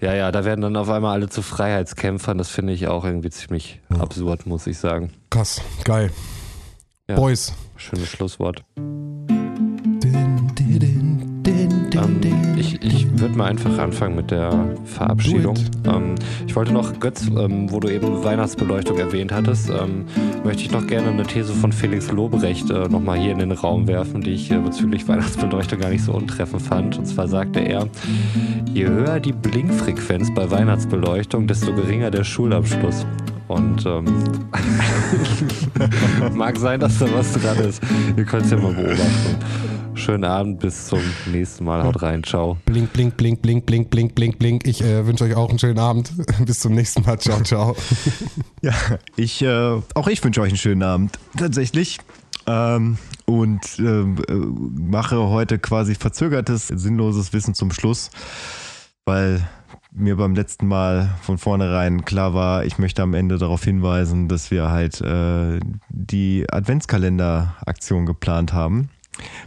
[0.00, 2.38] ja, ja, da werden dann auf einmal alle zu Freiheitskämpfern.
[2.38, 5.12] Das finde ich auch irgendwie ziemlich absurd, muss ich sagen.
[5.30, 6.10] Krass, geil.
[7.08, 7.16] Ja.
[7.16, 7.52] Boys.
[7.76, 8.64] Schönes Schlusswort.
[11.94, 15.56] Ähm, ich ich würde mal einfach anfangen mit der Verabschiedung.
[15.86, 16.14] Ähm,
[16.46, 20.06] ich wollte noch, Götz, ähm, wo du eben Weihnachtsbeleuchtung erwähnt hattest, ähm,
[20.44, 23.86] möchte ich noch gerne eine These von Felix Lobrecht äh, nochmal hier in den Raum
[23.86, 26.98] werfen, die ich äh, bezüglich Weihnachtsbeleuchtung gar nicht so untreffend fand.
[26.98, 27.88] Und zwar sagte er,
[28.72, 33.06] je höher die Blinkfrequenz bei Weihnachtsbeleuchtung, desto geringer der Schulabschluss.
[33.46, 34.06] Und ähm,
[36.34, 37.82] mag sein, dass da was dran ist.
[38.16, 39.36] Ihr könnt es ja mal beobachten.
[39.96, 41.84] Schönen Abend, bis zum nächsten Mal.
[41.84, 42.58] Haut rein, ciao.
[42.66, 44.66] Blink, blink, blink, blink, blink, blink, blink, blink.
[44.66, 46.12] Ich äh, wünsche euch auch einen schönen Abend.
[46.46, 47.18] Bis zum nächsten Mal.
[47.18, 47.76] Ciao, ciao.
[48.62, 48.72] Ja,
[49.16, 51.18] ich, äh, auch ich wünsche euch einen schönen Abend.
[51.36, 51.98] Tatsächlich.
[52.46, 58.10] Ähm, und äh, mache heute quasi verzögertes, sinnloses Wissen zum Schluss,
[59.04, 59.46] weil
[59.92, 64.50] mir beim letzten Mal von vornherein klar war, ich möchte am Ende darauf hinweisen, dass
[64.50, 68.90] wir halt äh, die Adventskalender-Aktion geplant haben.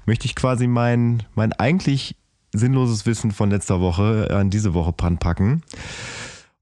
[0.06, 2.16] Möchte ich quasi mein, mein eigentlich
[2.54, 5.64] sinnloses Wissen von letzter Woche an diese Woche packen.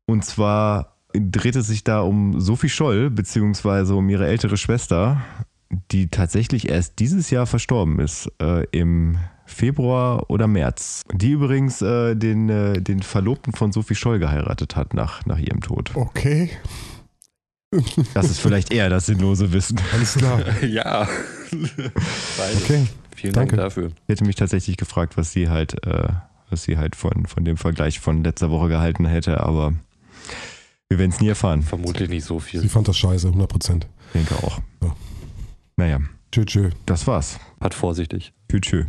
[0.06, 5.22] Und zwar dreht es sich da um Sophie Scholl, beziehungsweise um ihre ältere Schwester,
[5.92, 11.04] die tatsächlich erst dieses Jahr verstorben ist, äh, im Februar oder März.
[11.14, 15.62] Die übrigens äh, den, äh, den Verlobten von Sophie Scholl geheiratet hat nach, nach ihrem
[15.62, 15.92] Tod.
[15.94, 16.50] Okay.
[18.14, 19.80] Das ist vielleicht eher das sinnlose Wissen.
[19.94, 20.42] Alles klar.
[20.64, 21.08] ja.
[22.64, 22.88] Okay.
[23.16, 23.56] Vielen Danke.
[23.56, 23.88] Dank dafür.
[23.88, 26.10] Ich hätte mich tatsächlich gefragt, was sie halt, äh,
[26.50, 29.74] was sie halt von, von dem Vergleich von letzter Woche gehalten hätte, aber
[30.90, 31.64] wir werden es nie erfahren.
[31.64, 32.70] Vermutlich nicht so Sie viel.
[32.70, 33.88] fand das scheiße, 100 Prozent.
[34.08, 34.60] Ich denke auch.
[34.84, 34.96] Ja.
[35.78, 36.00] Naja,
[36.32, 36.70] Tschö, tschö.
[36.86, 37.40] das war's.
[37.62, 38.34] Hat vorsichtig.
[38.50, 38.62] Tschüss.
[38.62, 38.86] tschüss.